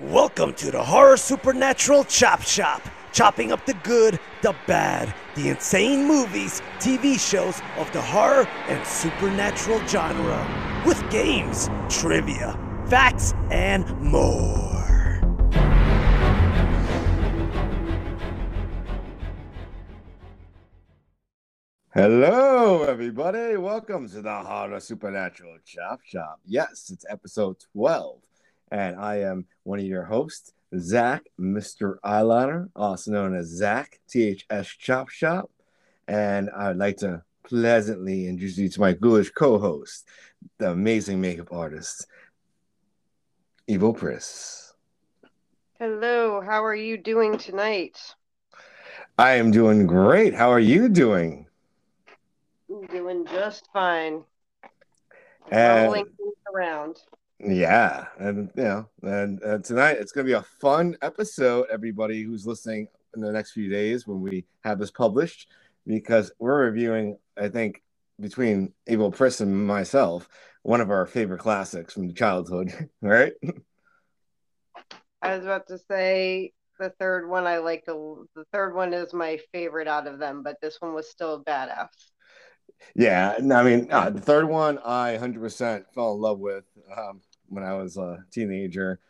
Welcome 0.00 0.54
to 0.54 0.72
the 0.72 0.82
Horror 0.82 1.16
Supernatural 1.16 2.02
Chop 2.02 2.42
Shop, 2.42 2.82
chopping 3.12 3.52
up 3.52 3.64
the 3.64 3.74
good, 3.84 4.18
the 4.42 4.52
bad, 4.66 5.14
the 5.36 5.50
insane 5.50 6.04
movies, 6.08 6.60
TV 6.80 7.16
shows 7.16 7.62
of 7.76 7.92
the 7.92 8.02
horror 8.02 8.44
and 8.66 8.84
supernatural 8.84 9.78
genre, 9.86 10.82
with 10.84 11.00
games, 11.12 11.70
trivia, 11.88 12.58
facts, 12.88 13.34
and 13.52 13.88
more. 14.00 15.20
Hello, 21.92 22.82
everybody. 22.82 23.56
Welcome 23.56 24.08
to 24.08 24.22
the 24.22 24.38
Horror 24.40 24.80
Supernatural 24.80 25.58
Chop 25.64 26.00
Shop. 26.02 26.40
Yes, 26.44 26.90
it's 26.92 27.06
episode 27.08 27.60
12, 27.72 28.18
and 28.70 28.96
I 28.96 29.20
am 29.20 29.46
one 29.62 29.78
of 29.78 29.84
your 29.84 30.04
hosts, 30.04 30.52
Zach, 30.78 31.22
Mr. 31.38 31.96
Eyeliner, 32.04 32.68
also 32.74 33.10
known 33.12 33.34
as 33.34 33.46
Zach, 33.46 34.00
THS 34.08 34.68
Chop 34.78 35.08
Shop. 35.08 35.50
And 36.08 36.50
I'd 36.50 36.76
like 36.76 36.98
to 36.98 37.22
pleasantly 37.44 38.26
introduce 38.26 38.58
you 38.58 38.68
to 38.68 38.80
my 38.80 38.92
ghoulish 38.92 39.30
co 39.30 39.58
host, 39.58 40.06
the 40.58 40.70
amazing 40.70 41.20
makeup 41.20 41.48
artist, 41.52 42.06
Evil 43.66 43.94
Pris. 43.94 44.72
Hello, 45.78 46.40
how 46.40 46.64
are 46.64 46.74
you 46.74 46.96
doing 46.96 47.38
tonight? 47.38 47.98
I 49.18 49.32
am 49.34 49.50
doing 49.50 49.86
great. 49.86 50.34
How 50.34 50.50
are 50.50 50.60
you 50.60 50.88
doing? 50.88 51.46
I'm 52.70 52.86
Doing 52.86 53.26
just 53.26 53.68
fine. 53.72 54.24
And- 55.50 55.84
Rolling 55.86 56.06
things 56.06 56.34
around. 56.52 56.96
Yeah, 57.40 58.06
and 58.18 58.50
you 58.56 58.62
know, 58.62 58.88
and 59.02 59.42
uh, 59.42 59.58
tonight 59.58 59.96
it's 59.98 60.12
gonna 60.12 60.24
be 60.24 60.32
a 60.32 60.42
fun 60.42 60.96
episode. 61.02 61.66
Everybody 61.70 62.22
who's 62.22 62.46
listening 62.46 62.88
in 63.14 63.20
the 63.20 63.32
next 63.32 63.52
few 63.52 63.68
days 63.68 64.06
when 64.06 64.20
we 64.20 64.46
have 64.62 64.78
this 64.78 64.90
published, 64.90 65.48
because 65.86 66.32
we're 66.38 66.64
reviewing, 66.64 67.18
I 67.36 67.48
think, 67.48 67.82
between 68.20 68.72
Evil 68.86 69.10
Pris 69.10 69.40
and 69.40 69.66
myself, 69.66 70.28
one 70.62 70.80
of 70.80 70.90
our 70.90 71.06
favorite 71.06 71.40
classics 71.40 71.94
from 71.94 72.14
childhood, 72.14 72.72
right? 73.02 73.32
I 75.20 75.36
was 75.36 75.44
about 75.44 75.66
to 75.68 75.78
say 75.78 76.52
the 76.78 76.90
third 76.98 77.28
one 77.28 77.46
I 77.46 77.58
like 77.58 77.84
the 77.84 78.26
the 78.34 78.44
third 78.52 78.74
one 78.74 78.94
is 78.94 79.12
my 79.12 79.38
favorite 79.52 79.88
out 79.88 80.06
of 80.06 80.18
them, 80.18 80.42
but 80.42 80.60
this 80.60 80.80
one 80.80 80.94
was 80.94 81.10
still 81.10 81.42
badass. 81.42 81.88
Yeah, 82.94 83.34
I 83.38 83.62
mean, 83.62 83.88
uh, 83.90 84.10
the 84.10 84.20
third 84.20 84.48
one 84.48 84.78
I 84.78 85.18
100% 85.20 85.84
fell 85.94 86.14
in 86.14 86.20
love 86.20 86.38
with 86.38 86.64
um, 86.96 87.20
when 87.48 87.64
I 87.64 87.74
was 87.74 87.96
a 87.96 88.24
teenager 88.30 89.00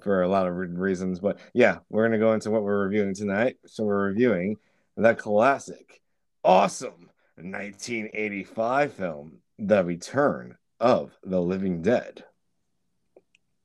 for 0.00 0.22
a 0.22 0.28
lot 0.28 0.46
of 0.46 0.54
reasons. 0.54 1.20
But 1.20 1.38
yeah, 1.52 1.78
we're 1.90 2.02
going 2.02 2.18
to 2.18 2.24
go 2.24 2.32
into 2.32 2.50
what 2.50 2.62
we're 2.62 2.84
reviewing 2.84 3.14
tonight. 3.14 3.56
So 3.66 3.84
we're 3.84 4.08
reviewing 4.08 4.56
the 4.96 5.14
classic, 5.14 6.00
awesome 6.44 7.10
1985 7.36 8.92
film, 8.94 9.38
The 9.58 9.84
Return 9.84 10.56
of 10.80 11.12
the 11.22 11.40
Living 11.40 11.82
Dead. 11.82 12.24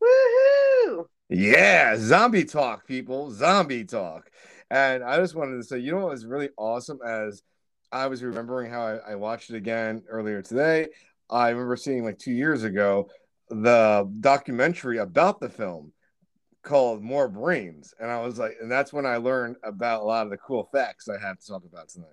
Woohoo! 0.04 1.06
Yeah, 1.30 1.96
zombie 1.98 2.44
talk, 2.44 2.86
people. 2.86 3.32
Zombie 3.32 3.86
talk. 3.86 4.30
And 4.70 5.04
I 5.04 5.18
just 5.18 5.36
wanted 5.36 5.58
to 5.58 5.64
say, 5.64 5.80
you 5.80 5.92
know 5.92 6.00
what 6.00 6.12
was 6.12 6.26
really 6.26 6.50
awesome 6.58 7.00
as 7.06 7.42
I 7.92 8.08
was 8.08 8.24
remembering 8.24 8.72
how 8.72 8.82
I, 8.82 9.12
I 9.12 9.16
watched 9.16 9.50
it 9.50 9.56
again 9.56 10.04
earlier 10.08 10.42
today. 10.42 10.88
I 11.30 11.50
remember 11.50 11.76
seeing 11.76 12.04
like 12.04 12.18
two 12.18 12.32
years 12.32 12.64
ago 12.64 13.10
the 13.50 14.10
documentary 14.22 14.98
about 14.98 15.40
the 15.40 15.50
film 15.50 15.92
called 16.64 17.02
More 17.02 17.28
Brains. 17.28 17.94
And 18.00 18.10
I 18.10 18.22
was 18.22 18.40
like, 18.40 18.54
and 18.62 18.72
that's 18.72 18.94
when 18.94 19.06
I 19.06 19.18
learned 19.18 19.58
about 19.64 20.02
a 20.02 20.06
lot 20.06 20.26
of 20.26 20.32
the 20.32 20.38
cool 20.38 20.70
facts 20.72 21.10
I 21.10 21.20
have 21.20 21.40
to 21.40 21.48
talk 21.48 21.64
about 21.66 21.90
tonight. 21.90 22.10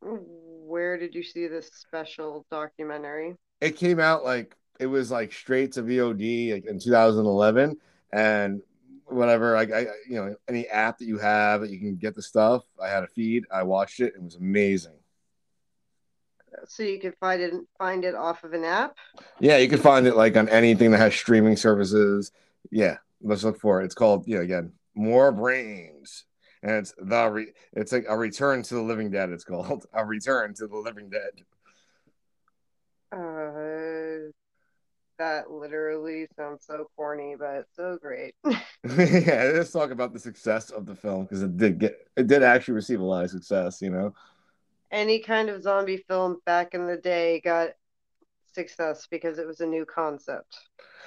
Where 0.00 0.98
did 0.98 1.14
you 1.14 1.22
see 1.22 1.46
this 1.48 1.70
special 1.72 2.46
documentary? 2.50 3.34
It 3.60 3.76
came 3.76 3.98
out 3.98 4.24
like 4.24 4.54
it 4.78 4.86
was 4.86 5.10
like 5.10 5.32
straight 5.32 5.72
to 5.72 5.82
VOD 5.82 6.52
like 6.52 6.66
in 6.66 6.78
2011 6.78 7.76
and 8.12 8.60
whatever. 9.06 9.54
Like 9.54 9.72
I 9.72 9.86
you 10.08 10.16
know 10.16 10.36
any 10.48 10.66
app 10.68 10.98
that 10.98 11.06
you 11.06 11.18
have 11.18 11.60
that 11.62 11.70
you 11.70 11.78
can 11.78 11.96
get 11.96 12.14
the 12.14 12.22
stuff 12.22 12.64
I 12.82 12.88
had 12.88 13.02
a 13.02 13.08
feed 13.08 13.44
I 13.50 13.62
watched 13.62 14.00
it 14.00 14.14
it 14.14 14.22
was 14.22 14.36
amazing. 14.36 14.96
So 16.68 16.82
you 16.82 16.98
could 16.98 17.14
find 17.20 17.40
it 17.42 17.52
find 17.78 18.04
it 18.04 18.14
off 18.14 18.44
of 18.44 18.52
an 18.52 18.64
app. 18.64 18.96
yeah 19.40 19.58
you 19.58 19.68
can 19.68 19.80
find 19.80 20.06
it 20.06 20.16
like 20.16 20.36
on 20.36 20.48
anything 20.48 20.90
that 20.90 20.98
has 20.98 21.14
streaming 21.14 21.56
services. 21.56 22.32
Yeah 22.70 22.98
let's 23.22 23.44
look 23.44 23.60
for 23.60 23.80
it. 23.80 23.86
It's 23.86 23.94
called 23.94 24.24
yeah 24.26 24.40
again 24.40 24.72
more 24.94 25.32
brains. 25.32 26.24
And 26.62 26.72
it's 26.72 26.94
the 26.98 27.28
re- 27.28 27.52
it's 27.74 27.92
like 27.92 28.06
a 28.08 28.16
return 28.16 28.62
to 28.64 28.74
the 28.74 28.82
living 28.82 29.10
dead 29.10 29.30
it's 29.30 29.44
called. 29.44 29.86
A 29.92 30.04
return 30.04 30.54
to 30.54 30.66
the 30.66 30.76
living 30.76 31.10
dead. 31.10 31.44
Uh, 33.12 34.32
that 35.18 35.50
literally 35.50 36.28
sounds 36.36 36.64
so 36.66 36.90
corny, 36.96 37.36
but 37.38 37.66
so 37.74 37.98
great. 38.00 38.34
yeah 38.84 39.50
let's 39.54 39.72
talk 39.72 39.90
about 39.90 40.12
the 40.12 40.18
success 40.18 40.70
of 40.70 40.86
the 40.86 40.94
film 40.94 41.24
because 41.24 41.42
it 41.42 41.56
did 41.56 41.78
get 41.78 41.96
it 42.16 42.26
did 42.26 42.42
actually 42.42 42.74
receive 42.74 43.00
a 43.00 43.04
lot 43.04 43.24
of 43.24 43.30
success 43.30 43.80
you 43.82 43.90
know 43.90 44.12
Any 44.90 45.20
kind 45.20 45.48
of 45.48 45.62
zombie 45.62 45.98
film 46.08 46.40
back 46.44 46.74
in 46.74 46.86
the 46.86 46.96
day 46.96 47.40
got 47.40 47.70
success 48.52 49.06
because 49.10 49.38
it 49.38 49.46
was 49.46 49.60
a 49.60 49.66
new 49.66 49.84
concept. 49.84 50.58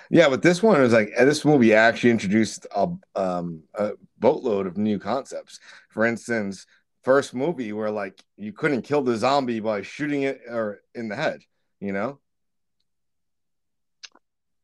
Yeah, 0.10 0.30
but 0.30 0.42
this 0.42 0.64
one 0.64 0.80
was 0.82 0.94
like 0.94 1.10
this 1.18 1.46
movie 1.46 1.74
actually 1.74 2.12
introduced 2.12 2.66
a 2.76 2.90
um 3.16 3.64
a 3.76 3.92
boatload 4.18 4.68
of 4.68 4.78
new 4.78 5.00
concepts. 5.00 5.60
For 5.90 6.06
instance, 6.06 6.66
first 7.04 7.34
movie 7.34 7.74
where 7.74 7.92
like 7.92 8.24
you 8.38 8.54
couldn't 8.54 8.84
kill 8.84 9.02
the 9.04 9.18
zombie 9.18 9.60
by 9.60 9.82
shooting 9.82 10.24
it 10.24 10.42
or 10.50 10.82
in 10.96 11.10
the 11.10 11.16
head, 11.16 11.42
you 11.80 11.92
know? 11.92 12.20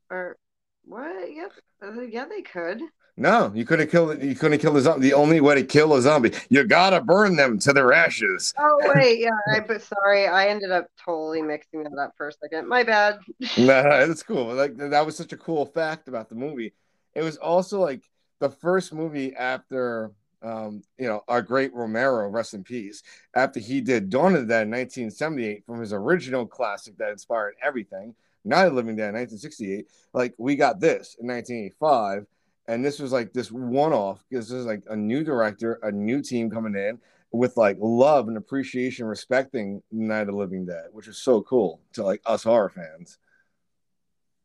Or 0.10 0.38
what? 0.84 1.34
Yep. 1.34 1.52
Uh, 1.84 2.02
yeah, 2.02 2.26
they 2.26 2.42
could. 2.42 2.82
No, 3.18 3.50
you 3.56 3.66
couldn't 3.66 3.90
kill 3.90 4.10
it. 4.10 4.22
You 4.22 4.36
couldn't 4.36 4.60
kill 4.60 4.74
the 4.74 4.82
zombie. 4.82 5.08
The 5.08 5.14
only 5.14 5.40
way 5.40 5.56
to 5.56 5.64
kill 5.64 5.94
a 5.94 6.02
zombie, 6.02 6.34
you 6.50 6.66
gotta 6.66 7.00
burn 7.00 7.38
them 7.38 7.58
to 7.60 7.72
their 7.72 7.94
ashes. 7.94 8.54
Oh 8.60 8.78
wait, 8.96 9.20
yeah. 9.20 9.30
I 9.54 9.62
but 9.62 9.82
sorry, 9.82 10.28
I 10.28 10.48
ended 10.48 10.72
up 10.72 10.88
totally 11.04 11.42
mixing 11.42 11.84
that 11.84 11.98
up 11.98 12.14
for 12.18 12.28
a 12.28 12.34
second. 12.34 12.68
My 12.68 12.84
bad. 12.84 13.20
nah, 13.58 14.06
that's 14.06 14.22
cool. 14.22 14.54
Like 14.54 14.76
that 14.78 15.06
was 15.06 15.16
such 15.16 15.32
a 15.32 15.38
cool 15.38 15.66
fact 15.66 16.10
about 16.10 16.28
the 16.28 16.36
movie. 16.36 16.74
It 17.14 17.24
was 17.24 17.38
also 17.38 17.80
like 17.80 18.04
the 18.40 18.50
first 18.50 18.94
movie 18.94 19.34
after 19.34 20.12
um, 20.42 20.84
you 21.00 21.08
know, 21.08 21.24
our 21.28 21.42
great 21.42 21.74
Romero, 21.74 22.28
rest 22.30 22.54
in 22.54 22.64
peace, 22.64 23.02
after 23.34 23.60
he 23.60 23.82
did 23.82 24.10
Dawn 24.12 24.36
of 24.36 24.42
the 24.42 24.48
Dead 24.48 24.64
in 24.64 24.72
1978 24.72 25.66
from 25.66 25.80
his 25.80 25.92
original 25.92 26.46
classic 26.46 26.98
that 26.98 27.12
inspired 27.12 27.56
everything, 27.64 28.14
Night 28.46 28.68
of 28.68 28.74
Living 28.74 28.96
Dead 28.96 29.10
in 29.10 29.16
1968. 29.16 29.88
Like 30.14 30.34
we 30.38 30.56
got 30.56 30.80
this 30.80 31.18
in 31.20 31.28
1985, 31.28 32.26
and 32.68 32.86
this 32.86 33.00
was 33.00 33.12
like 33.12 33.34
this 33.34 33.52
one-off 33.52 34.24
because 34.30 34.48
this 34.48 34.60
is 34.60 34.66
like 34.66 34.84
a 34.90 34.96
new 34.96 35.24
director, 35.24 35.80
a 35.84 35.92
new 35.92 36.22
team 36.22 36.50
coming 36.50 36.76
in 36.76 37.00
with 37.32 37.58
like 37.58 37.78
love 37.80 38.28
and 38.28 38.38
appreciation, 38.38 39.06
respecting 39.06 39.82
Night 39.92 40.30
of 40.30 40.36
Living 40.36 40.66
Dead, 40.66 40.86
which 40.92 41.08
is 41.08 41.18
so 41.18 41.42
cool 41.42 41.82
to 41.94 42.04
like 42.04 42.22
us 42.26 42.44
horror 42.44 42.70
fans. 42.70 43.18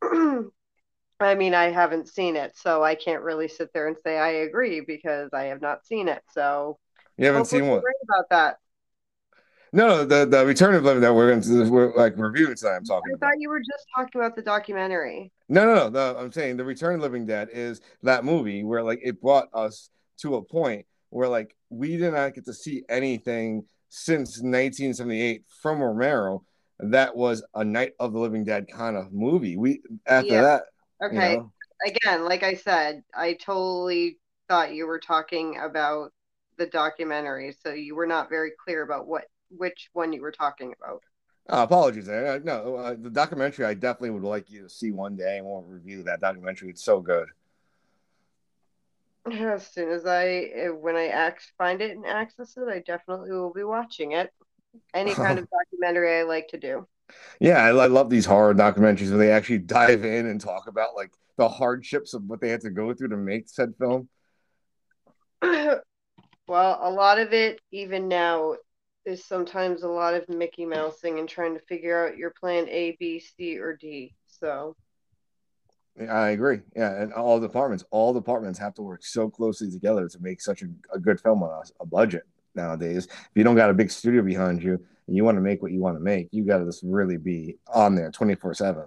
I 1.23 1.35
mean, 1.35 1.53
I 1.53 1.71
haven't 1.71 2.09
seen 2.09 2.35
it, 2.37 2.57
so 2.57 2.83
I 2.83 2.95
can't 2.95 3.23
really 3.23 3.49
sit 3.49 3.73
there 3.75 3.89
and 3.89 3.97
say 4.03 4.17
I 4.19 4.31
agree 4.31 4.81
because 4.81 5.31
I 5.35 5.45
have 5.45 5.61
not 5.61 5.85
seen 5.85 6.09
it. 6.09 6.23
So 6.33 6.79
You 7.19 7.27
haven't 7.27 7.45
seen 7.45 7.67
one? 7.69 7.83
about 8.03 8.31
that. 8.31 8.57
No, 9.73 10.05
the 10.05 10.27
the 10.27 10.45
Return 10.45 10.75
of 10.75 10.83
Living 10.83 11.01
that 11.03 11.15
we're 11.15 11.31
going 11.31 11.43
to 11.43 11.71
we're 11.71 11.95
like 11.95 12.15
reviewing 12.17 12.57
tonight. 12.57 12.77
I'm 12.77 12.85
talking 12.85 13.13
I 13.13 13.15
about. 13.15 13.29
thought 13.29 13.41
you 13.41 13.49
were 13.49 13.61
just 13.61 13.87
talking 13.95 14.21
about 14.21 14.35
the 14.35 14.43
documentary. 14.43 15.33
No, 15.49 15.65
no, 15.65 15.75
no, 15.75 15.89
no. 15.89 16.19
I'm 16.19 16.33
saying 16.33 16.57
the 16.57 16.65
Return 16.65 16.97
of 16.97 17.01
Living 17.01 17.25
Dead 17.27 17.49
is 17.53 17.81
that 18.03 18.25
movie 18.25 18.65
where 18.65 18.83
like 18.83 19.01
it 19.03 19.21
brought 19.21 19.49
us 19.55 19.91
to 20.23 20.37
a 20.37 20.43
point 20.43 20.87
where 21.11 21.29
like 21.29 21.55
we 21.69 21.97
did 21.97 22.15
not 22.15 22.35
get 22.35 22.45
to 22.47 22.55
see 22.55 22.83
anything 22.89 23.65
since 23.89 24.39
1978 24.39 25.45
from 25.63 25.81
Romero 25.81 26.45
that 26.81 27.15
was 27.15 27.45
a 27.55 27.65
Night 27.65 27.93
of 28.01 28.13
the 28.13 28.19
Living 28.19 28.45
Dead 28.45 28.67
kind 28.73 28.97
of 28.97 29.13
movie. 29.13 29.57
We 29.57 29.83
after 30.07 30.35
Yeah. 30.35 30.43
that, 30.43 30.63
Okay. 31.03 31.33
you 31.33 31.37
know, 31.39 31.53
Again, 31.87 32.25
like 32.27 32.43
I 32.43 32.55
said, 32.55 33.03
I 33.15 33.35
totally 33.35 34.19
thought 34.49 34.75
you 34.75 34.87
were 34.87 34.99
talking 34.99 35.59
about 35.59 36.13
the 36.59 36.67
documentary, 36.67 37.57
so 37.65 37.73
you 37.73 37.95
were 37.95 38.07
not 38.07 38.29
very 38.29 38.51
clear 38.63 38.83
about 38.83 39.07
what 39.07 39.25
which 39.51 39.91
one 39.93 40.13
you 40.13 40.23
were 40.23 40.33
talking 40.33 40.75
about. 40.81 41.03
uh, 41.49 41.63
apologies 41.63 42.07
there. 42.07 42.27
Uh, 42.27 42.39
No, 42.43 42.77
uh, 42.77 42.95
the 42.99 43.11
documentary 43.11 43.65
I 43.65 43.75
definitely 43.75 44.11
would 44.11 44.23
like 44.23 44.51
you 44.51 44.63
to 44.63 44.69
see 44.71 44.93
one 44.93 45.17
day 45.17 45.39
and 45.39 45.47
we'll 45.47 45.63
review 45.63 46.03
that 46.05 46.21
documentary. 46.21 46.71
It's 46.71 46.85
so 46.85 47.01
good. 47.01 47.29
As 49.31 49.67
soon 49.67 49.91
as 49.91 50.07
I 50.07 50.27
eh, 50.55 50.69
when 50.69 50.97
I 50.97 51.09
act 51.09 51.53
find 51.59 51.81
it 51.81 51.93
and 51.93 52.07
access 52.07 52.57
it, 52.57 52.69
I 52.69 52.81
definitely 52.81 53.33
will 53.33 53.53
be 53.53 53.65
watching 53.65 54.13
it. 54.13 54.33
Any 54.95 55.17
kind 55.17 55.39
of 55.39 55.49
documentary 55.51 56.19
I 56.21 56.23
like 56.23 56.49
to 56.49 56.59
do. 56.59 56.87
Yeah, 57.41 57.59
I, 57.59 57.69
I 57.71 57.87
love 57.87 58.11
these 58.11 58.27
horror 58.27 58.55
documentaries 58.55 59.09
where 59.11 59.19
they 59.19 59.31
actually 59.33 59.59
dive 59.59 60.05
in 60.05 60.27
and 60.27 60.41
talk 60.41 60.67
about 60.69 60.95
like 60.95 61.13
the 61.37 61.49
hardships 61.49 62.15
of 62.15 62.25
what 62.25 62.41
they 62.41 62.51
had 62.51 62.61
to 62.63 62.71
go 62.71 62.93
through 62.95 63.09
to 63.09 63.17
make 63.17 63.49
said 63.49 63.75
film? 63.79 64.09
well, 65.43 66.79
a 66.83 66.91
lot 66.91 67.19
of 67.19 67.33
it, 67.33 67.61
even 67.73 68.09
now, 68.09 68.57
is 69.05 69.25
sometimes 69.25 69.83
a 69.83 69.89
lot 69.89 70.15
of 70.15 70.29
Mickey 70.29 70.67
Mousing 70.67 71.19
and 71.19 71.29
trying 71.29 71.55
to 71.55 71.61
figure 71.61 72.07
out 72.07 72.17
your 72.17 72.31
plan 72.31 72.69
A, 72.69 72.97
B, 72.99 73.19
C, 73.21 73.59
or 73.59 73.75
D. 73.75 74.15
So 74.27 74.77
I 76.09 76.31
agree. 76.31 76.61
Yeah, 76.77 77.03
and 77.03 77.13
all 77.13 77.41
departments, 77.41 77.85
all 77.91 78.13
departments 78.13 78.59
have 78.59 78.75
to 78.75 78.83
work 78.83 79.05
so 79.05 79.29
closely 79.29 79.71
together 79.71 80.09
to 80.09 80.19
make 80.21 80.41
such 80.41 80.63
a, 80.63 80.67
a 80.93 80.99
good 80.99 81.21
film 81.21 81.43
on 81.43 81.51
a, 81.51 81.83
a 81.83 81.87
budget 81.87 82.23
nowadays. 82.55 83.07
If 83.07 83.31
you 83.35 83.45
don't 83.45 83.57
got 83.57 83.71
a 83.71 83.75
big 83.75 83.91
studio 83.91 84.23
behind 84.23 84.63
you 84.63 84.79
and 85.07 85.17
you 85.17 85.25
want 85.25 85.37
to 85.37 85.43
make 85.43 85.63
what 85.63 85.73
you 85.73 85.81
want 85.81 85.97
to 85.97 86.03
make, 86.03 86.29
you 86.31 86.45
got 86.45 86.59
to 86.59 86.65
just 86.65 86.83
really 86.85 87.17
be 87.17 87.57
on 87.73 87.95
there 87.95 88.11
twenty 88.11 88.35
four 88.35 88.55
seven. 88.55 88.85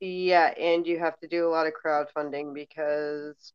Yeah, 0.00 0.52
and 0.58 0.86
you 0.86 0.98
have 0.98 1.18
to 1.20 1.28
do 1.28 1.48
a 1.48 1.50
lot 1.50 1.66
of 1.66 1.72
crowdfunding 1.72 2.54
because 2.54 3.54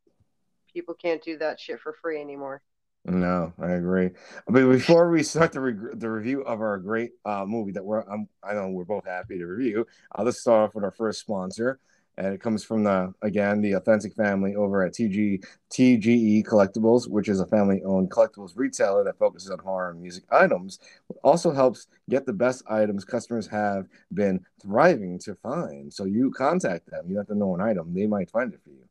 people 0.74 0.96
can't 0.96 1.24
do 1.24 1.38
that 1.38 1.60
shit 1.60 1.80
for 1.80 1.94
free 2.02 2.20
anymore. 2.20 2.62
No, 3.06 3.51
I 3.59 3.71
agree. 3.71 4.12
But 4.48 4.68
before 4.69 5.09
we 5.09 5.24
start 5.24 5.51
the 5.53 5.59
re- 5.59 5.94
the 5.95 6.09
review 6.09 6.42
of 6.42 6.62
our 6.62 6.77
great 6.77 7.12
uh, 7.25 7.45
movie 7.48 7.71
that 7.71 7.83
we're 7.83 8.01
I'm, 8.01 8.27
I 8.44 8.53
know 8.53 8.69
we're 8.69 8.83
both 8.86 9.06
happy 9.06 9.39
to 9.39 9.45
review, 9.45 9.88
uh, 10.18 10.21
let's 10.24 10.39
start 10.39 10.69
off 10.69 10.75
with 10.75 10.83
our 10.83 10.92
first 10.92 11.19
sponsor, 11.19 11.80
and 12.18 12.27
it 12.27 12.42
comes 12.42 12.63
from 12.63 12.83
the 12.83 13.12
again 13.24 13.59
the 13.62 13.71
authentic 13.74 14.13
family 14.13 14.56
over 14.56 14.83
at 14.83 14.94
TG 14.94 15.42
TGE 15.71 16.44
Collectibles, 16.44 17.09
which 17.09 17.27
is 17.27 17.39
a 17.39 17.48
family-owned 17.48 18.12
collectibles 18.12 18.51
retailer 18.56 19.04
that 19.04 19.18
focuses 19.18 19.50
on 19.50 19.57
horror 19.57 19.89
and 19.89 20.00
music 20.01 20.25
items. 20.31 20.77
It 21.09 21.18
also 21.24 21.51
helps 21.51 21.88
get 22.07 22.27
the 22.27 22.33
best 22.33 22.62
items 22.69 23.04
customers 23.04 23.47
have 23.47 23.88
been 24.13 24.45
thriving 24.62 25.18
to 25.19 25.33
find. 25.33 25.92
So 25.92 26.06
you 26.06 26.30
contact 26.30 26.92
them, 26.92 27.09
you 27.09 27.18
have 27.18 27.27
to 27.27 27.36
know 27.36 27.56
an 27.56 27.62
item, 27.62 27.95
they 27.95 28.06
might 28.06 28.30
find 28.30 28.54
it 28.54 28.59
for 28.63 28.69
you. 28.69 28.86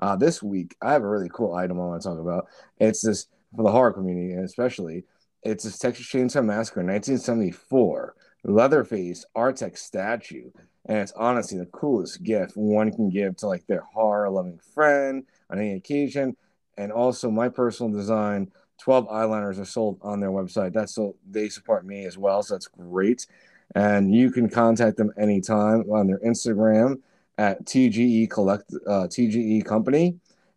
Uh, 0.00 0.14
this 0.14 0.42
week, 0.42 0.76
I 0.82 0.92
have 0.92 1.02
a 1.02 1.08
really 1.08 1.30
cool 1.32 1.54
item 1.54 1.80
I 1.80 1.86
want 1.86 2.02
to 2.02 2.08
talk 2.08 2.18
about. 2.18 2.46
It's 2.78 3.00
this 3.00 3.26
for 3.54 3.62
the 3.62 3.70
horror 3.70 3.92
community, 3.92 4.32
and 4.32 4.44
especially, 4.44 5.04
it's 5.42 5.64
this 5.64 5.78
Texas 5.78 6.06
Chainsaw 6.06 6.44
Massacre 6.44 6.80
1974 6.80 8.14
Leatherface 8.44 9.24
ARTFX 9.36 9.78
statue. 9.78 10.50
And 10.86 10.98
it's 10.98 11.12
honestly 11.12 11.58
the 11.58 11.66
coolest 11.66 12.22
gift 12.22 12.56
one 12.56 12.92
can 12.92 13.10
give 13.10 13.36
to 13.38 13.48
like 13.48 13.66
their 13.66 13.82
horror 13.92 14.30
loving 14.30 14.60
friend 14.74 15.24
on 15.50 15.58
any 15.58 15.74
occasion. 15.74 16.36
And 16.78 16.92
also, 16.92 17.30
my 17.30 17.48
personal 17.48 17.92
design 17.92 18.50
12 18.82 19.08
eyeliners 19.08 19.60
are 19.60 19.64
sold 19.64 19.98
on 20.02 20.20
their 20.20 20.30
website. 20.30 20.72
That's 20.72 20.94
so 20.94 21.16
they 21.28 21.48
support 21.48 21.84
me 21.86 22.04
as 22.04 22.18
well. 22.18 22.42
So 22.42 22.54
that's 22.54 22.68
great. 22.68 23.26
And 23.74 24.14
you 24.14 24.30
can 24.30 24.48
contact 24.48 24.96
them 24.96 25.12
anytime 25.18 25.90
on 25.90 26.06
their 26.06 26.18
Instagram 26.20 27.00
at 27.38 27.64
TGE 27.64 28.30
Collect 28.30 28.72
uh, 28.86 29.06
TGE 29.08 29.64
Company. 29.64 30.16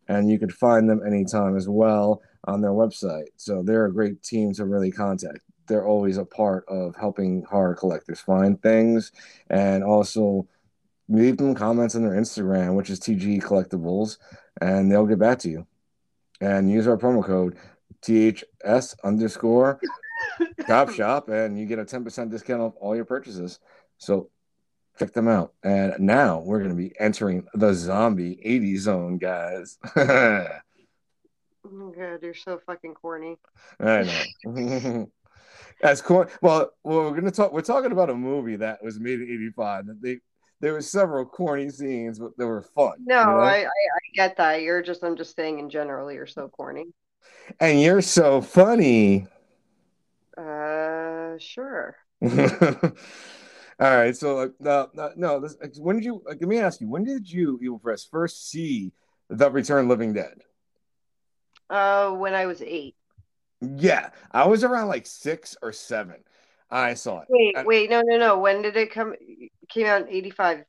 And 0.09 0.29
you 0.29 0.37
can 0.37 0.49
find 0.49 0.89
them 0.89 1.01
anytime 1.05 1.55
as 1.55 1.69
well 1.69 2.21
on 2.45 2.59
their 2.59 2.71
website. 2.71 3.27
So 3.37 3.63
they're 3.63 3.85
a 3.85 3.93
great 3.93 4.21
team 4.21 4.53
to 4.55 4.65
really 4.65 4.91
contact. 4.91 5.39
They're 5.67 5.85
always 5.85 6.17
a 6.17 6.25
part 6.25 6.65
of 6.67 6.95
helping 6.97 7.43
horror 7.43 7.75
collectors 7.75 8.19
find 8.19 8.61
things 8.61 9.13
and 9.49 9.83
also 9.83 10.47
leave 11.07 11.37
them 11.37 11.55
comments 11.55 11.95
on 11.95 12.03
their 12.03 12.19
Instagram, 12.19 12.75
which 12.75 12.89
is 12.89 12.99
TG 12.99 13.41
Collectibles, 13.41 14.17
and 14.61 14.91
they'll 14.91 15.05
get 15.05 15.19
back 15.19 15.39
to 15.39 15.49
you. 15.49 15.65
And 16.41 16.71
use 16.71 16.87
our 16.87 16.97
promo 16.97 17.23
code 17.23 17.57
THS 18.01 18.95
underscore 19.03 19.79
Chop 20.67 20.91
Shop, 20.91 21.29
and 21.29 21.59
you 21.59 21.65
get 21.65 21.79
a 21.79 21.85
10% 21.85 22.31
discount 22.31 22.61
off 22.61 22.73
all 22.79 22.95
your 22.95 23.05
purchases. 23.05 23.59
So 23.97 24.29
check 24.97 25.13
them 25.13 25.27
out. 25.27 25.53
And 25.63 25.99
now 25.99 26.39
we're 26.39 26.59
going 26.59 26.71
to 26.71 26.75
be 26.75 26.93
entering 26.99 27.47
the 27.53 27.73
zombie 27.73 28.39
80 28.43 28.77
zone, 28.77 29.17
guys. 29.17 29.77
Oh 31.65 31.75
my 31.75 31.91
god, 31.93 32.23
you're 32.23 32.33
so 32.33 32.59
fucking 32.65 32.93
corny. 32.95 33.37
I 33.79 34.25
know. 34.45 35.11
As 35.83 36.01
corny. 36.01 36.31
Well, 36.41 36.71
we're 36.83 37.13
gonna 37.13 37.31
talk. 37.31 37.53
We're 37.53 37.61
talking 37.61 37.91
about 37.91 38.09
a 38.09 38.15
movie 38.15 38.55
that 38.57 38.83
was 38.83 38.99
made 38.99 39.19
in 39.21 39.29
'85. 39.29 39.87
That 39.87 40.01
they 40.01 40.19
there 40.61 40.73
were 40.73 40.81
several 40.81 41.25
corny 41.25 41.69
scenes, 41.69 42.19
but 42.19 42.37
they 42.37 42.45
were 42.45 42.61
fun. 42.61 42.93
No, 43.05 43.19
you 43.19 43.25
know? 43.25 43.37
I, 43.39 43.55
I 43.57 43.65
I 43.65 43.99
get 44.13 44.37
that. 44.37 44.61
You're 44.61 44.81
just 44.81 45.03
I'm 45.03 45.15
just 45.15 45.35
saying 45.35 45.59
in 45.59 45.69
general, 45.69 46.11
you're 46.11 46.25
so 46.25 46.47
corny. 46.49 46.85
And 47.59 47.81
you're 47.81 48.01
so 48.01 48.41
funny. 48.41 49.27
Uh, 50.37 51.37
sure. 51.37 51.95
All 53.79 53.95
right, 53.95 54.15
so 54.15 54.39
uh, 54.65 54.87
no, 54.93 55.11
no, 55.15 55.39
this, 55.39 55.55
when 55.79 55.95
did 55.95 56.05
you? 56.05 56.21
Like, 56.25 56.41
let 56.41 56.49
me 56.49 56.59
ask 56.59 56.81
you, 56.81 56.89
when 56.89 57.05
did 57.05 57.31
you, 57.31 57.57
Evil 57.61 57.79
Pris, 57.79 58.03
first 58.03 58.49
see 58.49 58.91
The 59.29 59.49
Return 59.49 59.87
Living 59.87 60.11
Dead? 60.11 60.41
Uh, 61.69 62.11
when 62.11 62.33
I 62.33 62.45
was 62.45 62.61
eight. 62.61 62.95
Yeah, 63.61 64.09
I 64.31 64.47
was 64.47 64.63
around 64.63 64.87
like 64.87 65.05
six 65.05 65.55
or 65.61 65.71
seven. 65.71 66.17
I 66.69 66.93
saw 66.93 67.21
it. 67.21 67.27
Wait, 67.29 67.65
wait, 67.65 67.89
no, 67.89 68.01
no, 68.01 68.17
no. 68.17 68.39
When 68.39 68.61
did 68.61 68.75
it 68.75 68.91
come? 68.91 69.15
came 69.69 69.85
out 69.85 70.01
in 70.01 70.09
85, 70.09 70.63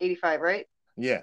85, 0.00 0.40
right? 0.40 0.66
Yeah. 0.96 1.22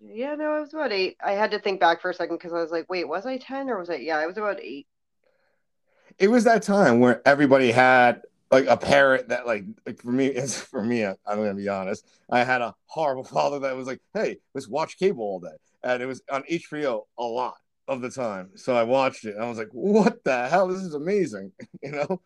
Yeah, 0.00 0.34
no, 0.34 0.50
I 0.50 0.60
was 0.60 0.72
about 0.72 0.92
eight. 0.92 1.16
I 1.22 1.32
had 1.32 1.50
to 1.50 1.58
think 1.58 1.78
back 1.78 2.00
for 2.00 2.10
a 2.10 2.14
second 2.14 2.36
because 2.36 2.52
I 2.52 2.60
was 2.60 2.70
like, 2.70 2.88
wait, 2.88 3.06
was 3.06 3.26
I 3.26 3.36
10 3.36 3.68
or 3.68 3.78
was 3.78 3.90
I? 3.90 3.96
Yeah, 3.96 4.16
I 4.16 4.26
was 4.26 4.38
about 4.38 4.60
eight. 4.60 4.86
It 6.18 6.28
was 6.28 6.44
that 6.44 6.62
time 6.62 7.00
where 7.00 7.20
everybody 7.26 7.70
had 7.70 8.22
like 8.50 8.66
a 8.66 8.76
parent 8.76 9.28
that 9.28 9.46
like, 9.46 9.64
like 9.84 10.00
for 10.00 10.12
me 10.12 10.26
it's 10.40 10.58
for 10.58 10.82
me 10.82 11.04
I'm 11.04 11.16
gonna 11.26 11.54
be 11.54 11.68
honest 11.68 12.06
I 12.30 12.44
had 12.44 12.62
a 12.62 12.74
horrible 12.86 13.24
father 13.36 13.58
that 13.60 13.76
was 13.76 13.86
like 13.86 14.00
hey 14.14 14.38
let's 14.54 14.68
watch 14.68 14.98
cable 14.98 15.24
all 15.24 15.40
day. 15.40 15.56
And 15.82 16.02
it 16.02 16.06
was 16.06 16.22
on 16.30 16.42
HBO 16.50 17.02
a 17.18 17.24
lot 17.24 17.54
of 17.86 18.00
the 18.00 18.10
time. 18.10 18.50
So 18.56 18.74
I 18.74 18.82
watched 18.82 19.24
it 19.24 19.36
and 19.36 19.44
I 19.44 19.48
was 19.48 19.58
like 19.58 19.68
what 19.72 20.24
the 20.24 20.48
hell? 20.48 20.68
This 20.68 20.82
is 20.82 20.94
amazing 20.94 21.52
you 21.82 21.92
know 21.92 22.20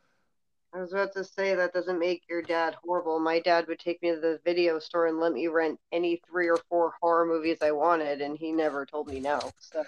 I 0.73 0.81
was 0.81 0.93
about 0.93 1.13
to 1.15 1.25
say 1.25 1.57
that 1.57 1.73
doesn't 1.73 1.99
make 1.99 2.23
your 2.31 2.43
dad 2.43 2.77
horrible. 2.85 3.19
My 3.19 3.41
dad 3.41 3.67
would 3.67 3.81
take 3.81 4.01
me 4.03 4.11
to 4.11 4.21
the 4.21 4.39
video 4.45 4.79
store 4.79 5.09
and 5.09 5.19
let 5.19 5.33
me 5.33 5.49
rent 5.49 5.81
any 5.91 6.23
three 6.31 6.49
or 6.49 6.59
four 6.69 6.93
horror 7.01 7.27
movies 7.27 7.59
I 7.61 7.73
wanted, 7.73 8.21
and 8.21 8.39
he 8.39 8.53
never 8.53 8.87
told 8.87 9.09
me 9.09 9.19
no. 9.19 9.41
So. 9.59 9.83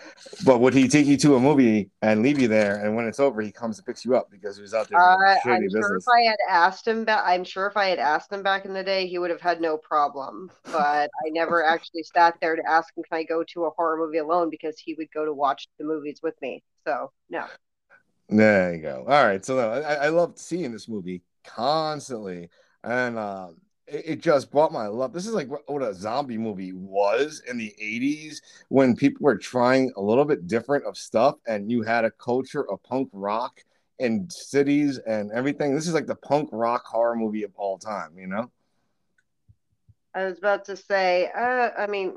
But 0.44 0.58
would 0.58 0.74
he 0.74 0.88
take 0.88 1.06
you 1.06 1.16
to 1.18 1.36
a 1.36 1.40
movie 1.40 1.90
and 2.02 2.20
leave 2.20 2.40
you 2.40 2.48
there, 2.48 2.84
and 2.84 2.96
when 2.96 3.06
it's 3.06 3.20
over, 3.20 3.40
he 3.40 3.52
comes 3.52 3.78
and 3.78 3.86
picks 3.86 4.04
you 4.04 4.16
up 4.16 4.28
because 4.28 4.56
he 4.56 4.62
was 4.62 4.74
out 4.74 4.88
there 4.88 4.98
uh, 4.98 5.36
I'm 5.44 5.62
business? 5.62 5.86
Sure 5.86 5.96
if 5.98 6.04
I 6.08 6.22
had 6.22 6.38
asked 6.50 6.88
him 6.88 7.04
I'm 7.08 7.44
sure 7.44 7.68
if 7.68 7.76
I 7.76 7.86
had 7.86 8.00
asked 8.00 8.32
him 8.32 8.42
back 8.42 8.64
in 8.64 8.74
the 8.74 8.82
day, 8.82 9.06
he 9.06 9.18
would 9.18 9.30
have 9.30 9.40
had 9.40 9.60
no 9.60 9.76
problem. 9.76 10.50
But 10.64 11.10
I 11.24 11.28
never 11.30 11.64
actually 11.66 12.02
sat 12.02 12.36
there 12.40 12.56
to 12.56 12.62
ask 12.68 12.92
him, 12.96 13.04
"Can 13.04 13.18
I 13.18 13.22
go 13.22 13.44
to 13.44 13.66
a 13.66 13.70
horror 13.70 13.98
movie 13.98 14.18
alone?" 14.18 14.50
Because 14.50 14.80
he 14.80 14.94
would 14.94 15.12
go 15.12 15.24
to 15.24 15.32
watch 15.32 15.68
the 15.78 15.84
movies 15.84 16.18
with 16.24 16.34
me. 16.42 16.64
So 16.84 17.12
no. 17.30 17.46
There 18.32 18.74
you 18.74 18.80
go. 18.80 19.04
All 19.06 19.24
right. 19.24 19.44
So 19.44 19.58
I, 19.58 20.06
I 20.06 20.08
loved 20.08 20.38
seeing 20.38 20.72
this 20.72 20.88
movie 20.88 21.22
constantly. 21.44 22.48
And 22.82 23.18
uh, 23.18 23.48
it, 23.86 24.04
it, 24.06 24.22
just 24.22 24.50
brought 24.50 24.72
my 24.72 24.86
love. 24.86 25.12
This 25.12 25.26
is 25.26 25.34
like 25.34 25.48
what, 25.48 25.70
what 25.70 25.82
a 25.82 25.94
zombie 25.94 26.38
movie 26.38 26.72
was 26.72 27.42
in 27.46 27.58
the 27.58 27.74
80s 27.80 28.40
when 28.68 28.96
people 28.96 29.24
were 29.24 29.36
trying 29.36 29.92
a 29.96 30.00
little 30.00 30.24
bit 30.24 30.46
different 30.46 30.86
of 30.86 30.96
stuff 30.96 31.36
and 31.46 31.70
you 31.70 31.82
had 31.82 32.06
a 32.06 32.10
culture 32.10 32.68
of 32.70 32.82
punk 32.82 33.10
rock 33.12 33.60
in 33.98 34.28
cities 34.30 34.98
and 34.98 35.30
everything. 35.32 35.74
This 35.74 35.86
is 35.86 35.94
like 35.94 36.06
the 36.06 36.16
punk 36.16 36.48
rock 36.52 36.84
horror 36.86 37.16
movie 37.16 37.42
of 37.42 37.52
all 37.56 37.78
time, 37.78 38.16
you 38.16 38.28
know? 38.28 38.50
I 40.14 40.24
was 40.24 40.38
about 40.38 40.64
to 40.66 40.76
say, 40.76 41.30
uh, 41.36 41.70
I 41.76 41.86
mean, 41.86 42.14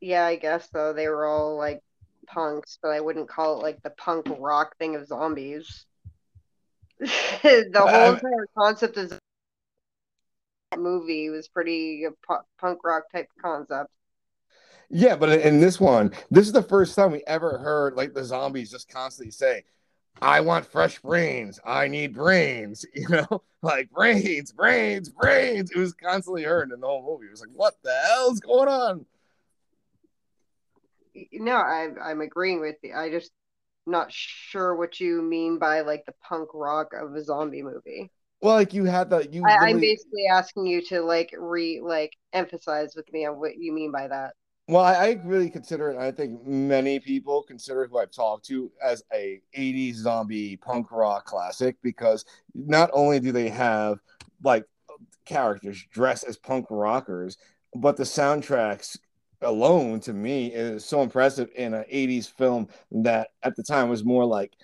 yeah, 0.00 0.26
I 0.26 0.36
guess 0.36 0.68
so. 0.70 0.92
They 0.92 1.08
were 1.08 1.26
all 1.26 1.56
like 1.56 1.80
punks, 2.26 2.78
but 2.82 2.90
I 2.90 3.00
wouldn't 3.00 3.28
call 3.28 3.58
it 3.58 3.62
like 3.62 3.82
the 3.82 3.90
punk 3.90 4.26
rock 4.38 4.76
thing 4.78 4.96
of 4.96 5.06
zombies. 5.06 5.86
the 6.98 7.70
whole 7.74 8.14
entire 8.14 8.48
concept 8.56 8.96
of 8.96 9.10
the 9.10 9.18
movie 10.76 11.30
was 11.30 11.48
pretty 11.48 12.04
uh, 12.06 12.36
punk 12.58 12.84
rock 12.84 13.04
type 13.12 13.28
concept. 13.40 13.90
Yeah, 14.90 15.16
but 15.16 15.40
in 15.40 15.60
this 15.60 15.80
one, 15.80 16.12
this 16.30 16.46
is 16.46 16.52
the 16.52 16.62
first 16.62 16.94
time 16.94 17.12
we 17.12 17.22
ever 17.26 17.58
heard 17.58 17.94
like 17.94 18.14
the 18.14 18.24
zombies 18.24 18.70
just 18.70 18.88
constantly 18.88 19.30
say, 19.30 19.64
I 20.22 20.40
want 20.40 20.66
fresh 20.66 21.00
brains. 21.00 21.58
I 21.64 21.88
need 21.88 22.14
brains. 22.14 22.84
You 22.94 23.08
know, 23.08 23.42
like 23.62 23.90
brains, 23.90 24.52
brains, 24.52 25.08
brains. 25.08 25.70
It 25.70 25.78
was 25.78 25.94
constantly 25.94 26.44
heard 26.44 26.70
in 26.70 26.80
the 26.80 26.86
whole 26.86 27.04
movie. 27.04 27.26
It 27.26 27.32
was 27.32 27.40
like, 27.40 27.50
what 27.54 27.74
the 27.82 27.94
hell's 28.06 28.40
going 28.40 28.68
on? 28.68 29.06
No, 31.32 31.54
I, 31.54 31.88
I'm 32.02 32.20
agreeing 32.20 32.60
with 32.60 32.76
you. 32.82 32.94
I 32.94 33.10
just 33.10 33.30
not 33.86 34.10
sure 34.10 34.74
what 34.74 34.98
you 35.00 35.22
mean 35.22 35.58
by 35.58 35.80
like 35.80 36.04
the 36.06 36.14
punk 36.26 36.48
rock 36.54 36.92
of 36.94 37.14
a 37.14 37.22
zombie 37.22 37.62
movie. 37.62 38.10
Well, 38.40 38.54
like 38.54 38.74
you 38.74 38.84
had 38.84 39.10
that. 39.10 39.32
You. 39.32 39.42
I, 39.46 39.70
am 39.70 39.80
basically 39.80 40.26
asking 40.30 40.66
you 40.66 40.82
to 40.88 41.00
like 41.00 41.34
re 41.38 41.80
like 41.80 42.12
emphasize 42.32 42.94
with 42.94 43.10
me 43.12 43.26
on 43.26 43.38
what 43.38 43.56
you 43.56 43.72
mean 43.72 43.90
by 43.90 44.08
that. 44.08 44.34
Well, 44.66 44.82
I, 44.82 44.94
I 44.94 45.20
really 45.24 45.50
consider 45.50 45.90
it. 45.90 45.98
I 45.98 46.10
think 46.10 46.46
many 46.46 46.98
people 46.98 47.42
consider 47.42 47.86
who 47.86 47.98
I've 47.98 48.10
talked 48.10 48.46
to 48.46 48.70
as 48.82 49.02
a 49.12 49.40
'80s 49.56 49.94
zombie 49.94 50.56
punk 50.56 50.90
rock 50.90 51.24
classic 51.26 51.76
because 51.82 52.24
not 52.54 52.90
only 52.92 53.20
do 53.20 53.32
they 53.32 53.48
have 53.48 54.00
like 54.42 54.64
characters 55.24 55.86
dressed 55.90 56.24
as 56.24 56.36
punk 56.36 56.66
rockers, 56.70 57.38
but 57.74 57.96
the 57.96 58.04
soundtracks 58.04 58.98
alone 59.42 60.00
to 60.00 60.12
me 60.12 60.48
is 60.48 60.84
so 60.84 61.02
impressive 61.02 61.50
in 61.54 61.74
an 61.74 61.84
80s 61.92 62.30
film 62.30 62.68
that 62.92 63.28
at 63.42 63.56
the 63.56 63.62
time 63.62 63.88
was 63.88 64.04
more 64.04 64.24
like 64.24 64.54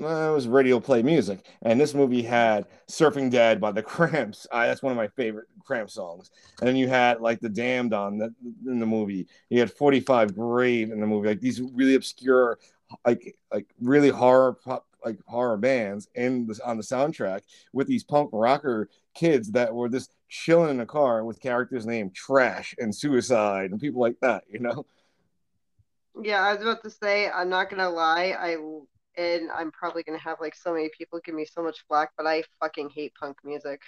well, 0.00 0.32
it 0.32 0.34
was 0.34 0.48
radio 0.48 0.80
play 0.80 1.02
music. 1.02 1.46
And 1.62 1.78
this 1.78 1.94
movie 1.94 2.22
had 2.22 2.66
Surfing 2.88 3.30
Dead 3.30 3.60
by 3.60 3.72
the 3.72 3.82
Cramps. 3.82 4.46
I, 4.50 4.66
that's 4.66 4.82
one 4.82 4.92
of 4.92 4.96
my 4.96 5.08
favorite 5.08 5.48
Cramp 5.64 5.90
songs. 5.90 6.30
And 6.60 6.68
then 6.68 6.76
you 6.76 6.88
had 6.88 7.20
like 7.20 7.40
The 7.40 7.48
Damned 7.48 7.92
on 7.92 8.18
the, 8.18 8.34
in 8.66 8.80
the 8.80 8.86
movie. 8.86 9.28
You 9.50 9.60
had 9.60 9.70
45 9.70 10.34
Grave 10.34 10.90
in 10.90 11.00
the 11.00 11.06
movie. 11.06 11.28
Like 11.28 11.40
these 11.40 11.60
really 11.60 11.94
obscure, 11.94 12.58
like 13.04 13.36
like 13.52 13.66
really 13.80 14.08
horror 14.08 14.54
pop, 14.54 14.86
like 15.04 15.18
horror 15.26 15.56
bands 15.56 16.08
in 16.14 16.48
on 16.64 16.76
the 16.76 16.82
soundtrack 16.82 17.40
with 17.72 17.86
these 17.86 18.04
punk 18.04 18.30
rocker 18.32 18.88
kids 19.14 19.52
that 19.52 19.74
were 19.74 19.88
just 19.88 20.14
chilling 20.28 20.70
in 20.70 20.80
a 20.80 20.86
car 20.86 21.24
with 21.24 21.40
characters 21.40 21.86
named 21.86 22.14
Trash 22.14 22.74
and 22.78 22.94
Suicide 22.94 23.70
and 23.70 23.80
people 23.80 24.00
like 24.00 24.18
that, 24.20 24.44
you 24.48 24.60
know? 24.60 24.86
Yeah, 26.22 26.42
I 26.42 26.52
was 26.52 26.62
about 26.62 26.82
to 26.82 26.90
say, 26.90 27.30
I'm 27.30 27.48
not 27.48 27.70
gonna 27.70 27.90
lie, 27.90 28.34
I 28.38 28.56
and 29.16 29.50
I'm 29.50 29.70
probably 29.72 30.02
gonna 30.02 30.18
have 30.18 30.38
like 30.40 30.54
so 30.54 30.72
many 30.72 30.90
people 30.96 31.20
give 31.24 31.34
me 31.34 31.44
so 31.44 31.62
much 31.62 31.84
flack, 31.88 32.10
but 32.16 32.26
I 32.26 32.42
fucking 32.60 32.90
hate 32.90 33.12
punk 33.18 33.38
music. 33.44 33.80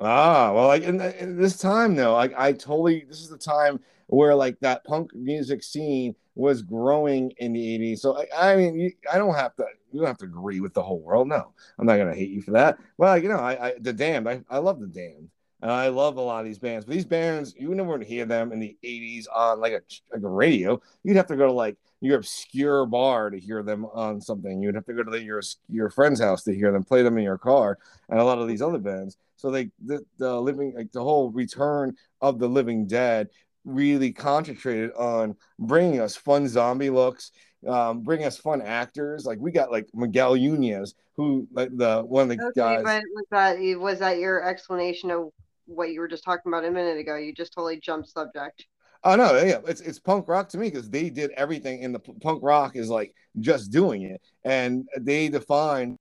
Ah, 0.00 0.52
well, 0.52 0.68
like 0.68 0.82
in, 0.82 1.00
in 1.00 1.36
this 1.36 1.58
time 1.58 1.96
though, 1.96 2.12
like 2.12 2.32
I 2.36 2.52
totally 2.52 3.04
this 3.08 3.20
is 3.20 3.28
the 3.28 3.38
time 3.38 3.80
where 4.06 4.34
like 4.34 4.58
that 4.60 4.84
punk 4.84 5.14
music 5.14 5.62
scene 5.62 6.14
was 6.38 6.62
growing 6.62 7.32
in 7.38 7.52
the 7.52 7.78
80s. 7.78 7.98
So 7.98 8.16
I, 8.16 8.52
I 8.52 8.56
mean, 8.56 8.78
you, 8.78 8.92
I 9.12 9.18
don't 9.18 9.34
have 9.34 9.56
to 9.56 9.66
you 9.92 9.98
don't 10.00 10.06
have 10.06 10.18
to 10.18 10.24
agree 10.24 10.60
with 10.60 10.72
the 10.72 10.82
whole 10.82 11.00
world. 11.00 11.28
No, 11.28 11.52
I'm 11.78 11.86
not 11.86 11.98
gonna 11.98 12.14
hate 12.14 12.30
you 12.30 12.42
for 12.42 12.52
that. 12.52 12.78
Well, 12.96 13.18
you 13.18 13.28
know, 13.28 13.38
I, 13.38 13.68
I 13.68 13.74
the 13.80 13.92
damned, 13.92 14.28
I, 14.28 14.42
I 14.48 14.58
love 14.58 14.80
the 14.80 14.86
damned. 14.86 15.30
And 15.60 15.72
I 15.72 15.88
love 15.88 16.16
a 16.16 16.20
lot 16.20 16.38
of 16.38 16.46
these 16.46 16.60
bands, 16.60 16.84
but 16.84 16.94
these 16.94 17.04
bands, 17.04 17.52
you 17.58 17.74
never 17.74 17.98
hear 17.98 18.24
them 18.24 18.52
in 18.52 18.60
the 18.60 18.76
80s 18.84 19.26
on 19.34 19.58
like 19.58 19.72
a 19.72 19.80
like 20.12 20.22
a 20.22 20.28
radio. 20.28 20.80
You'd 21.02 21.16
have 21.16 21.26
to 21.26 21.36
go 21.36 21.46
to 21.46 21.52
like 21.52 21.76
your 22.00 22.18
obscure 22.18 22.86
bar 22.86 23.30
to 23.30 23.40
hear 23.40 23.64
them 23.64 23.84
on 23.86 24.20
something. 24.20 24.62
You'd 24.62 24.76
have 24.76 24.86
to 24.86 24.92
go 24.92 25.02
to 25.02 25.10
the, 25.10 25.20
your 25.20 25.42
your 25.68 25.90
friend's 25.90 26.20
house 26.20 26.44
to 26.44 26.54
hear 26.54 26.70
them 26.70 26.84
play 26.84 27.02
them 27.02 27.18
in 27.18 27.24
your 27.24 27.38
car, 27.38 27.78
and 28.08 28.20
a 28.20 28.24
lot 28.24 28.38
of 28.38 28.46
these 28.46 28.62
other 28.62 28.78
bands. 28.78 29.16
So 29.34 29.50
they 29.50 29.70
the, 29.84 30.04
the 30.18 30.40
living 30.40 30.74
like 30.76 30.92
the 30.92 31.02
whole 31.02 31.32
return 31.32 31.96
of 32.20 32.38
the 32.38 32.48
living 32.48 32.86
dead 32.86 33.28
really 33.64 34.12
concentrated 34.12 34.92
on 34.92 35.36
bringing 35.58 36.00
us 36.00 36.16
fun 36.16 36.48
zombie 36.48 36.90
looks, 36.90 37.32
um, 37.66 38.02
bring 38.02 38.24
us 38.24 38.38
fun 38.38 38.62
actors. 38.62 39.24
Like 39.24 39.38
we 39.40 39.50
got 39.50 39.70
like 39.70 39.86
Miguel 39.94 40.36
Nunez, 40.36 40.94
who 41.16 41.46
like 41.52 41.70
the 41.76 42.02
one 42.02 42.30
of 42.30 42.36
the 42.36 42.44
okay, 42.44 42.52
guys. 42.56 42.82
But 42.84 43.02
was 43.14 43.26
that 43.30 43.78
was 43.78 43.98
that 43.98 44.18
your 44.18 44.44
explanation 44.48 45.10
of 45.10 45.30
what 45.66 45.90
you 45.90 46.00
were 46.00 46.08
just 46.08 46.24
talking 46.24 46.50
about 46.50 46.64
a 46.64 46.70
minute 46.70 46.98
ago? 46.98 47.16
You 47.16 47.32
just 47.32 47.52
totally 47.52 47.80
jumped 47.80 48.08
subject. 48.08 48.66
Oh 49.04 49.14
no, 49.14 49.36
yeah, 49.42 49.60
it's 49.66 49.80
it's 49.80 50.00
punk 50.00 50.26
rock 50.28 50.48
to 50.50 50.58
me 50.58 50.70
because 50.70 50.90
they 50.90 51.08
did 51.10 51.30
everything, 51.32 51.84
and 51.84 51.94
the 51.94 52.00
punk 52.00 52.42
rock 52.42 52.74
is 52.74 52.88
like 52.88 53.14
just 53.38 53.70
doing 53.70 54.02
it, 54.02 54.20
and 54.44 54.88
they 54.98 55.28
define 55.28 55.96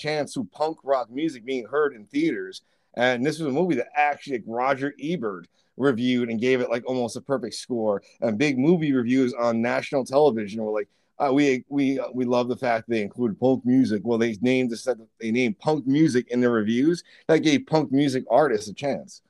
chance 0.00 0.32
to 0.34 0.44
punk 0.44 0.78
rock 0.82 1.10
music 1.10 1.44
being 1.44 1.66
heard 1.66 1.94
in 1.94 2.06
theaters. 2.06 2.62
And 2.94 3.24
this 3.24 3.38
was 3.38 3.48
a 3.48 3.56
movie 3.58 3.76
that 3.76 3.88
actually 3.94 4.38
like, 4.38 4.44
Roger 4.46 4.94
Ebert 5.02 5.46
reviewed 5.76 6.28
and 6.28 6.40
gave 6.40 6.60
it 6.60 6.70
like 6.70 6.84
almost 6.86 7.16
a 7.16 7.20
perfect 7.20 7.54
score. 7.54 8.02
And 8.20 8.36
big 8.36 8.58
movie 8.58 8.92
reviews 8.92 9.32
on 9.34 9.62
national 9.62 10.04
television 10.04 10.62
were 10.62 10.72
like, 10.72 10.88
uh, 11.18 11.30
we 11.32 11.64
we 11.68 11.98
uh, 11.98 12.08
we 12.14 12.24
love 12.24 12.48
the 12.48 12.56
fact 12.56 12.88
they 12.88 13.02
include 13.02 13.38
punk 13.38 13.64
music. 13.66 14.00
Well, 14.04 14.18
they 14.18 14.36
named 14.40 14.70
the 14.70 15.06
they 15.20 15.30
named 15.30 15.58
punk 15.58 15.86
music 15.86 16.28
in 16.28 16.40
their 16.40 16.50
reviews. 16.50 17.04
That 17.28 17.38
gave 17.38 17.66
punk 17.66 17.92
music 17.92 18.24
artists 18.30 18.68
a 18.68 18.74
chance. 18.74 19.20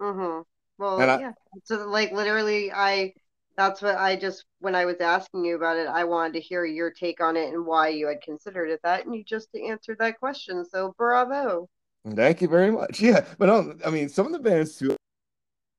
Mm-hmm. 0.00 0.42
Well, 0.78 1.00
and 1.00 1.20
yeah. 1.20 1.28
I, 1.28 1.58
so 1.64 1.86
like 1.88 2.12
literally, 2.12 2.72
I 2.72 3.12
that's 3.56 3.82
what 3.82 3.96
I 3.96 4.16
just 4.16 4.46
when 4.60 4.74
I 4.74 4.86
was 4.86 4.96
asking 5.00 5.44
you 5.44 5.56
about 5.56 5.76
it, 5.76 5.88
I 5.88 6.04
wanted 6.04 6.32
to 6.34 6.40
hear 6.40 6.64
your 6.64 6.90
take 6.90 7.22
on 7.22 7.36
it 7.36 7.52
and 7.52 7.66
why 7.66 7.88
you 7.88 8.08
had 8.08 8.22
considered 8.22 8.70
it 8.70 8.80
that, 8.82 9.04
and 9.04 9.14
you 9.14 9.22
just 9.22 9.48
answered 9.54 9.98
that 9.98 10.18
question. 10.18 10.64
So 10.64 10.94
bravo. 10.96 11.68
Thank 12.14 12.40
you 12.42 12.48
very 12.48 12.70
much. 12.70 13.00
Yeah, 13.06 13.24
but 13.38 13.48
um, 13.48 13.78
I 13.84 13.90
mean, 13.90 14.08
some 14.08 14.26
of 14.26 14.32
the 14.32 14.38
bands 14.38 14.76
too 14.76 14.96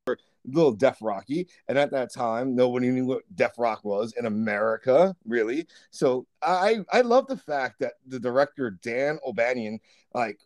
were 0.08 0.14
a 0.14 0.18
little 0.50 0.74
death 0.74 0.98
rocky, 1.02 1.48
and 1.68 1.78
at 1.78 1.92
that 1.92 2.14
time, 2.14 2.56
nobody 2.56 2.90
knew 2.90 3.06
what 3.06 3.24
death 3.36 3.56
rock 3.58 3.84
was 3.84 4.14
in 4.18 4.26
America, 4.26 5.16
really. 5.26 5.68
So 5.92 6.28
I 6.42 6.80
I 6.92 7.02
love 7.02 7.28
the 7.28 7.38
fact 7.38 7.80
that 7.80 7.94
the 8.08 8.20
director 8.20 8.72
Dan 8.72 9.20
O'Bannon 9.26 9.80
like 10.14 10.40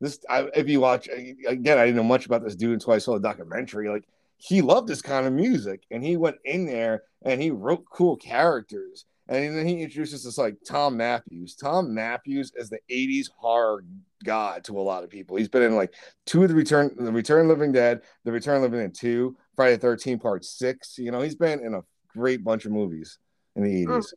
this 0.00 0.18
I, 0.28 0.48
if 0.54 0.68
you 0.68 0.80
watch 0.80 1.08
again 1.08 1.78
i 1.78 1.84
didn't 1.84 1.96
know 1.96 2.02
much 2.02 2.26
about 2.26 2.42
this 2.42 2.56
dude 2.56 2.74
until 2.74 2.92
i 2.94 2.98
saw 2.98 3.14
the 3.14 3.20
documentary 3.20 3.88
like 3.88 4.04
he 4.38 4.62
loved 4.62 4.88
this 4.88 5.02
kind 5.02 5.26
of 5.26 5.32
music 5.32 5.82
and 5.90 6.02
he 6.02 6.16
went 6.16 6.36
in 6.44 6.66
there 6.66 7.02
and 7.22 7.40
he 7.40 7.50
wrote 7.50 7.84
cool 7.90 8.16
characters 8.16 9.04
and 9.30 9.56
then 9.56 9.66
he 9.66 9.82
introduces 9.82 10.26
us 10.26 10.36
like 10.36 10.56
thom 10.66 10.96
matthews 10.96 11.54
thom 11.54 11.94
matthews 11.94 12.52
is 12.56 12.68
the 12.68 12.80
80s 12.90 13.28
horror 13.34 13.82
god 14.24 14.62
to 14.64 14.78
a 14.78 14.82
lot 14.82 15.02
of 15.02 15.08
people 15.08 15.36
he's 15.36 15.48
been 15.48 15.62
in 15.62 15.74
like 15.74 15.94
two 16.26 16.42
of 16.42 16.50
the 16.50 16.54
return 16.54 16.94
the 16.98 17.10
return 17.12 17.48
living 17.48 17.72
dead 17.72 18.02
the 18.24 18.32
return 18.32 18.60
living 18.60 18.80
dead 18.80 18.94
2 18.94 19.34
friday 19.56 19.78
13 19.78 20.18
part 20.18 20.44
6 20.44 20.98
you 20.98 21.10
know 21.10 21.22
he's 21.22 21.36
been 21.36 21.60
in 21.60 21.74
a 21.74 21.80
great 22.08 22.44
bunch 22.44 22.66
of 22.66 22.72
movies 22.72 23.18
in 23.56 23.62
the 23.62 23.86
80s 23.86 24.12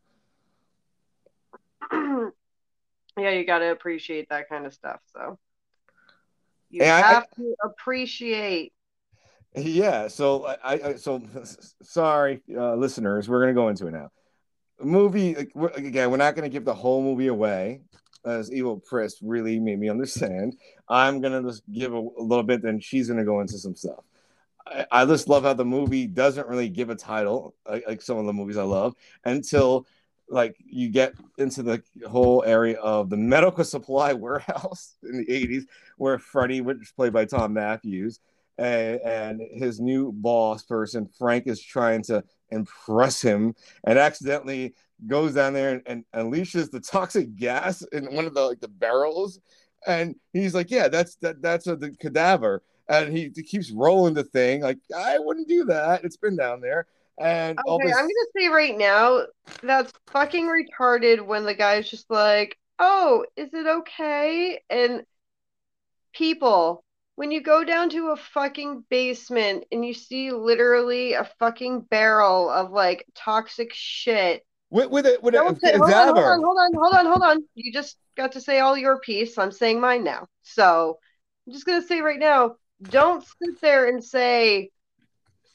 yeah 3.17 3.29
you 3.29 3.45
got 3.45 3.59
to 3.59 3.71
appreciate 3.71 4.27
that 4.29 4.49
kind 4.49 4.65
of 4.65 4.73
stuff 4.73 4.99
so 5.13 5.39
you 6.73 6.83
have 6.83 7.27
I, 7.31 7.35
to 7.35 7.55
appreciate. 7.63 8.73
Yeah. 9.55 10.07
So 10.07 10.47
I, 10.47 10.89
I 10.89 10.95
so 10.95 11.21
sorry, 11.83 12.41
uh, 12.55 12.73
listeners. 12.73 13.29
We're 13.29 13.41
gonna 13.41 13.53
go 13.53 13.69
into 13.69 13.85
it 13.85 13.91
now. 13.91 14.09
Movie 14.81 15.33
again. 15.33 16.11
We're 16.11 16.17
not 16.17 16.35
gonna 16.35 16.49
give 16.49 16.65
the 16.65 16.73
whole 16.73 17.01
movie 17.01 17.27
away, 17.27 17.81
as 18.25 18.51
Evil 18.51 18.79
Pris 18.79 19.19
really 19.21 19.59
made 19.59 19.79
me 19.79 19.89
understand. 19.89 20.57
I'm 20.89 21.21
gonna 21.21 21.41
just 21.43 21.63
give 21.71 21.93
a, 21.93 21.97
a 21.97 22.23
little 22.23 22.43
bit, 22.43 22.61
then 22.61 22.79
she's 22.79 23.07
gonna 23.07 23.25
go 23.25 23.41
into 23.41 23.57
some 23.57 23.75
stuff. 23.75 24.03
I, 24.65 24.85
I 24.91 25.05
just 25.05 25.27
love 25.27 25.43
how 25.43 25.53
the 25.53 25.65
movie 25.65 26.07
doesn't 26.07 26.47
really 26.47 26.69
give 26.69 26.89
a 26.89 26.95
title, 26.95 27.55
like, 27.67 27.87
like 27.87 28.01
some 28.01 28.17
of 28.17 28.25
the 28.25 28.33
movies 28.33 28.57
I 28.57 28.63
love, 28.63 28.95
until 29.25 29.85
like 30.29 30.55
you 30.65 30.89
get 30.89 31.13
into 31.37 31.63
the 31.63 31.83
whole 32.07 32.43
area 32.45 32.77
of 32.79 33.09
the 33.09 33.17
medical 33.17 33.63
supply 33.63 34.13
warehouse 34.13 34.95
in 35.03 35.17
the 35.17 35.25
80s 35.25 35.63
where 35.97 36.17
freddy 36.17 36.61
which 36.61 36.81
is 36.81 36.91
played 36.91 37.13
by 37.13 37.25
Thom 37.25 37.53
Matthews 37.53 38.19
and, 38.57 38.99
and 39.01 39.41
his 39.53 39.79
new 39.79 40.11
boss 40.11 40.63
person 40.63 41.09
Frank 41.17 41.47
is 41.47 41.61
trying 41.61 42.03
to 42.03 42.23
impress 42.53 43.21
him 43.21 43.55
and 43.83 43.99
accidentally 43.99 44.73
goes 45.07 45.33
down 45.33 45.53
there 45.53 45.71
and, 45.71 45.81
and 45.85 46.05
unleashes 46.13 46.71
the 46.71 46.79
toxic 46.79 47.35
gas 47.35 47.81
in 47.91 48.13
one 48.13 48.25
of 48.25 48.33
the 48.33 48.41
like 48.41 48.59
the 48.59 48.67
barrels. 48.67 49.39
And 49.85 50.15
he's 50.31 50.53
like 50.53 50.71
yeah 50.71 50.87
that's 50.87 51.15
that 51.17 51.41
that's 51.41 51.67
a 51.67 51.75
the 51.75 51.91
cadaver. 51.91 52.63
And 52.89 53.15
he, 53.15 53.31
he 53.35 53.43
keeps 53.43 53.71
rolling 53.71 54.13
the 54.13 54.23
thing 54.23 54.61
like 54.61 54.79
I 54.95 55.19
wouldn't 55.19 55.47
do 55.47 55.65
that. 55.65 56.03
It's 56.03 56.17
been 56.17 56.35
down 56.35 56.61
there. 56.61 56.87
And 57.19 57.59
okay, 57.67 57.87
this... 57.87 57.95
I'm 57.95 58.03
gonna 58.03 58.11
say 58.35 58.47
right 58.47 58.77
now 58.77 59.25
that's 59.61 59.93
fucking 60.07 60.47
retarded 60.47 61.25
when 61.25 61.45
the 61.45 61.53
guy's 61.53 61.89
just 61.89 62.09
like, 62.09 62.57
"Oh, 62.79 63.25
is 63.35 63.49
it 63.53 63.67
okay?" 63.67 64.61
And 64.69 65.03
people, 66.13 66.82
when 67.15 67.31
you 67.31 67.41
go 67.41 67.63
down 67.63 67.89
to 67.91 68.09
a 68.09 68.15
fucking 68.15 68.85
basement 68.89 69.65
and 69.71 69.85
you 69.85 69.93
see 69.93 70.31
literally 70.31 71.13
a 71.13 71.29
fucking 71.39 71.81
barrel 71.81 72.49
of 72.49 72.71
like 72.71 73.05
toxic 73.15 73.71
shit. 73.73 74.45
With, 74.71 74.89
with 74.89 75.05
it, 75.05 75.21
with 75.21 75.35
it, 75.35 75.61
say, 75.61 75.77
hold, 75.77 75.91
on, 75.91 76.07
hold 76.07 76.17
on, 76.17 76.43
hold 76.43 76.57
on, 76.57 76.73
hold 76.73 76.93
on, 76.95 77.05
hold 77.05 77.21
on. 77.21 77.45
You 77.53 77.71
just 77.71 77.97
got 78.17 78.31
to 78.31 78.41
say 78.41 78.59
all 78.59 78.75
your 78.75 78.99
piece. 78.99 79.37
I'm 79.37 79.51
saying 79.51 79.79
mine 79.79 80.03
now. 80.03 80.27
So 80.41 80.97
I'm 81.45 81.53
just 81.53 81.65
gonna 81.65 81.83
say 81.83 82.01
right 82.01 82.19
now, 82.19 82.55
don't 82.81 83.23
sit 83.23 83.61
there 83.61 83.87
and 83.87 84.03
say, 84.03 84.71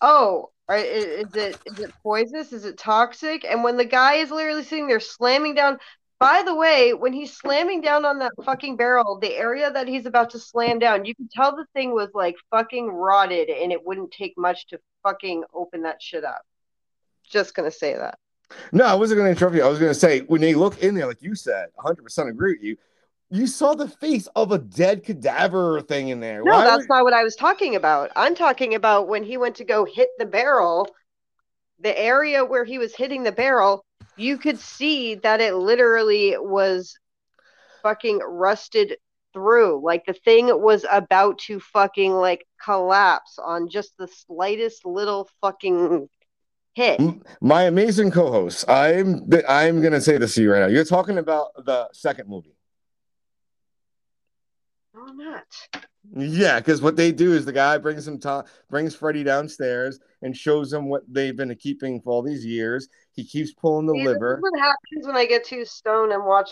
"Oh? 0.00 0.50
Is 0.70 1.34
it 1.34 1.58
is 1.64 1.80
it 1.80 1.94
poisonous? 2.02 2.52
Is 2.52 2.66
it 2.66 2.76
toxic? 2.76 3.44
And 3.44 3.64
when 3.64 3.78
the 3.78 3.86
guy 3.86 4.16
is 4.16 4.30
literally 4.30 4.62
sitting 4.62 4.86
there 4.86 5.00
slamming 5.00 5.54
down, 5.54 5.78
by 6.20 6.42
the 6.44 6.54
way, 6.54 6.94
when 6.94 7.12
he's 7.12 7.36
slamming 7.36 7.80
down 7.80 8.04
on 8.04 8.18
that 8.18 8.32
fucking 8.44 8.76
barrel, 8.76 9.18
the 9.20 9.34
area 9.36 9.70
that 9.70 9.86
he's 9.86 10.06
about 10.06 10.30
to 10.30 10.38
slam 10.38 10.78
down, 10.78 11.04
you 11.04 11.14
can 11.14 11.28
tell 11.32 11.54
the 11.54 11.66
thing 11.74 11.92
was 11.92 12.10
like 12.14 12.36
fucking 12.50 12.88
rotted 12.88 13.48
and 13.48 13.70
it 13.70 13.84
wouldn't 13.86 14.10
take 14.10 14.34
much 14.36 14.66
to 14.68 14.80
fucking 15.02 15.44
open 15.54 15.82
that 15.82 16.02
shit 16.02 16.24
up. 16.24 16.42
Just 17.24 17.54
gonna 17.54 17.70
say 17.70 17.94
that. 17.94 18.18
No, 18.72 18.84
I 18.84 18.94
wasn't 18.94 19.18
gonna 19.18 19.30
interrupt 19.30 19.54
you. 19.54 19.62
I 19.62 19.68
was 19.68 19.78
gonna 19.78 19.94
say 19.94 20.20
when 20.20 20.40
they 20.40 20.54
look 20.54 20.82
in 20.82 20.94
there, 20.94 21.06
like 21.06 21.22
you 21.22 21.34
said, 21.34 21.68
100 21.74 22.02
percent 22.02 22.28
agree 22.28 22.54
with 22.54 22.62
you 22.62 22.76
you 23.30 23.46
saw 23.46 23.74
the 23.74 23.86
face 23.86 24.26
of 24.36 24.52
a 24.52 24.58
dead 24.58 25.04
cadaver 25.04 25.82
thing 25.82 26.08
in 26.08 26.18
there. 26.18 26.42
No, 26.42 26.52
Why 26.52 26.64
that's 26.64 26.88
not 26.88 27.04
what 27.04 27.12
I 27.12 27.22
was 27.22 27.36
talking 27.36 27.76
about. 27.76 28.10
I'm 28.16 28.34
talking 28.34 28.74
about 28.74 29.06
when 29.06 29.22
he 29.22 29.36
went 29.36 29.56
to 29.56 29.64
go 29.64 29.84
hit 29.84 30.08
the 30.18 30.24
barrel 30.24 30.88
the 31.80 31.98
area 31.98 32.44
where 32.44 32.64
he 32.64 32.78
was 32.78 32.94
hitting 32.94 33.22
the 33.22 33.32
barrel, 33.32 33.84
you 34.16 34.38
could 34.38 34.58
see 34.58 35.14
that 35.16 35.40
it 35.40 35.54
literally 35.54 36.36
was 36.38 36.98
fucking 37.82 38.18
rusted 38.18 38.96
through. 39.32 39.80
Like 39.82 40.04
the 40.06 40.12
thing 40.12 40.46
was 40.60 40.84
about 40.90 41.38
to 41.40 41.60
fucking 41.60 42.12
like 42.12 42.46
collapse 42.62 43.38
on 43.38 43.68
just 43.68 43.96
the 43.98 44.08
slightest 44.08 44.84
little 44.84 45.28
fucking 45.40 46.08
hit. 46.74 47.00
My 47.40 47.64
amazing 47.64 48.10
co-host. 48.10 48.68
I'm 48.68 49.28
I'm 49.48 49.80
gonna 49.82 50.00
say 50.00 50.18
this 50.18 50.34
to 50.34 50.42
you 50.42 50.52
right 50.52 50.60
now. 50.60 50.66
You're 50.66 50.84
talking 50.84 51.18
about 51.18 51.48
the 51.64 51.88
second 51.92 52.28
movie. 52.28 52.56
No, 54.94 55.06
I'm 55.06 55.16
not. 55.16 55.44
Yeah, 56.16 56.58
because 56.58 56.80
what 56.80 56.96
they 56.96 57.12
do 57.12 57.34
is 57.34 57.44
the 57.44 57.52
guy 57.52 57.76
brings 57.76 58.08
him 58.08 58.18
to, 58.20 58.44
brings 58.70 58.94
Freddy 58.94 59.22
downstairs 59.22 60.00
and 60.22 60.34
shows 60.34 60.72
him 60.72 60.88
what 60.88 61.02
they've 61.06 61.36
been 61.36 61.54
keeping 61.56 62.00
for 62.00 62.10
all 62.10 62.22
these 62.22 62.46
years. 62.46 62.88
He 63.18 63.24
keeps 63.24 63.52
pulling 63.52 63.86
the 63.86 63.94
See, 63.94 64.04
liver. 64.04 64.38
What 64.40 64.56
happens 64.60 65.04
when 65.04 65.16
I 65.16 65.26
get 65.26 65.44
too 65.44 65.64
stoned 65.64 66.12
and 66.12 66.24
watch 66.24 66.50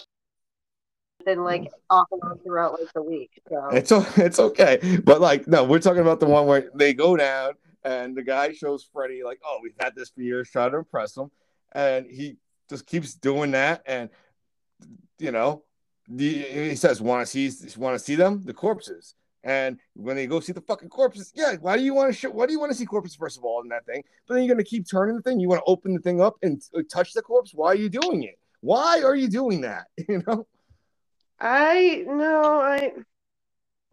then 1.24 1.44
like 1.44 1.62
mm. 1.62 1.70
off 1.90 2.08
and 2.10 2.20
on 2.24 2.40
throughout 2.40 2.72
like 2.72 2.92
the 2.92 3.02
week. 3.02 3.30
So 3.48 3.68
It's 3.68 3.92
it's 4.18 4.40
okay, 4.40 4.98
but 5.04 5.20
like 5.20 5.46
no, 5.46 5.62
we're 5.62 5.78
talking 5.78 6.02
about 6.02 6.18
the 6.18 6.26
one 6.26 6.48
where 6.48 6.68
they 6.74 6.92
go 6.92 7.16
down 7.16 7.52
and 7.84 8.16
the 8.16 8.24
guy 8.24 8.52
shows 8.52 8.82
Freddy 8.92 9.22
like, 9.22 9.38
oh, 9.44 9.60
we've 9.62 9.76
had 9.78 9.94
this 9.94 10.10
for 10.10 10.22
years, 10.22 10.50
trying 10.50 10.72
to 10.72 10.78
impress 10.78 11.16
him, 11.16 11.30
and 11.70 12.04
he 12.10 12.36
just 12.68 12.84
keeps 12.84 13.14
doing 13.14 13.52
that, 13.52 13.84
and 13.86 14.10
you 15.20 15.30
know, 15.30 15.62
the, 16.08 16.32
he 16.32 16.74
says, 16.74 17.00
want 17.00 17.24
to 17.24 17.30
see 17.30 17.76
want 17.78 17.96
to 17.96 18.04
see 18.04 18.16
them, 18.16 18.42
the 18.44 18.52
corpses. 18.52 19.14
And 19.44 19.78
when 19.94 20.16
they 20.16 20.26
go 20.26 20.40
see 20.40 20.52
the 20.52 20.60
fucking 20.60 20.88
corpses, 20.88 21.32
yeah, 21.34 21.54
why 21.60 21.76
do 21.76 21.82
you 21.84 21.94
want 21.94 22.12
to 22.12 22.18
show? 22.18 22.30
Why 22.30 22.46
do 22.46 22.52
you 22.52 22.60
want 22.60 22.72
to 22.72 22.78
see 22.78 22.86
corpses 22.86 23.14
first 23.14 23.38
of 23.38 23.44
all 23.44 23.62
in 23.62 23.68
that 23.68 23.86
thing? 23.86 24.02
But 24.26 24.34
then 24.34 24.44
you're 24.44 24.54
gonna 24.54 24.64
keep 24.64 24.88
turning 24.90 25.16
the 25.16 25.22
thing. 25.22 25.38
You 25.38 25.48
want 25.48 25.60
to 25.60 25.70
open 25.70 25.94
the 25.94 26.00
thing 26.00 26.20
up 26.20 26.36
and 26.42 26.60
uh, 26.76 26.82
touch 26.90 27.12
the 27.12 27.22
corpse. 27.22 27.52
Why 27.54 27.68
are 27.68 27.76
you 27.76 27.88
doing 27.88 28.24
it? 28.24 28.38
Why 28.60 29.02
are 29.02 29.14
you 29.14 29.28
doing 29.28 29.60
that? 29.62 29.86
You 30.08 30.22
know. 30.26 30.46
I 31.38 32.04
no, 32.06 32.60
I 32.60 32.92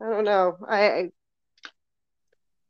I 0.02 0.10
don't 0.10 0.24
know. 0.24 0.58
I, 0.68 0.90
I 0.90 1.10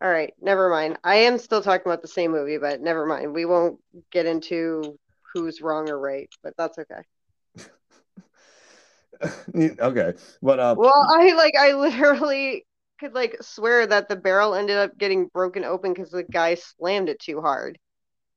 all 0.01 0.09
right, 0.09 0.33
never 0.41 0.69
mind. 0.69 0.97
I 1.03 1.15
am 1.15 1.37
still 1.37 1.61
talking 1.61 1.85
about 1.85 2.01
the 2.01 2.09
same 2.09 2.31
movie, 2.31 2.57
but 2.57 2.81
never 2.81 3.05
mind. 3.05 3.33
We 3.33 3.45
won't 3.45 3.79
get 4.11 4.25
into 4.25 4.99
who's 5.33 5.61
wrong 5.61 5.89
or 5.89 5.97
right, 5.97 6.29
but 6.43 6.53
that's 6.57 6.77
okay. 6.77 7.01
okay, 9.55 10.13
but 10.41 10.59
uh, 10.59 10.75
Well, 10.77 11.07
I 11.09 11.33
like 11.33 11.55
I 11.57 11.73
literally 11.73 12.65
could 12.99 13.13
like 13.13 13.37
swear 13.41 13.85
that 13.87 14.09
the 14.09 14.15
barrel 14.15 14.55
ended 14.55 14.77
up 14.77 14.97
getting 14.97 15.27
broken 15.27 15.63
open 15.63 15.93
because 15.93 16.11
the 16.11 16.23
guy 16.23 16.55
slammed 16.55 17.09
it 17.09 17.19
too 17.19 17.41
hard. 17.41 17.77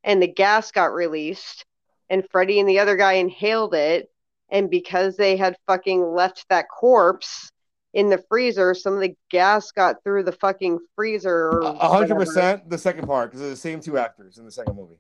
And 0.04 0.22
the 0.22 0.32
gas 0.32 0.70
got 0.70 0.92
released, 0.92 1.64
and 2.08 2.24
Freddy 2.30 2.60
and 2.60 2.68
the 2.68 2.78
other 2.78 2.96
guy 2.96 3.14
inhaled 3.14 3.74
it. 3.74 4.08
And 4.48 4.70
because 4.70 5.16
they 5.16 5.36
had 5.36 5.56
fucking 5.66 6.14
left 6.14 6.46
that 6.48 6.66
corpse 6.68 7.50
in 7.92 8.10
the 8.10 8.22
freezer, 8.28 8.74
some 8.74 8.94
of 8.94 9.00
the 9.00 9.16
gas 9.30 9.72
got 9.72 9.96
through 10.04 10.22
the 10.22 10.32
fucking 10.32 10.78
freezer. 10.94 11.58
A 11.60 11.88
hundred 11.88 12.14
percent. 12.16 12.68
the 12.70 12.78
second 12.78 13.06
part 13.06 13.30
because 13.30 13.40
they're 13.40 13.50
the 13.50 13.56
same 13.56 13.80
two 13.80 13.98
actors 13.98 14.38
in 14.38 14.44
the 14.44 14.52
second 14.52 14.76
movie. 14.76 14.98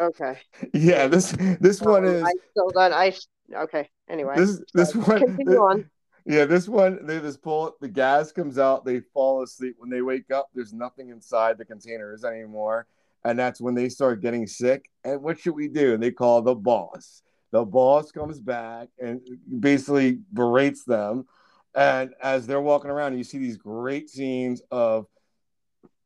Okay. 0.00 0.38
Yeah, 0.72 1.06
this 1.06 1.32
this 1.60 1.80
one 1.80 2.04
Um, 2.04 2.14
is 2.14 2.22
I 2.24 2.32
still 2.50 2.70
done. 2.70 2.92
I 2.92 3.14
okay. 3.54 3.88
Anyway, 4.08 4.34
this 4.36 4.60
this 4.74 4.94
one. 4.94 5.18
continue 5.20 5.58
on. 5.58 5.90
Yeah, 6.24 6.44
this 6.44 6.68
one 6.68 7.04
they 7.04 7.18
just 7.18 7.42
pull 7.42 7.66
it. 7.66 7.74
The 7.80 7.88
gas 7.88 8.30
comes 8.30 8.56
out. 8.56 8.84
They 8.84 9.00
fall 9.00 9.42
asleep. 9.42 9.74
When 9.78 9.90
they 9.90 10.02
wake 10.02 10.30
up, 10.30 10.50
there's 10.54 10.72
nothing 10.72 11.08
inside 11.08 11.58
the 11.58 11.64
containers 11.64 12.22
anymore, 12.22 12.86
and 13.24 13.36
that's 13.36 13.60
when 13.60 13.74
they 13.74 13.88
start 13.88 14.22
getting 14.22 14.46
sick. 14.46 14.88
And 15.02 15.20
what 15.20 15.40
should 15.40 15.56
we 15.56 15.66
do? 15.66 15.94
And 15.94 16.00
they 16.00 16.12
call 16.12 16.40
the 16.40 16.54
boss. 16.54 17.22
The 17.50 17.64
boss 17.64 18.12
comes 18.12 18.38
back 18.38 18.86
and 19.00 19.20
basically 19.58 20.20
berates 20.32 20.84
them. 20.84 21.26
And 21.74 22.14
as 22.22 22.46
they're 22.46 22.60
walking 22.60 22.90
around, 22.92 23.18
you 23.18 23.24
see 23.24 23.38
these 23.38 23.56
great 23.56 24.08
scenes 24.08 24.62
of 24.70 25.06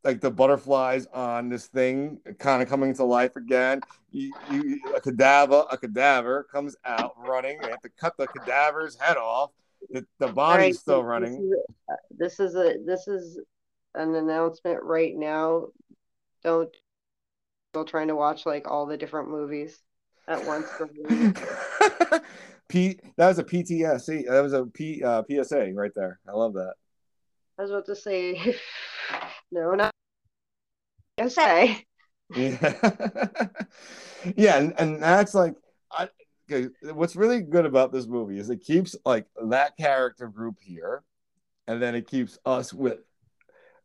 like 0.06 0.20
the 0.20 0.30
butterflies 0.30 1.06
on 1.12 1.48
this 1.48 1.66
thing 1.66 2.20
kind 2.38 2.62
of 2.62 2.68
coming 2.68 2.94
to 2.94 3.02
life 3.04 3.34
again. 3.34 3.80
You, 4.12 4.32
you, 4.52 4.80
a 4.94 5.00
cadaver, 5.00 5.64
a 5.70 5.76
cadaver 5.76 6.44
comes 6.44 6.76
out 6.84 7.14
running. 7.18 7.58
They 7.60 7.70
have 7.70 7.80
to 7.80 7.88
cut 7.88 8.16
the 8.16 8.28
cadaver's 8.28 8.96
head 8.96 9.16
off. 9.16 9.50
The, 9.90 10.06
the 10.20 10.28
body's 10.28 10.62
right, 10.62 10.74
still 10.76 11.00
so 11.00 11.02
running. 11.02 11.50
This 12.16 12.38
is, 12.38 12.54
a, 12.54 12.54
this 12.54 12.54
is 12.54 12.54
a 12.54 12.74
this 12.86 13.08
is 13.08 13.40
an 13.96 14.14
announcement 14.14 14.82
right 14.84 15.14
now. 15.14 15.66
Don't 16.44 16.74
go 17.74 17.82
trying 17.82 18.08
to 18.08 18.16
watch 18.16 18.46
like 18.46 18.70
all 18.70 18.86
the 18.86 18.96
different 18.96 19.28
movies 19.28 19.82
at 20.28 20.44
once. 20.46 20.68
P, 22.68 22.98
that 23.16 23.28
was 23.28 23.38
a 23.38 23.44
PTSD. 23.44 24.26
That 24.28 24.40
was 24.40 24.52
a 24.52 24.66
P, 24.66 25.02
uh, 25.02 25.22
PSA 25.28 25.72
right 25.74 25.92
there. 25.94 26.20
I 26.28 26.32
love 26.32 26.54
that. 26.54 26.74
I 27.58 27.62
was 27.62 27.70
about 27.70 27.86
to 27.86 27.96
say, 27.96 28.34
no, 29.50 29.74
not 29.74 29.92
say. 31.28 31.82
Yeah, 32.34 32.74
yeah, 34.36 34.58
and, 34.58 34.74
and 34.80 35.00
that's 35.00 35.32
like, 35.32 35.54
I, 35.92 36.08
okay, 36.50 36.70
what's 36.92 37.14
really 37.14 37.40
good 37.40 37.64
about 37.64 37.92
this 37.92 38.08
movie 38.08 38.40
is 38.40 38.50
it 38.50 38.64
keeps 38.64 38.96
like 39.04 39.26
that 39.48 39.76
character 39.76 40.26
group 40.26 40.56
here, 40.60 41.04
and 41.68 41.80
then 41.80 41.94
it 41.94 42.08
keeps 42.08 42.36
us 42.44 42.72
with 42.72 42.98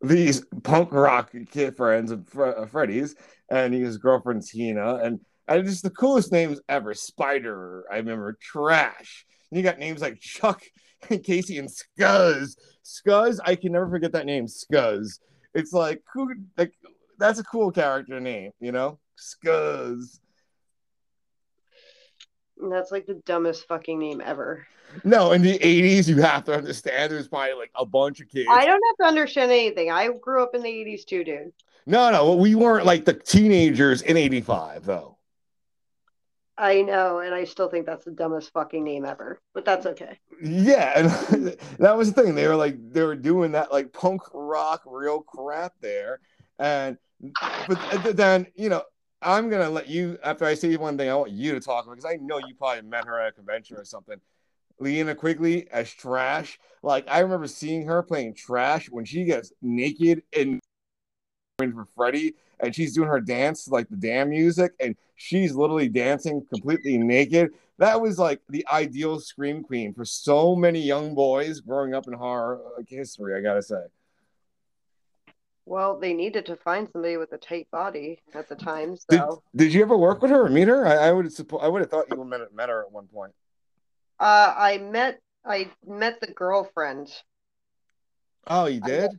these 0.02 0.44
punk 0.64 0.92
rock 0.92 1.32
kid 1.52 1.78
friends 1.78 2.10
of 2.10 2.28
Fre- 2.30 2.46
uh, 2.46 2.66
Freddy's 2.66 3.16
and 3.52 3.76
his 3.76 4.00
girlfriend 4.00 4.42
Tina, 4.42 4.96
and 4.96 5.20
and 5.48 5.66
just 5.66 5.84
the 5.84 5.92
coolest 5.92 6.32
names 6.32 6.60
ever. 6.68 6.94
Spider, 6.94 7.86
I 7.92 7.98
remember. 7.98 8.38
Trash. 8.42 9.26
And 9.52 9.58
you 9.58 9.64
got 9.64 9.80
names 9.80 10.02
like 10.02 10.20
Chuck, 10.20 10.64
and 11.10 11.24
Casey, 11.24 11.58
and 11.58 11.70
Scuzz. 11.70 12.56
Scuzz, 12.84 13.40
I 13.46 13.56
can 13.56 13.74
never 13.74 13.90
forget 13.90 14.14
that 14.14 14.26
name. 14.26 14.48
Scuzz. 14.48 15.20
It's 15.54 15.74
like 15.74 16.04
who 16.14 16.34
like 16.58 16.74
that's 17.18 17.40
a 17.40 17.44
cool 17.44 17.72
character 17.72 18.20
name, 18.20 18.52
you 18.60 18.72
know? 18.72 19.00
Scuzz. 19.18 20.20
That's 22.58 22.92
like 22.92 23.06
the 23.06 23.22
dumbest 23.26 23.68
fucking 23.68 24.00
name 24.00 24.22
ever. 24.24 24.66
No, 25.04 25.32
in 25.32 25.42
the 25.42 25.58
80s, 25.58 26.08
you 26.08 26.22
have 26.22 26.44
to 26.46 26.54
understand 26.54 27.12
there's 27.12 27.28
probably 27.28 27.54
like 27.54 27.72
a 27.76 27.86
bunch 27.86 28.20
of 28.20 28.28
kids. 28.28 28.48
I 28.52 28.66
don't 28.66 28.82
have 28.90 28.98
to 29.00 29.06
understand 29.06 29.52
anything. 29.52 29.90
I 29.90 30.10
grew 30.10 30.44
up 30.44 30.54
in 30.54 30.62
the 30.62 30.70
80s 30.70 31.06
too, 31.06 31.24
dude. 31.24 31.54
No, 31.86 32.12
no, 32.12 32.36
we 32.36 32.56
weren't 32.56 32.86
like 32.86 33.06
the 33.06 33.14
teenagers 33.14 34.02
in 34.02 34.18
85, 34.18 34.86
though. 34.86 35.18
I 36.62 36.84
know, 36.84 37.20
and 37.20 37.34
I 37.34 37.46
still 37.46 37.70
think 37.70 37.88
that's 37.88 38.06
the 38.06 38.12
dumbest 38.12 38.54
fucking 38.54 38.84
name 38.84 39.04
ever. 39.04 39.42
But 39.56 39.66
that's 39.66 39.88
okay. 39.88 40.20
Yeah, 40.40 40.94
and 40.96 41.58
that 41.80 41.98
was 41.98 42.14
the 42.14 42.22
thing. 42.22 42.36
They 42.36 42.48
were 42.48 42.56
like 42.56 42.76
they 42.94 43.02
were 43.02 43.16
doing 43.16 43.54
that 43.54 43.72
like 43.72 43.92
punk 43.92 44.22
rock 44.32 44.84
real 44.86 45.22
crap 45.22 45.74
there. 45.82 46.20
And 46.60 47.00
but 47.68 48.16
then, 48.16 48.46
you 48.56 48.70
know, 48.70 48.84
I'm 49.24 49.50
gonna 49.50 49.72
let 49.72 49.88
you 49.88 50.20
after 50.24 50.46
I 50.46 50.54
say 50.54 50.76
one 50.78 51.00
thing, 51.00 51.10
I 51.10 51.16
want 51.16 51.32
you 51.32 51.54
to 51.54 51.60
talk 51.60 51.86
about 51.86 51.96
because 51.96 52.06
I 52.06 52.20
know 52.22 52.38
you 52.38 52.54
probably 52.54 52.88
met 52.88 53.06
her 53.06 53.20
at 53.20 53.30
a 53.30 53.32
convention 53.32 53.78
or 53.78 53.84
something. 53.84 54.18
Linnea 54.80 55.18
Quigley 55.18 55.68
as 55.72 55.92
trash. 55.92 56.60
Like 56.84 57.08
I 57.10 57.20
remember 57.22 57.48
seeing 57.48 57.88
her 57.88 58.04
playing 58.04 58.36
trash 58.36 58.88
when 58.88 59.06
she 59.06 59.24
gets 59.24 59.52
naked 59.64 60.22
and 60.38 60.60
for 61.58 61.88
Freddy 61.96 62.36
and 62.62 62.76
she's 62.76 62.94
doing 62.94 63.10
her 63.10 63.20
dance 63.20 63.68
like 63.68 63.90
the 63.90 63.96
damn 63.96 64.30
music 64.30 64.74
and 64.80 64.96
she's 65.16 65.54
literally 65.56 65.90
dancing 65.90 66.46
completely 66.52 66.98
naked. 66.98 67.52
That 67.78 68.00
was 68.00 68.20
like 68.20 68.42
the 68.50 68.66
ideal 68.72 69.20
scream 69.20 69.64
queen 69.64 69.94
for 69.94 70.06
so 70.06 70.56
many 70.56 70.80
young 70.80 71.16
boys 71.16 71.60
growing 71.60 71.94
up 71.94 72.08
in 72.08 72.14
horror 72.14 72.62
like, 72.78 72.90
history, 72.90 73.36
I 73.36 73.42
gotta 73.42 73.62
say. 73.62 73.84
Well, 75.66 76.00
they 76.00 76.14
needed 76.14 76.46
to 76.48 76.56
find 76.56 76.88
somebody 76.92 77.18
with 77.18 77.32
a 77.34 77.38
tight 77.38 77.68
body 77.72 78.22
at 78.34 78.50
the 78.50 78.56
time, 78.56 78.98
Did, 79.10 79.20
so 79.20 79.44
did 79.56 79.74
you 79.74 79.82
ever 79.82 79.98
work 79.98 80.22
with 80.22 80.32
her 80.32 80.46
or 80.46 80.50
meet 80.50 80.68
her? 80.68 80.86
I, 80.86 81.10
I 81.10 81.12
would 81.12 81.28
suppo- 81.28 81.64
I 81.64 81.68
would 81.68 81.82
have 81.82 81.90
thought 81.90 82.08
you 82.10 82.24
met, 82.26 82.42
met 82.54 82.70
her 82.70 82.82
at 82.82 82.92
one 82.92 83.08
point. 83.08 83.32
uh, 84.20 84.54
I 84.58 84.80
met 84.80 85.20
I 85.46 85.70
met 85.86 86.20
the 86.20 86.28
girlfriend. 86.28 87.12
Oh, 88.48 88.66
you 88.66 88.82
did? 88.82 89.12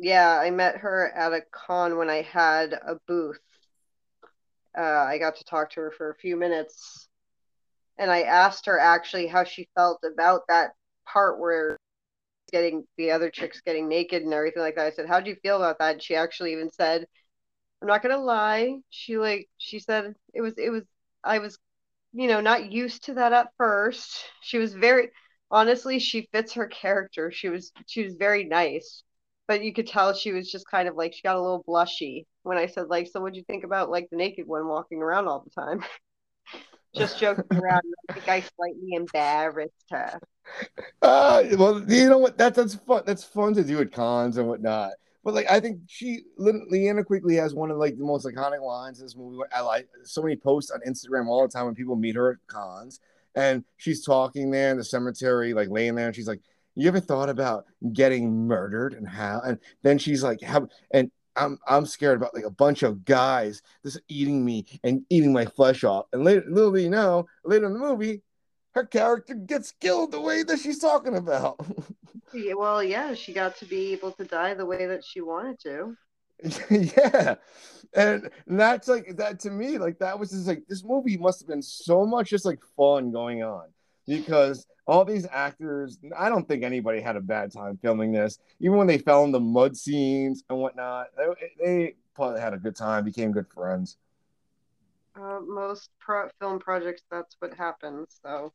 Yeah, 0.00 0.36
I 0.38 0.50
met 0.50 0.78
her 0.78 1.12
at 1.12 1.32
a 1.32 1.42
con 1.52 1.96
when 1.96 2.10
I 2.10 2.22
had 2.22 2.72
a 2.72 2.96
booth. 3.06 3.38
Uh, 4.76 4.82
I 4.82 5.18
got 5.18 5.36
to 5.36 5.44
talk 5.44 5.70
to 5.70 5.80
her 5.80 5.90
for 5.90 6.10
a 6.10 6.14
few 6.16 6.36
minutes, 6.36 7.08
and 7.98 8.10
I 8.10 8.22
asked 8.22 8.66
her 8.66 8.78
actually 8.78 9.28
how 9.28 9.44
she 9.44 9.68
felt 9.76 10.00
about 10.04 10.42
that 10.48 10.72
part 11.06 11.40
where 11.40 11.78
getting 12.52 12.86
the 12.98 13.12
other 13.12 13.30
chicks 13.30 13.60
getting 13.62 13.88
naked 13.88 14.22
and 14.24 14.34
everything 14.34 14.62
like 14.62 14.76
that. 14.76 14.86
I 14.86 14.90
said, 14.92 15.08
"How 15.08 15.20
do 15.20 15.30
you 15.30 15.36
feel 15.42 15.56
about 15.58 15.78
that?" 15.80 15.94
And 15.94 16.02
she 16.02 16.16
actually 16.16 16.52
even 16.52 16.70
said, 16.72 17.06
"I'm 17.82 17.88
not 17.88 18.02
gonna 18.02 18.18
lie." 18.18 18.80
She 18.90 19.18
like 19.18 19.48
she 19.58 19.80
said 19.80 20.14
it 20.34 20.42
was 20.42 20.54
it 20.58 20.70
was 20.70 20.84
I 21.24 21.40
was, 21.40 21.58
you 22.14 22.28
know, 22.28 22.40
not 22.42 22.72
used 22.72 23.04
to 23.06 23.14
that 23.16 23.32
at 23.34 23.52
first. 23.58 24.24
She 24.42 24.58
was 24.58 24.74
very 24.74 25.10
honestly, 25.50 25.98
she 26.00 26.28
fits 26.32 26.54
her 26.54 26.68
character. 26.68 27.30
She 27.32 27.48
was 27.50 27.72
she 27.86 28.04
was 28.04 28.14
very 28.16 28.44
nice. 28.44 29.04
But 29.50 29.64
you 29.64 29.72
could 29.72 29.88
tell 29.88 30.14
she 30.14 30.30
was 30.30 30.48
just 30.48 30.64
kind 30.70 30.86
of 30.86 30.94
like 30.94 31.12
she 31.12 31.22
got 31.22 31.34
a 31.34 31.40
little 31.40 31.64
blushy 31.66 32.24
when 32.44 32.56
I 32.56 32.66
said 32.66 32.86
like, 32.86 33.08
so 33.08 33.20
what'd 33.20 33.34
you 33.34 33.42
think 33.42 33.64
about 33.64 33.90
like 33.90 34.06
the 34.08 34.16
naked 34.16 34.46
one 34.46 34.68
walking 34.68 35.02
around 35.02 35.26
all 35.26 35.42
the 35.44 35.50
time? 35.50 35.82
just 36.94 37.18
joking 37.18 37.58
around. 37.58 37.82
I 38.08 38.12
think 38.12 38.28
I 38.28 38.44
slightly 38.56 38.92
embarrassed 38.92 39.72
her. 39.90 40.20
Uh, 41.02 41.42
well, 41.58 41.82
you 41.90 42.08
know 42.08 42.18
what? 42.18 42.38
That 42.38 42.54
that's 42.54 42.76
fun. 42.76 43.02
That's 43.04 43.24
fun 43.24 43.54
to 43.54 43.64
do 43.64 43.80
at 43.80 43.90
cons 43.90 44.36
and 44.36 44.46
whatnot. 44.46 44.92
But 45.24 45.34
like, 45.34 45.50
I 45.50 45.58
think 45.58 45.80
she, 45.88 46.20
Linnea 46.38 47.04
Quigley 47.04 47.34
has 47.34 47.52
one 47.52 47.72
of 47.72 47.76
like 47.76 47.98
the 47.98 48.04
most 48.04 48.24
iconic 48.24 48.64
lines 48.64 49.00
in 49.00 49.04
this 49.04 49.16
movie. 49.16 49.36
I 49.52 49.62
like 49.62 49.88
so 50.04 50.22
many 50.22 50.36
posts 50.36 50.70
on 50.70 50.78
Instagram 50.88 51.26
all 51.26 51.42
the 51.42 51.52
time 51.52 51.66
when 51.66 51.74
people 51.74 51.96
meet 51.96 52.14
her 52.14 52.30
at 52.30 52.36
cons, 52.46 53.00
and 53.34 53.64
she's 53.78 54.04
talking 54.04 54.52
there 54.52 54.70
in 54.70 54.76
the 54.76 54.84
cemetery, 54.84 55.54
like 55.54 55.70
laying 55.70 55.96
there, 55.96 56.06
and 56.06 56.14
she's 56.14 56.28
like, 56.28 56.40
"You 56.80 56.88
ever 56.88 57.00
thought 57.00 57.28
about 57.28 57.66
getting 57.92 58.46
murdered 58.46 58.94
and 58.94 59.08
how?" 59.08 59.40
And 59.44 59.58
then 59.82 59.98
she's 59.98 60.22
like, 60.22 60.40
"How?" 60.40 60.68
And 60.92 61.10
I'm 61.36 61.58
I'm 61.66 61.86
scared 61.86 62.16
about 62.16 62.34
like 62.34 62.44
a 62.44 62.50
bunch 62.50 62.82
of 62.82 63.04
guys 63.04 63.62
just 63.84 64.00
eating 64.08 64.44
me 64.44 64.66
and 64.84 65.04
eating 65.10 65.32
my 65.32 65.44
flesh 65.46 65.84
off. 65.84 66.06
And 66.12 66.24
later, 66.24 66.44
little 66.48 66.72
do 66.72 66.80
you 66.80 66.90
know, 66.90 67.26
later 67.44 67.66
in 67.66 67.72
the 67.72 67.78
movie, 67.78 68.22
her 68.74 68.84
character 68.84 69.34
gets 69.34 69.72
killed 69.80 70.12
the 70.12 70.20
way 70.20 70.42
that 70.42 70.58
she's 70.58 70.78
talking 70.78 71.16
about. 71.16 71.60
yeah, 72.34 72.54
well, 72.54 72.82
yeah, 72.82 73.14
she 73.14 73.32
got 73.32 73.56
to 73.58 73.64
be 73.64 73.92
able 73.92 74.12
to 74.12 74.24
die 74.24 74.54
the 74.54 74.66
way 74.66 74.86
that 74.86 75.04
she 75.04 75.20
wanted 75.20 75.60
to. 75.60 75.96
yeah, 76.70 77.34
and 77.94 78.30
that's 78.46 78.88
like 78.88 79.16
that 79.16 79.40
to 79.40 79.50
me. 79.50 79.78
Like 79.78 79.98
that 79.98 80.18
was 80.18 80.30
just 80.30 80.46
like 80.46 80.62
this 80.68 80.84
movie 80.84 81.16
must 81.16 81.40
have 81.40 81.48
been 81.48 81.62
so 81.62 82.06
much 82.06 82.30
just 82.30 82.44
like 82.44 82.60
fun 82.76 83.12
going 83.12 83.42
on 83.42 83.68
because 84.18 84.66
all 84.86 85.04
these 85.04 85.26
actors, 85.30 85.98
I 86.18 86.28
don't 86.28 86.46
think 86.48 86.64
anybody 86.64 87.00
had 87.00 87.16
a 87.16 87.20
bad 87.20 87.52
time 87.52 87.78
filming 87.80 88.12
this. 88.12 88.38
Even 88.60 88.76
when 88.76 88.86
they 88.86 88.98
fell 88.98 89.24
in 89.24 89.32
the 89.32 89.40
mud 89.40 89.76
scenes 89.76 90.42
and 90.50 90.58
whatnot, 90.58 91.08
they, 91.16 91.24
they 91.64 91.94
probably 92.14 92.40
had 92.40 92.54
a 92.54 92.58
good 92.58 92.76
time, 92.76 93.04
became 93.04 93.32
good 93.32 93.46
friends. 93.48 93.96
Uh, 95.14 95.40
most 95.46 95.90
pro- 96.00 96.28
film 96.40 96.58
projects, 96.58 97.02
that's 97.10 97.36
what 97.40 97.54
happens. 97.54 98.20
So, 98.22 98.52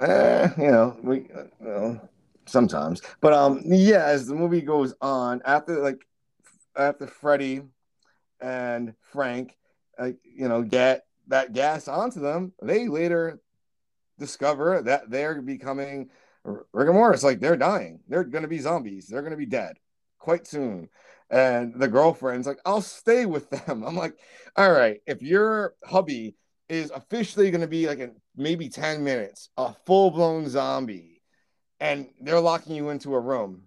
eh, 0.00 0.48
you 0.58 0.70
know, 0.70 0.96
we, 1.02 1.28
uh, 1.36 1.44
well, 1.60 2.08
sometimes, 2.46 3.02
but 3.20 3.32
um, 3.32 3.62
yeah, 3.64 4.04
as 4.04 4.26
the 4.26 4.34
movie 4.34 4.62
goes 4.62 4.94
on, 5.00 5.42
after 5.44 5.82
like 5.82 6.06
after 6.76 7.06
Freddy 7.06 7.62
and 8.40 8.94
Frank, 9.12 9.56
uh, 9.98 10.10
you 10.24 10.48
know, 10.48 10.62
get 10.62 11.06
that 11.28 11.52
gas 11.52 11.88
onto 11.88 12.20
them, 12.20 12.52
they 12.62 12.88
later 12.88 13.40
discover 14.18 14.82
that 14.82 15.10
they're 15.10 15.40
becoming 15.42 16.10
rigor 16.72 16.92
mortis, 16.92 17.24
like 17.24 17.40
they're 17.40 17.56
dying. 17.56 18.00
They're 18.08 18.24
going 18.24 18.42
to 18.42 18.48
be 18.48 18.58
zombies. 18.58 19.06
They're 19.06 19.22
going 19.22 19.32
to 19.32 19.36
be 19.36 19.46
dead 19.46 19.76
quite 20.18 20.46
soon. 20.46 20.88
And 21.30 21.74
the 21.74 21.88
girlfriend's 21.88 22.46
like, 22.46 22.60
I'll 22.64 22.80
stay 22.82 23.26
with 23.26 23.50
them. 23.50 23.84
I'm 23.86 23.96
like, 23.96 24.18
all 24.56 24.72
right, 24.72 25.00
if 25.06 25.22
your 25.22 25.74
hubby 25.84 26.36
is 26.68 26.90
officially 26.90 27.50
going 27.50 27.60
to 27.60 27.66
be 27.66 27.86
like 27.86 28.00
in 28.00 28.16
maybe 28.36 28.68
10 28.68 29.04
minutes, 29.04 29.50
a 29.56 29.72
full 29.86 30.10
blown 30.10 30.48
zombie, 30.48 31.22
and 31.80 32.08
they're 32.20 32.40
locking 32.40 32.74
you 32.74 32.88
into 32.90 33.14
a 33.14 33.20
room, 33.20 33.62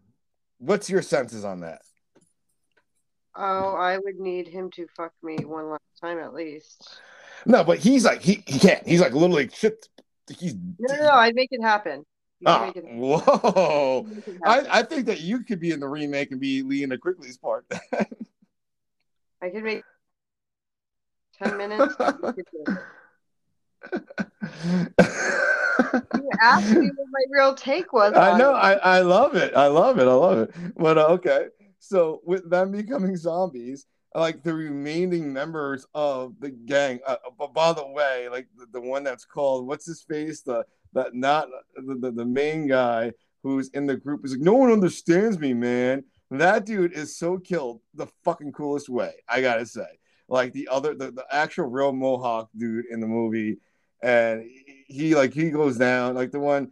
what's 0.57 0.89
your 0.89 1.01
senses 1.01 1.45
on 1.45 1.61
that? 1.61 1.81
Oh, 3.35 3.75
I 3.75 3.97
would 3.97 4.19
need 4.19 4.47
him 4.47 4.69
to 4.71 4.87
fuck 4.97 5.13
me 5.23 5.37
one 5.45 5.69
last 5.69 5.81
time 6.01 6.19
at 6.19 6.33
least. 6.33 6.99
No, 7.45 7.63
but 7.63 7.79
he's 7.79 8.03
like 8.03 8.21
he, 8.21 8.43
he 8.45 8.59
can't. 8.59 8.85
He's 8.85 8.99
like 8.99 9.13
literally 9.13 9.49
shit 9.53 9.87
he's 10.29 10.55
no, 10.55 10.95
no, 10.95 11.03
no. 11.03 11.11
I'd 11.11 11.35
make 11.35 11.49
it 11.51 11.61
happen. 11.61 12.05
It 12.41 12.85
whoa! 12.85 14.07
It 14.09 14.37
I, 14.45 14.79
I 14.79 14.83
think 14.83 15.07
that 15.07 15.19
you 15.19 15.43
could 15.43 15.59
be 15.59 15.71
in 15.71 15.81
the 15.81 15.87
remake 15.87 16.31
and 16.31 16.39
be 16.39 16.63
Linnea 16.63 16.97
Quigley's 16.97 17.37
part. 17.37 17.65
I 19.41 19.49
could 19.49 19.63
make 19.63 19.83
ten 21.37 21.57
minutes. 21.57 21.95
you 26.15 26.29
asked 26.41 26.71
me 26.71 26.91
what 26.95 27.07
my 27.11 27.25
real 27.29 27.53
take 27.55 27.91
was. 27.91 28.13
I 28.13 28.37
know. 28.37 28.53
I, 28.53 28.73
I 28.73 29.01
love 29.01 29.35
it. 29.35 29.53
I 29.55 29.67
love 29.67 29.99
it. 29.99 30.07
I 30.07 30.13
love 30.13 30.39
it. 30.39 30.51
But 30.77 30.97
uh, 30.97 31.07
okay, 31.07 31.47
so 31.79 32.21
with 32.23 32.49
them 32.49 32.71
becoming 32.71 33.17
zombies, 33.17 33.85
like 34.15 34.43
the 34.43 34.53
remaining 34.53 35.31
members 35.31 35.85
of 35.93 36.33
the 36.39 36.49
gang. 36.49 36.99
Uh, 37.05 37.17
by 37.53 37.73
the 37.73 37.87
way, 37.87 38.27
like 38.29 38.47
the, 38.57 38.65
the 38.73 38.81
one 38.81 39.03
that's 39.03 39.25
called 39.25 39.67
what's 39.67 39.85
his 39.85 40.01
face, 40.01 40.41
the 40.41 40.65
that 40.93 41.13
not 41.13 41.47
the, 41.75 41.95
the, 41.95 42.11
the 42.11 42.25
main 42.25 42.67
guy 42.67 43.11
who's 43.43 43.69
in 43.69 43.85
the 43.85 43.95
group 43.95 44.25
is 44.25 44.31
like, 44.31 44.41
no 44.41 44.53
one 44.53 44.71
understands 44.71 45.37
me, 45.39 45.53
man. 45.53 46.03
That 46.31 46.65
dude 46.65 46.93
is 46.93 47.17
so 47.17 47.37
killed 47.37 47.81
the 47.93 48.07
fucking 48.23 48.51
coolest 48.51 48.89
way. 48.89 49.13
I 49.27 49.41
gotta 49.41 49.65
say, 49.65 49.87
like 50.27 50.53
the 50.53 50.67
other, 50.71 50.93
the, 50.93 51.11
the 51.11 51.25
actual 51.31 51.65
real 51.65 51.91
Mohawk 51.91 52.49
dude 52.55 52.85
in 52.91 52.99
the 52.99 53.07
movie, 53.07 53.57
and 54.03 54.43
he, 54.43 54.83
he 54.87 55.15
like 55.15 55.33
he 55.33 55.49
goes 55.49 55.77
down 55.77 56.15
like 56.15 56.31
the 56.31 56.39
one. 56.39 56.71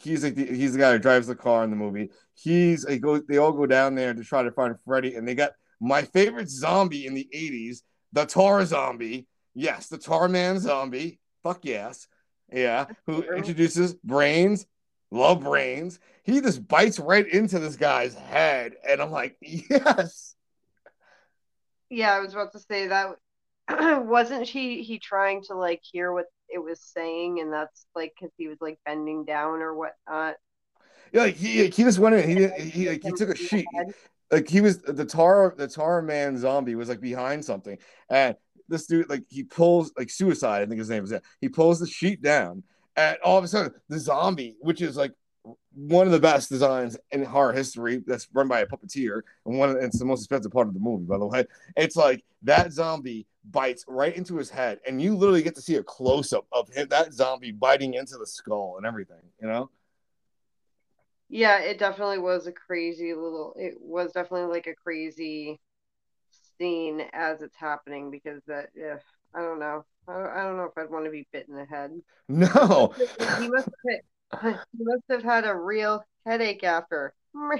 He's 0.00 0.24
like 0.24 0.34
the, 0.34 0.46
he's 0.46 0.72
the 0.72 0.78
guy 0.78 0.92
who 0.92 0.98
drives 0.98 1.26
the 1.26 1.34
car 1.34 1.62
in 1.62 1.70
the 1.70 1.76
movie. 1.76 2.10
He's 2.34 2.88
he 2.88 2.98
goes. 2.98 3.22
They 3.28 3.36
all 3.36 3.52
go 3.52 3.66
down 3.66 3.94
there 3.94 4.14
to 4.14 4.24
try 4.24 4.42
to 4.42 4.52
find 4.52 4.76
Freddy, 4.84 5.14
and 5.14 5.26
they 5.26 5.34
got 5.34 5.52
my 5.80 6.02
favorite 6.02 6.48
zombie 6.48 7.06
in 7.06 7.14
the 7.14 7.28
80s, 7.34 7.82
the 8.12 8.24
Tar 8.24 8.64
Zombie. 8.64 9.26
Yes, 9.54 9.88
the 9.88 9.98
Tar 9.98 10.28
Man 10.28 10.58
Zombie. 10.58 11.20
Fuck 11.42 11.64
yes. 11.64 12.08
Yeah. 12.52 12.86
Who 13.06 13.22
introduces 13.22 13.94
brains, 13.94 14.66
love 15.10 15.42
brains. 15.42 15.98
He 16.22 16.40
just 16.40 16.66
bites 16.66 16.98
right 16.98 17.26
into 17.26 17.58
this 17.58 17.76
guy's 17.76 18.14
head. 18.14 18.74
And 18.88 19.00
I'm 19.00 19.10
like, 19.10 19.36
yes. 19.42 20.34
Yeah, 21.90 22.12
I 22.12 22.20
was 22.20 22.32
about 22.32 22.52
to 22.52 22.60
say 22.60 22.88
that. 22.88 23.16
Wasn't 24.06 24.46
he 24.46 24.82
he 24.82 24.98
trying 24.98 25.42
to 25.44 25.54
like 25.54 25.80
hear 25.82 26.12
what 26.12 26.26
it 26.48 26.58
was 26.58 26.80
saying, 26.80 27.40
and 27.40 27.52
that's 27.52 27.86
like 27.94 28.12
because 28.18 28.32
he 28.36 28.48
was 28.48 28.58
like 28.60 28.78
bending 28.84 29.24
down 29.24 29.62
or 29.62 29.74
whatnot. 29.74 30.34
Yeah, 31.12 31.22
like 31.22 31.36
he 31.36 31.68
he 31.68 31.82
just 31.82 31.98
went 31.98 32.16
in. 32.16 32.28
He 32.28 32.48
he, 32.62 32.70
he, 32.70 32.88
like, 32.90 33.02
he 33.02 33.12
took 33.12 33.30
a 33.30 33.36
sheet 33.36 33.66
like 34.34 34.48
he 34.48 34.60
was 34.60 34.78
the 34.78 35.04
tar 35.04 35.54
the 35.56 35.68
tar 35.68 36.02
man 36.02 36.36
zombie 36.36 36.74
was 36.74 36.88
like 36.88 37.00
behind 37.00 37.44
something 37.44 37.78
and 38.10 38.34
this 38.68 38.86
dude 38.86 39.08
like 39.08 39.22
he 39.28 39.44
pulls 39.44 39.92
like 39.96 40.10
suicide 40.10 40.62
i 40.62 40.66
think 40.66 40.78
his 40.78 40.90
name 40.90 41.04
is 41.04 41.10
that 41.10 41.22
he 41.40 41.48
pulls 41.48 41.78
the 41.78 41.86
sheet 41.86 42.20
down 42.20 42.62
and 42.96 43.16
all 43.24 43.38
of 43.38 43.44
a 43.44 43.48
sudden 43.48 43.72
the 43.88 43.98
zombie 43.98 44.56
which 44.60 44.82
is 44.82 44.96
like 44.96 45.12
one 45.74 46.06
of 46.06 46.12
the 46.12 46.18
best 46.18 46.48
designs 46.48 46.96
in 47.12 47.22
horror 47.22 47.52
history 47.52 48.02
that's 48.06 48.28
run 48.32 48.48
by 48.48 48.60
a 48.60 48.66
puppeteer 48.66 49.20
and 49.44 49.58
one 49.58 49.70
of, 49.70 49.76
it's 49.76 49.98
the 49.98 50.04
most 50.04 50.20
expensive 50.20 50.50
part 50.50 50.66
of 50.66 50.74
the 50.74 50.80
movie 50.80 51.04
by 51.04 51.18
the 51.18 51.26
way. 51.26 51.44
It's 51.76 51.96
like 51.96 52.24
that 52.42 52.72
zombie 52.72 53.26
bites 53.50 53.84
right 53.86 54.16
into 54.16 54.36
his 54.36 54.48
head 54.48 54.78
and 54.86 55.02
you 55.02 55.14
literally 55.14 55.42
get 55.42 55.54
to 55.56 55.60
see 55.60 55.74
a 55.76 55.82
close-up 55.82 56.46
of 56.50 56.68
him 56.70 56.88
that 56.88 57.12
zombie 57.12 57.52
biting 57.52 57.92
into 57.92 58.16
the 58.16 58.26
skull 58.26 58.76
and 58.78 58.86
everything 58.86 59.20
you 59.40 59.46
know 59.46 59.68
yeah, 61.28 61.58
it 61.58 61.78
definitely 61.78 62.18
was 62.18 62.46
a 62.46 62.52
crazy 62.52 63.14
little. 63.14 63.54
It 63.58 63.74
was 63.80 64.12
definitely 64.12 64.52
like 64.52 64.66
a 64.66 64.74
crazy 64.74 65.60
scene 66.58 67.02
as 67.12 67.42
it's 67.42 67.56
happening 67.56 68.10
because 68.10 68.42
that. 68.46 68.70
Yeah, 68.74 68.98
I 69.34 69.40
don't 69.40 69.58
know. 69.58 69.84
I, 70.06 70.42
don't 70.42 70.58
know 70.58 70.64
if 70.64 70.76
I'd 70.76 70.90
want 70.90 71.06
to 71.06 71.10
be 71.10 71.26
bit 71.32 71.48
in 71.48 71.56
the 71.56 71.64
head. 71.64 71.90
No. 72.28 72.94
He 73.38 73.48
must 73.48 73.68
have. 73.68 74.60
He 74.72 74.84
must 74.84 75.02
have 75.10 75.22
had 75.22 75.44
a 75.44 75.54
real 75.54 76.02
headache 76.24 76.64
after. 76.64 77.12
oh 77.36 77.58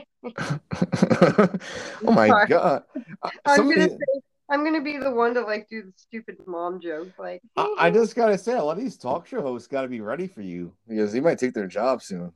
my 2.02 2.46
god! 2.48 2.84
Uh, 3.22 3.30
I'm 3.44 3.56
Somebody... 3.56 3.80
gonna 3.80 3.90
say 3.90 4.20
I'm 4.50 4.64
gonna 4.64 4.82
be 4.82 4.98
the 4.98 5.10
one 5.10 5.34
to 5.34 5.40
like 5.40 5.68
do 5.68 5.82
the 5.82 5.92
stupid 5.96 6.36
mom 6.46 6.80
joke. 6.80 7.08
Like, 7.18 7.42
I, 7.56 7.74
I 7.78 7.90
just 7.90 8.14
gotta 8.14 8.38
say, 8.38 8.54
a 8.56 8.62
lot 8.62 8.76
of 8.76 8.84
these 8.84 8.96
talk 8.96 9.26
show 9.26 9.42
hosts 9.42 9.68
gotta 9.68 9.88
be 9.88 10.00
ready 10.00 10.26
for 10.26 10.42
you 10.42 10.72
because 10.88 11.12
they 11.12 11.20
might 11.20 11.38
take 11.38 11.54
their 11.54 11.66
job 11.66 12.02
soon. 12.02 12.32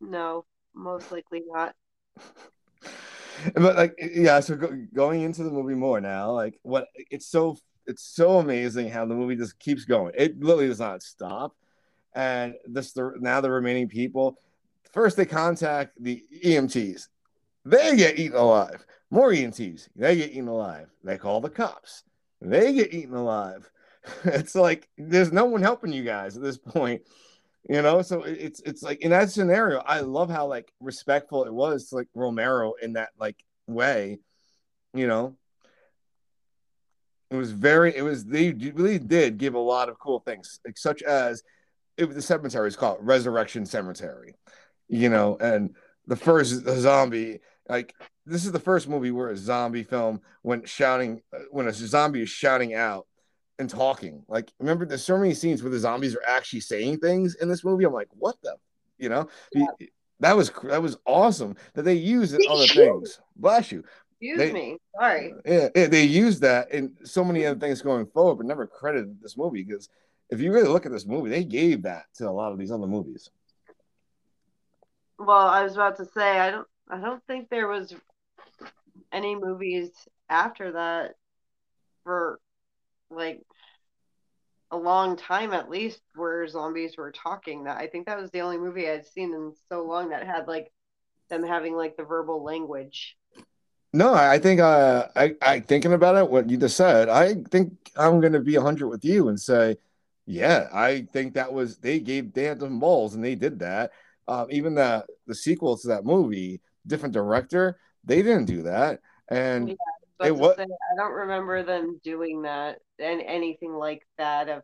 No, 0.00 0.44
most 0.74 1.10
likely 1.12 1.42
not. 1.46 1.74
but 3.54 3.76
like, 3.76 3.94
yeah. 3.98 4.40
So 4.40 4.56
go, 4.56 4.86
going 4.94 5.22
into 5.22 5.42
the 5.42 5.50
movie 5.50 5.74
more 5.74 6.00
now, 6.00 6.32
like, 6.32 6.58
what 6.62 6.86
it's 6.94 7.26
so 7.26 7.56
it's 7.86 8.02
so 8.02 8.38
amazing 8.38 8.90
how 8.90 9.06
the 9.06 9.14
movie 9.14 9.36
just 9.36 9.58
keeps 9.58 9.84
going. 9.84 10.12
It 10.16 10.38
literally 10.38 10.68
does 10.68 10.80
not 10.80 11.02
stop. 11.02 11.54
And 12.14 12.54
this 12.66 12.92
the 12.92 13.12
now 13.18 13.40
the 13.40 13.50
remaining 13.50 13.88
people, 13.88 14.38
first 14.92 15.16
they 15.16 15.26
contact 15.26 15.92
the 16.02 16.24
EMTs. 16.44 17.08
They 17.64 17.96
get 17.96 18.18
eaten 18.18 18.36
alive. 18.36 18.84
More 19.10 19.30
EMTs. 19.30 19.88
They 19.96 20.16
get 20.16 20.30
eaten 20.30 20.48
alive. 20.48 20.88
They 21.02 21.18
call 21.18 21.40
the 21.40 21.50
cops. 21.50 22.04
They 22.40 22.72
get 22.72 22.94
eaten 22.94 23.14
alive. 23.14 23.70
It's 24.24 24.54
like 24.54 24.88
there's 24.96 25.32
no 25.32 25.44
one 25.44 25.60
helping 25.60 25.92
you 25.92 26.02
guys 26.02 26.34
at 26.34 26.42
this 26.42 26.56
point 26.56 27.02
you 27.68 27.80
know 27.82 28.02
so 28.02 28.22
it's 28.22 28.60
it's 28.60 28.82
like 28.82 29.00
in 29.00 29.10
that 29.10 29.30
scenario 29.30 29.78
i 29.86 30.00
love 30.00 30.30
how 30.30 30.46
like 30.46 30.70
respectful 30.80 31.44
it 31.44 31.52
was 31.52 31.88
to 31.88 31.96
like 31.96 32.08
romero 32.14 32.74
in 32.82 32.94
that 32.94 33.10
like 33.18 33.36
way 33.66 34.18
you 34.94 35.06
know 35.06 35.36
it 37.30 37.36
was 37.36 37.52
very 37.52 37.94
it 37.96 38.02
was 38.02 38.24
they 38.24 38.52
really 38.52 38.98
did 38.98 39.38
give 39.38 39.54
a 39.54 39.58
lot 39.58 39.88
of 39.88 39.98
cool 39.98 40.20
things 40.20 40.60
like 40.64 40.78
such 40.78 41.02
as 41.02 41.42
it 41.96 42.06
the 42.14 42.22
cemetery 42.22 42.68
is 42.68 42.76
called 42.76 42.98
resurrection 43.00 43.66
cemetery 43.66 44.34
you 44.88 45.08
know 45.08 45.36
and 45.40 45.74
the 46.08 46.16
first 46.16 46.64
the 46.64 46.80
zombie. 46.80 47.38
Like 47.68 47.94
this 48.26 48.44
is 48.44 48.52
the 48.52 48.58
first 48.58 48.88
movie 48.88 49.10
where 49.10 49.28
a 49.28 49.36
zombie 49.36 49.84
film 49.84 50.22
when 50.42 50.64
shouting 50.64 51.20
uh, 51.32 51.40
when 51.50 51.68
a 51.68 51.72
zombie 51.72 52.22
is 52.22 52.30
shouting 52.30 52.74
out 52.74 53.06
and 53.58 53.68
talking. 53.68 54.22
Like 54.28 54.52
remember, 54.58 54.86
there's 54.86 55.04
so 55.04 55.18
many 55.18 55.34
scenes 55.34 55.62
where 55.62 55.70
the 55.70 55.78
zombies 55.78 56.14
are 56.14 56.22
actually 56.26 56.60
saying 56.60 56.98
things 56.98 57.34
in 57.36 57.48
this 57.48 57.64
movie. 57.64 57.84
I'm 57.84 57.92
like, 57.92 58.08
what 58.12 58.36
the, 58.42 58.56
you 58.98 59.08
know, 59.08 59.28
yeah. 59.52 59.66
that 60.20 60.36
was 60.36 60.50
that 60.64 60.82
was 60.82 60.98
awesome 61.06 61.56
that 61.74 61.82
they 61.82 61.94
used 61.94 62.34
in 62.34 62.40
other 62.48 62.66
things. 62.66 63.20
Bless 63.36 63.72
you. 63.72 63.84
Excuse 64.20 64.38
they, 64.38 64.52
me. 64.52 64.78
Sorry. 64.98 65.32
Yeah, 65.44 65.68
yeah, 65.74 65.86
they 65.86 66.02
used 66.02 66.40
that 66.42 66.72
in 66.72 66.96
so 67.04 67.22
many 67.22 67.46
other 67.46 67.58
things 67.58 67.82
going 67.82 68.06
forward, 68.06 68.36
but 68.36 68.46
never 68.46 68.66
credited 68.66 69.20
this 69.20 69.36
movie 69.36 69.62
because 69.62 69.88
if 70.30 70.40
you 70.40 70.52
really 70.52 70.68
look 70.68 70.86
at 70.86 70.92
this 70.92 71.06
movie, 71.06 71.30
they 71.30 71.44
gave 71.44 71.82
that 71.82 72.06
to 72.16 72.28
a 72.28 72.30
lot 72.30 72.52
of 72.52 72.58
these 72.58 72.72
other 72.72 72.86
movies. 72.86 73.30
Well, 75.18 75.48
I 75.48 75.62
was 75.62 75.74
about 75.74 75.96
to 75.96 76.04
say 76.04 76.38
I 76.38 76.50
don't 76.50 76.66
I 76.88 76.98
don't 76.98 77.22
think 77.26 77.48
there 77.48 77.68
was 77.68 77.94
any 79.12 79.34
movies 79.34 79.90
after 80.28 80.72
that 80.72 81.14
for 82.04 82.40
like 83.10 83.42
a 84.70 84.76
long 84.76 85.16
time 85.16 85.52
at 85.52 85.70
least 85.70 86.00
where 86.14 86.46
zombies 86.46 86.96
were 86.96 87.10
talking 87.10 87.64
that 87.64 87.78
i 87.78 87.86
think 87.86 88.06
that 88.06 88.20
was 88.20 88.30
the 88.30 88.40
only 88.40 88.58
movie 88.58 88.88
i'd 88.88 89.06
seen 89.06 89.32
in 89.32 89.52
so 89.68 89.82
long 89.84 90.10
that 90.10 90.26
had 90.26 90.46
like 90.46 90.70
them 91.30 91.42
having 91.42 91.74
like 91.74 91.94
the 91.96 92.04
verbal 92.04 92.42
language. 92.42 93.16
No 93.92 94.12
i 94.14 94.38
think 94.38 94.60
uh 94.60 95.06
i 95.16 95.34
i 95.40 95.60
thinking 95.60 95.94
about 95.94 96.16
it 96.16 96.30
what 96.30 96.50
you 96.50 96.56
just 96.56 96.76
said 96.76 97.08
i 97.08 97.34
think 97.50 97.72
i'm 97.96 98.20
gonna 98.20 98.40
be 98.40 98.56
100 98.56 98.86
with 98.88 99.04
you 99.04 99.28
and 99.28 99.40
say 99.40 99.76
yeah 100.26 100.68
i 100.72 101.06
think 101.12 101.34
that 101.34 101.52
was 101.52 101.78
they 101.78 101.98
gave 101.98 102.32
they 102.34 102.44
had 102.44 102.60
some 102.60 102.78
balls 102.78 103.14
and 103.14 103.24
they 103.24 103.34
did 103.34 103.58
that. 103.60 103.92
Uh, 104.26 104.44
even 104.50 104.74
the 104.74 105.06
the 105.26 105.34
sequel 105.34 105.78
to 105.78 105.88
that 105.88 106.04
movie 106.04 106.60
different 106.86 107.14
director 107.14 107.78
they 108.04 108.22
didn't 108.22 108.46
do 108.46 108.62
that. 108.62 109.00
And 109.30 109.68
yeah, 109.68 109.74
it 110.26 110.36
was. 110.36 110.56
I 110.58 110.66
don't 110.96 111.12
remember 111.12 111.62
them 111.62 112.00
doing 112.02 112.42
that 112.42 112.78
and 112.98 113.22
anything 113.22 113.72
like 113.72 114.02
that 114.18 114.48
of 114.48 114.62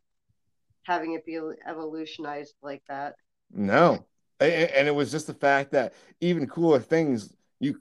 having 0.82 1.14
it 1.14 1.24
be 1.24 1.38
evolutionized 1.66 2.54
like 2.62 2.82
that. 2.88 3.14
No, 3.50 4.04
and 4.40 4.88
it 4.88 4.94
was 4.94 5.10
just 5.10 5.26
the 5.26 5.34
fact 5.34 5.72
that 5.72 5.94
even 6.20 6.46
cooler 6.46 6.80
things 6.80 7.32
you 7.60 7.78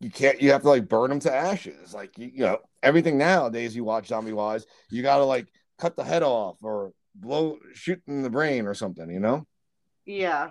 you 0.00 0.10
can't 0.10 0.40
you 0.40 0.52
have 0.52 0.62
to 0.62 0.68
like 0.68 0.88
burn 0.88 1.10
them 1.10 1.20
to 1.20 1.32
ashes. 1.32 1.94
Like 1.94 2.18
you, 2.18 2.30
you 2.34 2.40
know 2.40 2.58
everything 2.82 3.18
nowadays 3.18 3.74
you 3.74 3.84
watch 3.84 4.08
zombie 4.08 4.32
wise 4.32 4.66
you 4.90 5.02
got 5.02 5.18
to 5.18 5.24
like 5.24 5.48
cut 5.78 5.96
the 5.96 6.04
head 6.04 6.22
off 6.22 6.56
or 6.62 6.92
blow 7.14 7.58
shoot 7.74 8.02
in 8.06 8.22
the 8.22 8.30
brain 8.30 8.66
or 8.66 8.74
something. 8.74 9.10
You 9.10 9.20
know. 9.20 9.46
Yeah. 10.04 10.50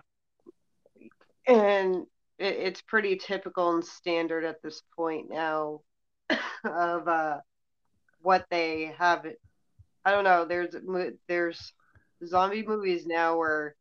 And 1.48 2.06
it's 2.40 2.82
pretty 2.82 3.18
typical 3.18 3.76
and 3.76 3.86
standard 3.86 4.44
at 4.44 4.62
this 4.62 4.82
point 4.96 5.30
now 5.30 5.82
of 6.66 7.08
uh, 7.08 7.40
what 8.22 8.46
they 8.50 8.94
have. 8.98 9.26
I 10.04 10.12
don't 10.12 10.24
know. 10.24 10.46
There's 10.46 10.76
there's 11.28 11.74
zombie 12.26 12.66
movies 12.66 13.06
now 13.06 13.38
where 13.38 13.76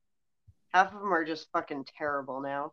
half 0.72 0.92
of 0.92 1.00
them 1.00 1.12
are 1.12 1.24
just 1.24 1.48
fucking 1.52 1.86
terrible 1.98 2.40
now. 2.40 2.72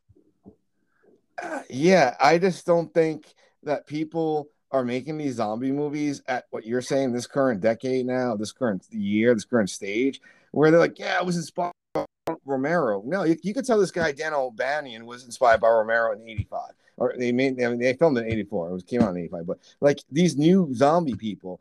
Yeah, 1.69 2.15
I 2.19 2.38
just 2.38 2.65
don't 2.65 2.93
think 2.93 3.34
that 3.63 3.88
people 3.88 4.50
are 4.71 4.84
making 4.84 5.17
these 5.17 5.36
zombie 5.36 5.71
movies 5.71 6.21
at 6.28 6.45
what 6.52 6.65
you're 6.65 6.82
saying 6.82 7.12
this 7.12 7.28
current 7.28 7.62
decade 7.62 8.06
now, 8.06 8.36
this 8.36 8.52
current 8.52 8.86
year, 8.89 9.34
this 9.34 9.45
current 9.45 9.69
stage, 9.69 10.21
where 10.52 10.71
they're 10.71 10.80
like, 10.80 11.00
yeah, 11.00 11.17
I 11.19 11.24
was 11.24 11.36
inspired 11.36 11.74
Romero. 12.45 13.01
No, 13.05 13.23
you, 13.23 13.37
you 13.43 13.53
could 13.53 13.65
tell 13.65 13.79
this 13.79 13.91
guy 13.91 14.11
Dan 14.11 14.33
O'Bannon 14.33 15.05
was 15.05 15.25
inspired 15.25 15.61
by 15.61 15.69
Romero 15.69 16.13
in 16.13 16.27
'85, 16.27 16.71
or 16.97 17.13
they 17.17 17.31
made. 17.31 17.61
I 17.63 17.69
mean, 17.69 17.79
they 17.79 17.93
filmed 17.93 18.17
in 18.17 18.25
'84. 18.25 18.69
It 18.69 18.73
was 18.73 18.83
came 18.83 19.01
out 19.01 19.11
in 19.11 19.17
'85, 19.17 19.47
but 19.47 19.59
like 19.79 19.99
these 20.11 20.37
new 20.37 20.73
zombie 20.73 21.15
people, 21.15 21.59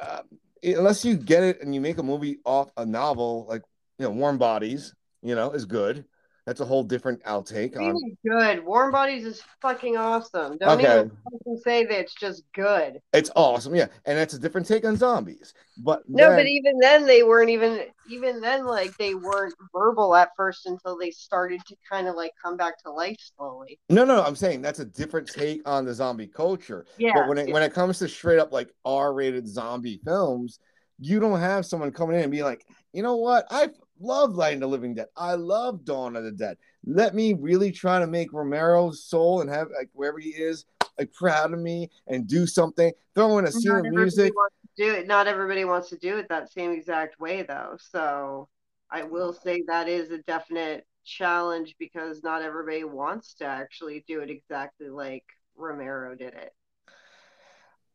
uh, 0.00 0.22
unless 0.62 1.04
you 1.04 1.16
get 1.16 1.42
it 1.42 1.62
and 1.62 1.74
you 1.74 1.80
make 1.80 1.98
a 1.98 2.02
movie 2.02 2.38
off 2.44 2.70
a 2.76 2.86
novel, 2.86 3.46
like 3.48 3.62
you 3.98 4.04
know, 4.04 4.10
Warm 4.10 4.38
Bodies, 4.38 4.94
you 5.22 5.34
know, 5.34 5.50
is 5.50 5.64
good. 5.64 6.04
That's 6.46 6.60
a 6.60 6.64
whole 6.64 6.82
different 6.82 7.22
outtake. 7.24 7.74
On... 7.76 7.98
Good. 8.26 8.64
Warm 8.64 8.92
Bodies 8.92 9.24
is 9.24 9.42
fucking 9.62 9.96
awesome. 9.96 10.58
Don't 10.58 10.78
okay. 10.78 11.10
even 11.42 11.58
say 11.62 11.84
that 11.84 11.98
it's 11.98 12.14
just 12.14 12.44
good. 12.52 13.00
It's 13.14 13.30
awesome, 13.34 13.74
yeah, 13.74 13.86
and 14.04 14.18
it's 14.18 14.34
a 14.34 14.38
different 14.38 14.66
take 14.66 14.84
on 14.84 14.96
zombies. 14.96 15.54
But 15.78 16.02
no, 16.06 16.28
then... 16.28 16.38
but 16.38 16.46
even 16.46 16.78
then 16.78 17.06
they 17.06 17.22
weren't 17.22 17.48
even 17.48 17.86
even 18.10 18.42
then 18.42 18.66
like 18.66 18.94
they 18.98 19.14
weren't 19.14 19.54
verbal 19.72 20.14
at 20.14 20.30
first 20.36 20.66
until 20.66 20.98
they 20.98 21.10
started 21.10 21.62
to 21.66 21.76
kind 21.90 22.08
of 22.08 22.14
like 22.14 22.32
come 22.42 22.58
back 22.58 22.82
to 22.82 22.90
life 22.90 23.16
slowly. 23.36 23.78
No, 23.88 24.04
no, 24.04 24.22
I'm 24.22 24.36
saying 24.36 24.60
that's 24.60 24.80
a 24.80 24.84
different 24.84 25.28
take 25.28 25.66
on 25.66 25.86
the 25.86 25.94
zombie 25.94 26.26
culture. 26.26 26.84
Yeah. 26.98 27.12
But 27.14 27.28
when 27.28 27.38
it 27.38 27.52
when 27.52 27.62
it 27.62 27.72
comes 27.72 27.98
to 28.00 28.08
straight 28.08 28.38
up 28.38 28.52
like 28.52 28.68
R-rated 28.84 29.48
zombie 29.48 30.00
films, 30.04 30.58
you 31.00 31.20
don't 31.20 31.40
have 31.40 31.64
someone 31.64 31.90
coming 31.90 32.16
in 32.16 32.22
and 32.22 32.32
be 32.32 32.42
like, 32.42 32.66
you 32.92 33.02
know 33.02 33.16
what, 33.16 33.46
I 33.50 33.68
love 34.00 34.36
Night 34.36 34.54
of 34.54 34.60
the 34.60 34.66
Living 34.66 34.94
Dead. 34.94 35.06
I 35.16 35.34
love 35.34 35.84
Dawn 35.84 36.16
of 36.16 36.24
the 36.24 36.32
Dead. 36.32 36.56
Let 36.86 37.14
me 37.14 37.34
really 37.34 37.72
try 37.72 37.98
to 37.98 38.06
make 38.06 38.32
Romero's 38.32 39.04
soul 39.04 39.40
and 39.40 39.50
have 39.50 39.68
like 39.76 39.90
wherever 39.92 40.18
he 40.18 40.30
is, 40.30 40.66
like 40.98 41.12
proud 41.12 41.52
of 41.52 41.60
me 41.60 41.90
and 42.06 42.26
do 42.26 42.46
something. 42.46 42.92
Throw 43.14 43.38
in 43.38 43.46
a 43.46 43.52
scene 43.52 43.72
of 43.72 43.86
music. 43.86 44.32
do 44.76 44.92
it. 44.92 45.06
Not 45.06 45.26
everybody 45.26 45.64
wants 45.64 45.88
to 45.90 45.96
do 45.96 46.18
it 46.18 46.28
that 46.28 46.52
same 46.52 46.72
exact 46.72 47.20
way 47.20 47.42
though. 47.42 47.76
So 47.78 48.48
I 48.90 49.02
will 49.02 49.32
say 49.32 49.62
that 49.66 49.88
is 49.88 50.10
a 50.10 50.18
definite 50.18 50.86
challenge 51.04 51.76
because 51.78 52.22
not 52.22 52.42
everybody 52.42 52.84
wants 52.84 53.34
to 53.34 53.44
actually 53.44 54.04
do 54.06 54.20
it 54.20 54.30
exactly 54.30 54.88
like 54.88 55.24
Romero 55.56 56.14
did 56.14 56.34
it. 56.34 56.52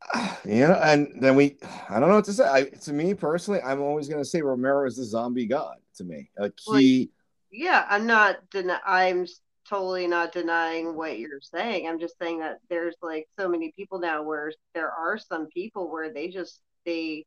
you 0.44 0.66
know, 0.66 0.74
and 0.82 1.12
then 1.20 1.36
we, 1.36 1.56
I 1.88 2.00
don't 2.00 2.08
know 2.08 2.16
what 2.16 2.24
to 2.26 2.32
say. 2.32 2.48
I, 2.48 2.64
to 2.64 2.92
me 2.92 3.14
personally, 3.14 3.60
I'm 3.62 3.80
always 3.80 4.08
going 4.08 4.22
to 4.22 4.28
say 4.28 4.42
Romero 4.42 4.86
is 4.86 4.96
the 4.96 5.04
zombie 5.04 5.46
god 5.46 5.76
to 5.96 6.04
me. 6.04 6.30
Like 6.38 6.54
he, 6.64 7.10
yeah, 7.50 7.86
I'm 7.88 8.06
not, 8.06 8.38
den- 8.50 8.80
I'm 8.84 9.26
totally 9.68 10.06
not 10.06 10.32
denying 10.32 10.96
what 10.96 11.18
you're 11.18 11.40
saying. 11.40 11.88
I'm 11.88 12.00
just 12.00 12.18
saying 12.18 12.40
that 12.40 12.58
there's 12.68 12.96
like 13.02 13.28
so 13.38 13.48
many 13.48 13.72
people 13.76 13.98
now 13.98 14.22
where 14.22 14.52
there 14.74 14.90
are 14.90 15.18
some 15.18 15.46
people 15.46 15.90
where 15.90 16.12
they 16.12 16.28
just, 16.28 16.60
they 16.84 17.26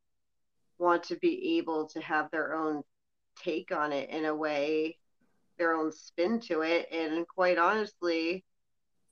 want 0.78 1.04
to 1.04 1.16
be 1.18 1.58
able 1.58 1.88
to 1.90 2.02
have 2.02 2.30
their 2.32 2.54
own 2.54 2.84
take 3.42 3.72
on 3.72 3.92
it 3.92 4.10
in 4.10 4.26
a 4.26 4.36
way, 4.36 4.98
their 5.58 5.74
own 5.74 5.92
spin 5.92 6.40
to 6.42 6.62
it. 6.62 6.88
And 6.92 7.28
quite 7.28 7.58
honestly, 7.58 8.44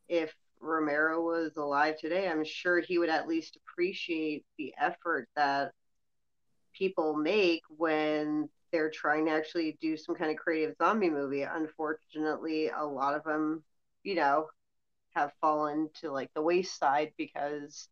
if 0.07 0.33
Romero 0.61 1.21
was 1.21 1.57
alive 1.57 1.97
today, 1.97 2.27
I'm 2.27 2.43
sure 2.43 2.79
he 2.79 2.97
would 2.97 3.09
at 3.09 3.27
least 3.27 3.57
appreciate 3.57 4.45
the 4.57 4.73
effort 4.79 5.27
that 5.35 5.71
people 6.73 7.15
make 7.15 7.63
when 7.69 8.49
they're 8.71 8.89
trying 8.89 9.25
to 9.25 9.31
actually 9.31 9.77
do 9.81 9.97
some 9.97 10.15
kind 10.15 10.31
of 10.31 10.37
creative 10.37 10.75
zombie 10.77 11.09
movie. 11.09 11.43
Unfortunately, 11.43 12.69
a 12.69 12.85
lot 12.85 13.15
of 13.15 13.23
them, 13.23 13.63
you 14.03 14.15
know, 14.15 14.47
have 15.13 15.33
fallen 15.41 15.89
to 16.01 16.11
like 16.11 16.29
the 16.33 16.41
wayside 16.41 17.11
because 17.17 17.89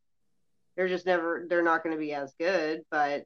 they're 0.76 0.88
just 0.88 1.06
never 1.06 1.46
they're 1.50 1.64
not 1.64 1.84
going 1.84 1.96
to 1.96 2.00
be 2.00 2.14
as 2.14 2.34
good, 2.40 2.82
but 2.90 3.26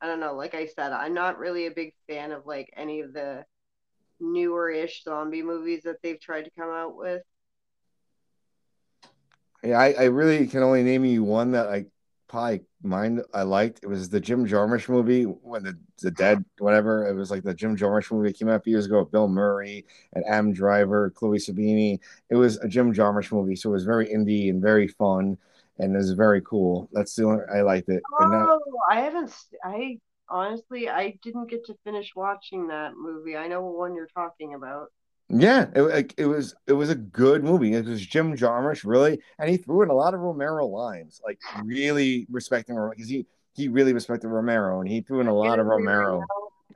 I 0.00 0.06
don't 0.06 0.20
know, 0.20 0.34
like 0.34 0.54
I 0.54 0.66
said, 0.66 0.92
I'm 0.92 1.14
not 1.14 1.38
really 1.38 1.66
a 1.66 1.70
big 1.70 1.94
fan 2.08 2.32
of 2.32 2.46
like 2.46 2.70
any 2.76 3.00
of 3.00 3.12
the 3.12 3.44
newer-ish 4.20 5.04
zombie 5.04 5.42
movies 5.42 5.82
that 5.84 6.02
they've 6.02 6.20
tried 6.20 6.42
to 6.42 6.50
come 6.58 6.70
out 6.70 6.96
with. 6.96 7.22
Yeah, 9.62 9.78
I, 9.78 9.94
I 9.98 10.04
really 10.04 10.46
can 10.46 10.62
only 10.62 10.82
name 10.82 11.04
you 11.04 11.24
one 11.24 11.52
that 11.52 11.68
I 11.68 11.86
probably 12.28 12.62
mind 12.82 13.22
I 13.34 13.42
liked. 13.42 13.80
It 13.82 13.88
was 13.88 14.08
the 14.08 14.20
Jim 14.20 14.46
Jarmusch 14.46 14.88
movie 14.88 15.24
when 15.24 15.64
the 15.64 15.78
the 16.02 16.10
dead 16.10 16.44
whatever. 16.58 17.06
It 17.06 17.14
was 17.14 17.30
like 17.30 17.42
the 17.42 17.54
Jim 17.54 17.76
Jarmusch 17.76 18.10
movie 18.12 18.32
came 18.32 18.48
out 18.48 18.56
a 18.56 18.60
few 18.60 18.72
years 18.72 18.86
ago. 18.86 19.04
Bill 19.04 19.28
Murray 19.28 19.84
and 20.12 20.24
Adam 20.26 20.52
Driver, 20.52 21.10
Chloe 21.10 21.38
Sevigny. 21.38 21.98
It 22.30 22.36
was 22.36 22.58
a 22.58 22.68
Jim 22.68 22.92
Jarmusch 22.92 23.32
movie, 23.32 23.56
so 23.56 23.70
it 23.70 23.72
was 23.72 23.84
very 23.84 24.06
indie 24.06 24.50
and 24.50 24.60
very 24.60 24.88
fun, 24.88 25.38
and 25.78 25.94
it 25.94 25.98
was 25.98 26.12
very 26.12 26.42
cool. 26.42 26.88
That's 26.92 27.14
the 27.14 27.24
only 27.24 27.44
I 27.52 27.62
liked 27.62 27.88
it. 27.88 28.02
Oh, 28.18 28.30
that, 28.30 28.94
I 28.94 29.00
haven't. 29.00 29.34
I 29.64 29.98
honestly 30.28 30.88
I 30.88 31.18
didn't 31.22 31.50
get 31.50 31.64
to 31.66 31.76
finish 31.84 32.12
watching 32.14 32.68
that 32.68 32.96
movie. 32.96 33.36
I 33.36 33.48
know 33.48 33.62
what 33.62 33.76
one 33.76 33.94
you're 33.94 34.08
talking 34.08 34.54
about. 34.54 34.88
Yeah, 35.28 35.66
it, 35.74 36.14
it 36.16 36.26
was 36.26 36.54
it 36.66 36.72
was 36.72 36.90
a 36.90 36.94
good 36.94 37.42
movie. 37.42 37.74
It 37.74 37.84
was 37.84 38.04
Jim 38.04 38.36
Jarmusch, 38.36 38.84
really, 38.84 39.20
and 39.38 39.50
he 39.50 39.56
threw 39.56 39.82
in 39.82 39.88
a 39.88 39.94
lot 39.94 40.14
of 40.14 40.20
Romero 40.20 40.66
lines, 40.66 41.20
like 41.24 41.40
really 41.64 42.26
respecting 42.30 42.76
Romero 42.76 42.92
because 42.92 43.08
he 43.08 43.26
he 43.54 43.68
really 43.68 43.92
respected 43.92 44.28
Romero, 44.28 44.80
and 44.80 44.88
he 44.88 45.00
threw 45.00 45.20
in 45.20 45.26
a 45.26 45.34
lot 45.34 45.58
of 45.58 45.66
Romero. 45.66 46.18
Right 46.18 46.26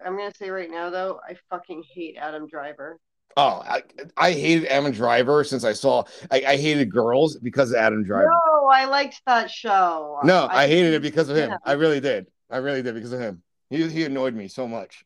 now, 0.01 0.07
I'm 0.07 0.17
gonna 0.17 0.35
say 0.35 0.51
right 0.51 0.71
now, 0.71 0.91
though, 0.91 1.21
I 1.29 1.37
fucking 1.49 1.85
hate 1.95 2.17
Adam 2.19 2.49
Driver. 2.49 2.99
Oh, 3.37 3.63
I, 3.65 3.83
I 4.17 4.33
hated 4.33 4.67
Adam 4.67 4.91
Driver 4.91 5.45
since 5.45 5.63
I 5.63 5.73
saw 5.73 6.03
I, 6.33 6.43
I 6.45 6.57
hated 6.57 6.91
Girls 6.91 7.37
because 7.37 7.71
of 7.71 7.77
Adam 7.77 8.03
Driver. 8.03 8.31
No, 8.31 8.67
I 8.67 8.87
liked 8.87 9.23
that 9.27 9.49
show. 9.49 10.19
No, 10.25 10.47
I, 10.47 10.65
I 10.65 10.67
hated 10.67 10.95
it 10.95 11.03
because 11.03 11.29
of 11.29 11.37
him. 11.37 11.53
I 11.65 11.73
really 11.73 12.01
did. 12.01 12.27
I 12.51 12.57
really 12.57 12.83
did 12.83 12.95
because 12.95 13.13
of 13.13 13.21
him. 13.21 13.43
He 13.69 13.89
he 13.89 14.05
annoyed 14.05 14.35
me 14.35 14.49
so 14.49 14.67
much. 14.67 15.05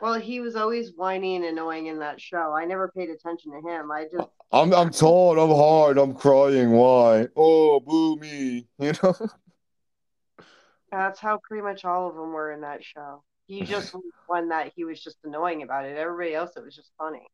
Well, 0.00 0.14
he 0.14 0.40
was 0.40 0.54
always 0.54 0.92
whiny 0.94 1.36
and 1.36 1.44
annoying 1.44 1.86
in 1.86 1.98
that 1.98 2.20
show. 2.20 2.52
I 2.52 2.64
never 2.64 2.88
paid 2.88 3.10
attention 3.10 3.52
to 3.52 3.68
him. 3.68 3.90
I 3.90 4.04
just 4.04 4.28
I'm 4.52 4.72
I'm 4.72 4.90
tired, 4.90 5.38
I'm 5.38 5.50
hard, 5.50 5.98
I'm 5.98 6.14
crying. 6.14 6.70
Why? 6.70 7.26
Oh, 7.36 7.80
boo 7.80 8.16
me. 8.16 8.66
You 8.78 8.92
know. 9.02 9.14
that's 10.90 11.18
how 11.18 11.38
pretty 11.42 11.62
much 11.62 11.84
all 11.84 12.08
of 12.08 12.14
them 12.14 12.32
were 12.32 12.52
in 12.52 12.60
that 12.60 12.84
show. 12.84 13.22
He 13.46 13.62
just 13.64 13.94
one 14.26 14.50
that 14.50 14.72
he 14.74 14.84
was 14.84 15.02
just 15.02 15.18
annoying 15.24 15.62
about 15.62 15.84
it. 15.84 15.96
Everybody 15.96 16.34
else, 16.34 16.56
it 16.56 16.64
was 16.64 16.76
just 16.76 16.92
funny. 16.96 17.26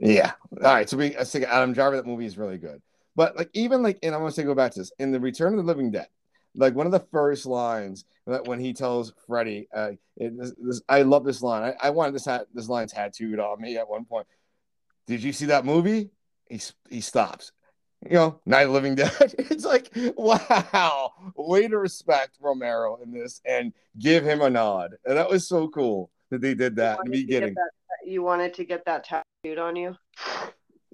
Yeah. 0.00 0.32
All 0.56 0.74
right. 0.74 0.88
So 0.88 0.96
we 0.96 1.16
I 1.16 1.24
think 1.24 1.44
Adam 1.44 1.72
Driver. 1.72 1.96
That 1.96 2.06
movie 2.06 2.26
is 2.26 2.36
really 2.36 2.58
good. 2.58 2.82
But 3.14 3.36
like 3.36 3.50
even 3.54 3.82
like, 3.82 3.98
and 4.02 4.14
I 4.14 4.18
want 4.18 4.34
to 4.34 4.40
say 4.40 4.44
go 4.44 4.54
back 4.54 4.72
to 4.72 4.80
this 4.80 4.92
in 4.98 5.12
the 5.12 5.20
Return 5.20 5.52
of 5.52 5.58
the 5.58 5.62
Living 5.62 5.92
Dead. 5.92 6.08
Like 6.54 6.74
one 6.74 6.86
of 6.86 6.92
the 6.92 7.06
first 7.12 7.46
lines 7.46 8.04
that 8.26 8.46
when 8.46 8.60
he 8.60 8.72
tells 8.72 9.12
Freddy, 9.26 9.68
uh, 9.74 9.92
it, 10.16 10.38
this, 10.38 10.52
this, 10.58 10.82
I 10.88 11.02
love 11.02 11.24
this 11.24 11.42
line. 11.42 11.74
I, 11.80 11.88
I 11.88 11.90
wanted 11.90 12.14
this 12.14 12.24
hat, 12.24 12.46
this 12.54 12.68
line 12.68 12.86
tattooed 12.86 13.40
on 13.40 13.60
me 13.60 13.76
at 13.76 13.88
one 13.88 14.04
point. 14.04 14.26
Did 15.06 15.22
you 15.22 15.32
see 15.32 15.46
that 15.46 15.64
movie? 15.64 16.10
He 16.48 16.60
he 16.88 17.00
stops. 17.00 17.52
You 18.08 18.14
know, 18.14 18.40
Night 18.44 18.66
of 18.66 18.72
Living 18.72 18.94
Dead. 18.94 19.12
It's 19.38 19.64
like, 19.64 19.90
wow, 20.16 21.12
way 21.36 21.68
to 21.68 21.78
respect 21.78 22.36
Romero 22.40 22.98
in 23.02 23.12
this 23.12 23.40
and 23.46 23.72
give 23.98 24.24
him 24.24 24.42
a 24.42 24.50
nod. 24.50 24.96
And 25.06 25.16
that 25.16 25.28
was 25.28 25.48
so 25.48 25.68
cool 25.68 26.10
that 26.30 26.40
they 26.40 26.54
did 26.54 26.76
that 26.76 26.98
in 27.04 27.10
the 27.10 27.22
beginning. 27.22 27.54
That, 27.54 27.70
you 28.10 28.22
wanted 28.22 28.52
to 28.54 28.64
get 28.64 28.84
that 28.84 29.04
tattooed 29.04 29.58
on 29.58 29.76
you? 29.76 29.96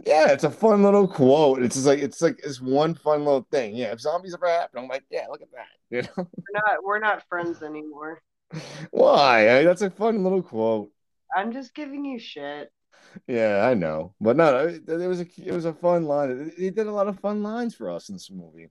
Yeah, 0.04 0.32
it's 0.32 0.44
a 0.44 0.50
fun 0.50 0.82
little 0.82 1.06
quote. 1.06 1.62
It's 1.62 1.74
just 1.74 1.86
like 1.86 1.98
it's 1.98 2.22
like 2.22 2.40
it's 2.42 2.60
one 2.60 2.94
fun 2.94 3.24
little 3.24 3.46
thing. 3.50 3.74
Yeah, 3.74 3.92
if 3.92 4.00
zombies 4.00 4.34
ever 4.34 4.48
happen, 4.48 4.82
I'm 4.82 4.88
like, 4.88 5.04
yeah, 5.10 5.26
look 5.28 5.42
at 5.42 5.52
that. 5.52 5.66
You 5.92 6.02
know, 6.02 6.08
we're 6.16 6.54
not 6.54 6.84
we're 6.84 6.98
not 7.00 7.28
friends 7.28 7.64
anymore. 7.64 8.22
Why? 8.92 9.48
I 9.48 9.56
mean, 9.56 9.64
that's 9.64 9.82
a 9.82 9.90
fun 9.90 10.22
little 10.22 10.40
quote. 10.40 10.92
I'm 11.36 11.52
just 11.52 11.74
giving 11.74 12.04
you 12.04 12.20
shit. 12.20 12.70
Yeah, 13.26 13.66
I 13.68 13.74
know, 13.74 14.14
but 14.20 14.36
no, 14.36 14.68
it, 14.68 14.88
it 14.88 15.08
was 15.08 15.20
a 15.20 15.26
it 15.44 15.52
was 15.52 15.64
a 15.64 15.72
fun 15.72 16.04
line. 16.04 16.52
He 16.56 16.70
did 16.70 16.86
a 16.86 16.92
lot 16.92 17.08
of 17.08 17.18
fun 17.18 17.42
lines 17.42 17.74
for 17.74 17.90
us 17.90 18.08
in 18.08 18.14
this 18.14 18.30
movie. 18.30 18.68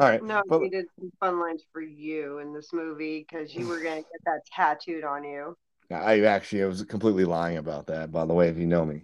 All 0.00 0.08
right, 0.08 0.22
no, 0.22 0.42
but, 0.48 0.60
he 0.60 0.68
did 0.68 0.86
some 0.98 1.12
fun 1.20 1.40
lines 1.40 1.64
for 1.72 1.80
you 1.80 2.38
in 2.38 2.52
this 2.52 2.72
movie 2.72 3.24
because 3.28 3.54
you 3.54 3.68
were 3.68 3.80
gonna 3.80 3.96
get 3.96 4.24
that 4.24 4.40
tattooed 4.52 5.04
on 5.04 5.22
you. 5.22 5.56
I 5.92 6.22
actually 6.22 6.64
I 6.64 6.66
was 6.66 6.82
completely 6.82 7.24
lying 7.24 7.58
about 7.58 7.86
that. 7.86 8.10
By 8.10 8.24
the 8.24 8.34
way, 8.34 8.48
if 8.48 8.58
you 8.58 8.66
know 8.66 8.84
me. 8.84 9.02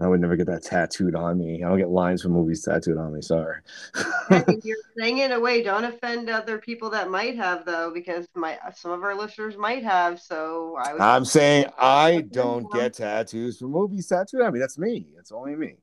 I 0.00 0.08
would 0.08 0.20
never 0.20 0.34
get 0.34 0.48
that 0.48 0.64
tattooed 0.64 1.14
on 1.14 1.38
me. 1.38 1.62
I 1.62 1.68
don't 1.68 1.78
get 1.78 1.88
lines 1.88 2.22
from 2.22 2.32
movies 2.32 2.64
tattooed 2.64 2.98
on 2.98 3.14
me. 3.14 3.22
Sorry. 3.22 3.60
you're 4.64 4.76
saying 4.98 5.18
it 5.18 5.30
away. 5.30 5.62
Don't 5.62 5.84
offend 5.84 6.28
other 6.28 6.58
people 6.58 6.90
that 6.90 7.10
might 7.10 7.36
have 7.36 7.64
though, 7.64 7.92
because 7.94 8.26
my 8.34 8.58
some 8.74 8.90
of 8.90 9.04
our 9.04 9.14
listeners 9.14 9.56
might 9.56 9.84
have. 9.84 10.20
So 10.20 10.76
I 10.76 11.16
am 11.16 11.24
saying 11.24 11.66
I 11.78 12.22
don't 12.22 12.70
get 12.72 12.94
tattoos 12.94 13.58
from 13.58 13.70
movies 13.70 14.08
tattooed 14.08 14.42
on 14.42 14.52
me. 14.52 14.58
That's 14.58 14.78
me. 14.78 15.06
It's 15.16 15.30
only 15.30 15.54
me. 15.54 15.76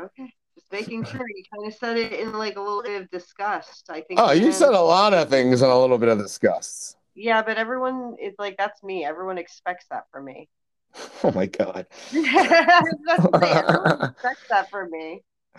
Okay. 0.00 0.32
Just 0.54 0.70
making 0.70 1.04
sure 1.04 1.26
you 1.28 1.42
kind 1.52 1.66
of 1.66 1.74
said 1.74 1.96
it 1.96 2.12
in 2.12 2.32
like 2.32 2.56
a 2.56 2.60
little 2.60 2.82
bit 2.82 3.02
of 3.02 3.10
disgust. 3.10 3.90
I 3.90 4.02
think. 4.02 4.20
Oh, 4.20 4.30
you 4.30 4.52
said 4.52 4.72
a 4.72 4.80
lot 4.80 5.14
of 5.14 5.28
things 5.28 5.62
and 5.62 5.72
a 5.72 5.76
little 5.76 5.98
bit 5.98 6.10
of 6.10 6.18
disgust. 6.18 6.96
Yeah, 7.14 7.42
but 7.42 7.58
everyone 7.58 8.16
is 8.20 8.34
like, 8.38 8.56
that's 8.56 8.82
me. 8.82 9.04
Everyone 9.04 9.36
expects 9.36 9.86
that 9.90 10.04
from 10.10 10.24
me. 10.26 10.48
Oh 11.24 11.32
my 11.32 11.46
god. 11.46 11.86
That's 12.12 12.26
that 14.50 14.68
for 14.70 14.88
me. 14.88 15.22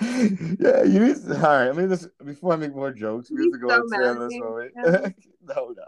yeah, 0.00 0.82
you 0.82 1.00
need 1.00 1.16
to, 1.16 1.36
all 1.36 1.42
right. 1.42 1.68
I 1.68 1.72
mean, 1.72 1.88
this 1.88 2.08
before 2.24 2.52
I 2.52 2.56
make 2.56 2.74
more 2.74 2.90
jokes, 2.90 3.30
we 3.30 3.42
have 3.42 3.52
to 3.52 3.58
go 3.58 3.68
so 3.68 4.04
on 4.04 4.18
this 4.18 4.38
movie. 4.38 4.70
no, 5.42 5.74
no. 5.76 5.84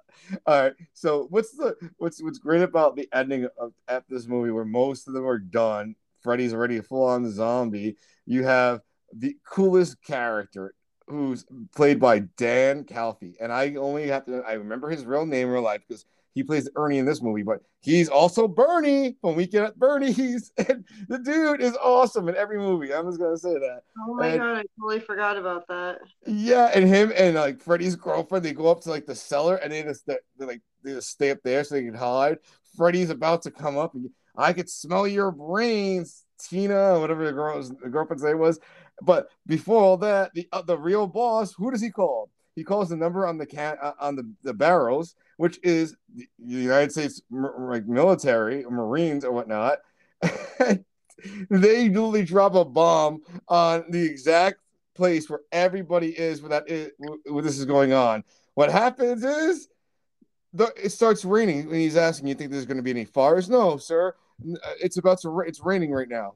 All 0.47 0.63
right. 0.63 0.73
So, 0.95 1.27
what's 1.31 1.51
the 1.53 1.77
what's 1.99 2.23
what's 2.23 2.39
great 2.39 2.63
about 2.63 2.97
the 2.97 3.09
ending 3.13 3.49
of 3.59 3.73
at 3.89 4.05
this 4.09 4.27
movie, 4.27 4.51
where 4.51 4.65
most 4.65 5.09
of 5.09 5.15
them 5.15 5.27
are 5.27 5.39
done? 5.39 5.95
Freddy's 6.21 6.55
already 6.55 6.81
full 6.81 7.05
on 7.05 7.31
zombie. 7.31 7.97
You 8.25 8.45
have 8.45 8.81
the 9.13 9.37
coolest 9.45 10.03
character 10.03 10.75
who's 11.07 11.45
played 11.75 12.01
by 12.01 12.21
Don 12.21 12.85
Calfa, 12.85 13.35
and 13.41 13.53
I 13.53 13.75
only 13.75 14.09
have 14.09 14.27
to 14.27 14.43
I 14.47 14.55
remember 14.55 14.91
his 14.91 15.05
real 15.05 15.27
name 15.27 15.49
in 15.49 15.53
real 15.53 15.63
life 15.63 15.83
because 15.87 16.05
he 16.39 16.45
plays 16.45 16.69
Ernie 16.77 16.99
in 16.99 17.05
this 17.05 17.21
movie, 17.21 17.43
but 17.43 17.63
he's 17.81 18.09
also 18.09 18.47
Bernie 18.47 19.17
from 19.21 19.35
Weekend 19.35 19.65
at 19.65 19.77
Bernie's. 19.77 20.53
And 20.69 20.85
the 21.09 21.19
dude 21.19 21.61
is 21.61 21.77
awesome 21.83 22.29
in 22.29 22.37
every 22.37 22.59
movie. 22.59 22.95
I'm 22.95 23.07
just 23.07 23.19
gonna 23.19 23.37
say 23.37 23.55
that. 23.55 23.81
Oh 24.07 24.15
my 24.15 24.29
and, 24.29 24.39
god, 24.39 24.59
I 24.59 24.63
totally 24.79 25.01
forgot 25.01 25.37
about 25.37 25.67
that. 25.67 25.99
Yeah, 26.27 26.71
and 26.73 26.87
him 26.87 27.13
and 27.17 27.35
like 27.35 27.61
Freddy's 27.61 27.97
girlfriend, 27.97 28.45
they 28.45 28.53
go 28.53 28.69
up 28.69 28.83
to 28.83 28.91
like 28.91 29.05
the 29.05 29.17
cellar 29.17 29.57
and 29.57 29.73
they 29.73 29.83
just 29.83 30.07
they 30.07 30.17
like 30.39 30.61
they 30.85 30.93
just 30.93 31.11
stay 31.11 31.31
up 31.31 31.39
there 31.43 31.65
so 31.65 31.75
they 31.75 31.85
can 31.85 31.95
hide. 31.95 32.39
Freddy's 32.77 33.11
about 33.11 33.43
to 33.43 33.51
come 33.51 33.77
up 33.77 33.95
and 33.95 34.09
I 34.37 34.53
could 34.53 34.71
smell 34.71 35.09
your 35.09 35.33
brains, 35.33 36.25
Tina, 36.41 37.01
whatever 37.01 37.25
the 37.27 37.33
girl's 37.33 37.71
the 37.71 37.89
girlfriend's 37.89 38.23
name 38.23 38.39
was. 38.39 38.61
But 39.03 39.29
before 39.45 39.83
all 39.83 39.97
that, 39.97 40.33
the 40.35 40.47
uh, 40.53 40.63
the 40.63 40.79
real 40.79 41.09
boss, 41.09 41.53
who 41.53 41.73
does 41.73 41.81
he 41.81 41.91
call? 41.91 42.31
He 42.55 42.63
calls 42.63 42.91
the 42.91 42.97
number 42.97 43.27
on 43.27 43.39
the 43.39 43.47
can 43.47 43.77
uh, 43.83 43.95
on 43.99 44.15
the, 44.15 44.33
the 44.45 44.55
barrels 44.55 45.17
which 45.39 45.59
is 45.63 45.97
the 46.15 46.27
United 46.45 46.91
States 46.93 47.23
like 47.31 47.87
military, 47.87 48.65
Marines 48.65 49.25
or 49.25 49.33
whatnot. 49.33 49.79
they 51.49 51.89
literally 51.89 52.25
drop 52.25 52.57
a 52.57 52.65
bomb 52.65 53.23
on 53.47 53.85
the 53.89 54.05
exact 54.05 54.59
place 54.95 55.31
where 55.31 55.41
everybody 55.53 56.09
is 56.09 56.43
where 56.43 56.51
that 56.51 56.69
is 56.69 56.91
where 57.25 57.43
this 57.43 57.57
is 57.57 57.65
going 57.65 57.93
on. 57.93 58.25
What 58.55 58.71
happens 58.71 59.23
is 59.23 59.69
the, 60.53 60.73
it 60.77 60.91
starts 60.91 61.25
raining 61.25 61.67
when 61.71 61.79
he's 61.79 61.97
asking, 61.97 62.27
"You 62.29 62.35
think 62.35 62.51
there's 62.51 62.67
going 62.67 62.79
to 62.79 62.83
be 62.83 62.91
any 62.91 63.05
fires?" 63.05 63.49
No, 63.49 63.77
sir. 63.77 64.15
Uh, 64.43 64.71
it's 64.81 64.99
about 64.99 65.21
to. 65.21 65.41
It's 65.47 65.61
raining 65.61 65.93
right 65.93 66.09
now 66.09 66.35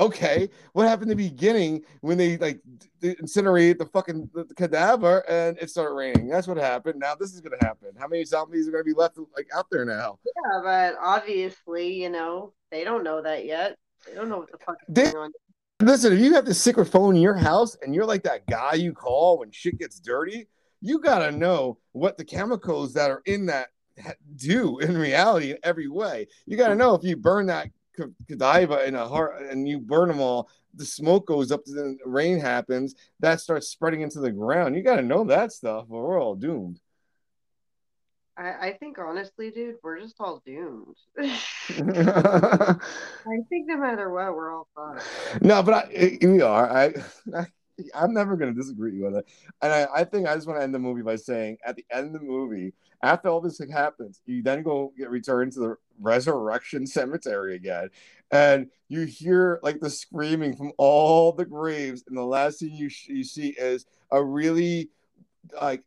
okay, 0.00 0.48
what 0.72 0.86
happened 0.86 1.10
in 1.10 1.16
the 1.16 1.28
beginning 1.28 1.82
when 2.00 2.18
they 2.18 2.36
like 2.38 2.60
incinerate 3.02 3.78
the 3.78 3.86
fucking 3.86 4.28
the 4.34 4.54
cadaver 4.54 5.28
and 5.28 5.58
it 5.58 5.70
started 5.70 5.94
raining? 5.94 6.28
That's 6.28 6.46
what 6.46 6.56
happened. 6.56 7.00
Now 7.00 7.14
this 7.14 7.32
is 7.32 7.40
gonna 7.40 7.56
happen. 7.60 7.90
How 7.98 8.08
many 8.08 8.24
zombies 8.24 8.68
are 8.68 8.70
gonna 8.70 8.84
be 8.84 8.92
left 8.92 9.18
like 9.36 9.48
out 9.54 9.66
there 9.70 9.84
now? 9.84 10.18
Yeah, 10.24 10.60
but 10.62 10.96
obviously, 11.00 12.02
you 12.02 12.10
know, 12.10 12.52
they 12.70 12.84
don't 12.84 13.04
know 13.04 13.22
that 13.22 13.44
yet. 13.44 13.76
They 14.06 14.14
don't 14.14 14.28
know 14.28 14.38
what 14.38 14.52
the 14.52 14.58
fuck 14.58 14.76
is 14.86 14.94
they, 14.94 15.12
going 15.12 15.16
on. 15.16 15.32
Listen, 15.80 16.12
if 16.12 16.20
you 16.20 16.34
have 16.34 16.44
the 16.44 16.54
secret 16.54 16.86
phone 16.86 17.16
in 17.16 17.22
your 17.22 17.36
house 17.36 17.76
and 17.82 17.94
you're 17.94 18.06
like 18.06 18.24
that 18.24 18.46
guy 18.46 18.74
you 18.74 18.92
call 18.92 19.38
when 19.38 19.50
shit 19.50 19.78
gets 19.78 20.00
dirty, 20.00 20.48
you 20.80 21.00
gotta 21.00 21.30
know 21.30 21.78
what 21.92 22.16
the 22.16 22.24
chemicals 22.24 22.94
that 22.94 23.10
are 23.10 23.22
in 23.26 23.46
that 23.46 23.68
do 24.36 24.78
in 24.78 24.96
reality 24.96 25.50
in 25.50 25.58
every 25.62 25.88
way. 25.88 26.26
You 26.46 26.56
got 26.56 26.68
to 26.68 26.74
know 26.74 26.94
if 26.94 27.02
you 27.02 27.16
burn 27.16 27.46
that 27.46 27.68
Godiva 28.28 28.86
in 28.86 28.94
a 28.94 29.06
heart 29.06 29.42
and 29.42 29.68
you 29.68 29.78
burn 29.78 30.08
them 30.08 30.20
all, 30.20 30.48
the 30.74 30.84
smoke 30.84 31.26
goes 31.26 31.50
up, 31.50 31.64
the 31.64 31.96
rain 32.04 32.38
happens, 32.38 32.94
that 33.20 33.40
starts 33.40 33.68
spreading 33.68 34.02
into 34.02 34.20
the 34.20 34.30
ground. 34.30 34.76
You 34.76 34.82
got 34.82 34.96
to 34.96 35.02
know 35.02 35.24
that 35.24 35.52
stuff, 35.52 35.86
or 35.88 36.06
we're 36.06 36.22
all 36.22 36.34
doomed. 36.34 36.80
I, 38.38 38.68
I 38.68 38.72
think 38.78 38.98
honestly, 38.98 39.50
dude, 39.50 39.76
we're 39.82 40.00
just 40.00 40.14
all 40.20 40.40
doomed. 40.46 40.96
I 41.18 41.28
think 43.48 43.66
no 43.66 43.78
matter 43.78 44.10
what, 44.10 44.34
we're 44.34 44.54
all 44.54 44.68
fucked. 44.76 45.42
No, 45.42 45.62
but 45.62 45.74
I, 45.74 45.92
eh, 45.92 46.16
we 46.22 46.40
are. 46.40 46.70
I, 46.70 46.94
I 47.36 47.46
I'm 47.94 48.12
never 48.12 48.36
going 48.36 48.54
to 48.54 48.60
disagree 48.60 49.00
with 49.00 49.16
it. 49.16 49.26
And 49.62 49.72
I, 49.72 49.86
I 49.94 50.04
think 50.04 50.26
I 50.26 50.34
just 50.34 50.46
want 50.46 50.58
to 50.58 50.62
end 50.62 50.74
the 50.74 50.78
movie 50.78 51.02
by 51.02 51.16
saying 51.16 51.58
at 51.64 51.76
the 51.76 51.84
end 51.90 52.14
of 52.14 52.20
the 52.20 52.26
movie, 52.26 52.72
after 53.02 53.28
all 53.28 53.40
this 53.40 53.60
happens, 53.72 54.20
you 54.26 54.42
then 54.42 54.62
go 54.62 54.92
get 54.98 55.10
returned 55.10 55.52
to 55.52 55.60
the 55.60 55.76
resurrection 56.00 56.86
cemetery 56.86 57.54
again. 57.54 57.90
And 58.30 58.68
you 58.88 59.02
hear 59.02 59.60
like 59.62 59.80
the 59.80 59.90
screaming 59.90 60.56
from 60.56 60.72
all 60.78 61.32
the 61.32 61.44
graves. 61.44 62.04
And 62.08 62.16
the 62.16 62.22
last 62.22 62.60
thing 62.60 62.72
you, 62.72 62.90
you 63.06 63.24
see 63.24 63.50
is 63.50 63.86
a 64.10 64.22
really 64.22 64.90
like 65.60 65.82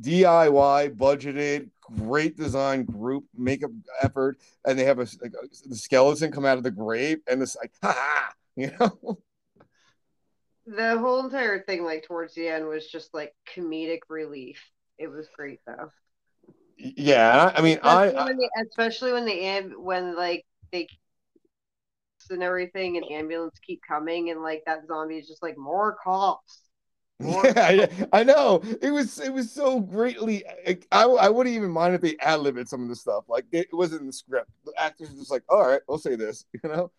DIY 0.00 0.96
budgeted, 0.96 1.70
great 1.80 2.36
design 2.36 2.84
group 2.84 3.24
makeup 3.36 3.72
effort. 4.00 4.38
And 4.64 4.78
they 4.78 4.84
have 4.84 4.98
a, 4.98 5.08
like, 5.20 5.32
a 5.42 5.68
the 5.68 5.76
skeleton 5.76 6.30
come 6.30 6.44
out 6.44 6.58
of 6.58 6.64
the 6.64 6.70
grave 6.70 7.18
and 7.26 7.42
it's 7.42 7.56
like, 7.56 7.72
ha 7.82 7.92
ha, 7.92 8.32
you 8.56 8.70
know? 8.78 9.18
The 10.76 10.98
whole 10.98 11.20
entire 11.24 11.62
thing, 11.62 11.84
like 11.84 12.04
towards 12.04 12.34
the 12.34 12.48
end, 12.48 12.66
was 12.66 12.86
just 12.86 13.12
like 13.14 13.34
comedic 13.56 14.00
relief. 14.08 14.58
It 14.98 15.08
was 15.08 15.28
great 15.36 15.60
though. 15.66 15.90
Yeah, 16.76 17.52
I 17.54 17.60
mean, 17.60 17.78
especially 17.82 18.18
I, 18.18 18.24
when 18.24 18.38
they, 18.38 18.48
especially 18.68 19.12
when 19.12 19.24
the 19.24 19.74
when 19.78 20.16
like 20.16 20.44
they 20.72 20.88
and 22.30 22.42
everything, 22.42 22.96
and 22.96 23.06
ambulance 23.10 23.58
keep 23.64 23.80
coming, 23.86 24.30
and 24.30 24.42
like 24.42 24.62
that 24.66 24.86
zombie 24.86 25.18
is 25.18 25.28
just 25.28 25.42
like 25.42 25.56
more 25.58 25.96
cops. 26.02 26.60
More 27.20 27.44
yeah, 27.44 27.86
cops. 27.86 28.02
I, 28.12 28.20
I, 28.20 28.24
know. 28.24 28.62
It 28.80 28.90
was 28.90 29.20
it 29.20 29.32
was 29.32 29.52
so 29.52 29.78
greatly. 29.78 30.44
I 30.90 31.04
I 31.04 31.28
wouldn't 31.28 31.54
even 31.54 31.70
mind 31.70 31.94
if 31.94 32.00
they 32.00 32.16
ad 32.18 32.40
libbed 32.40 32.68
some 32.68 32.82
of 32.82 32.88
the 32.88 32.96
stuff. 32.96 33.24
Like 33.28 33.44
it 33.52 33.68
wasn't 33.72 34.00
in 34.00 34.06
the 34.08 34.12
script. 34.12 34.50
The 34.64 34.72
actors 34.76 35.10
just 35.10 35.30
like, 35.30 35.44
all 35.48 35.64
right, 35.64 35.80
we'll 35.86 35.98
say 35.98 36.16
this, 36.16 36.44
you 36.64 36.68
know. 36.68 36.90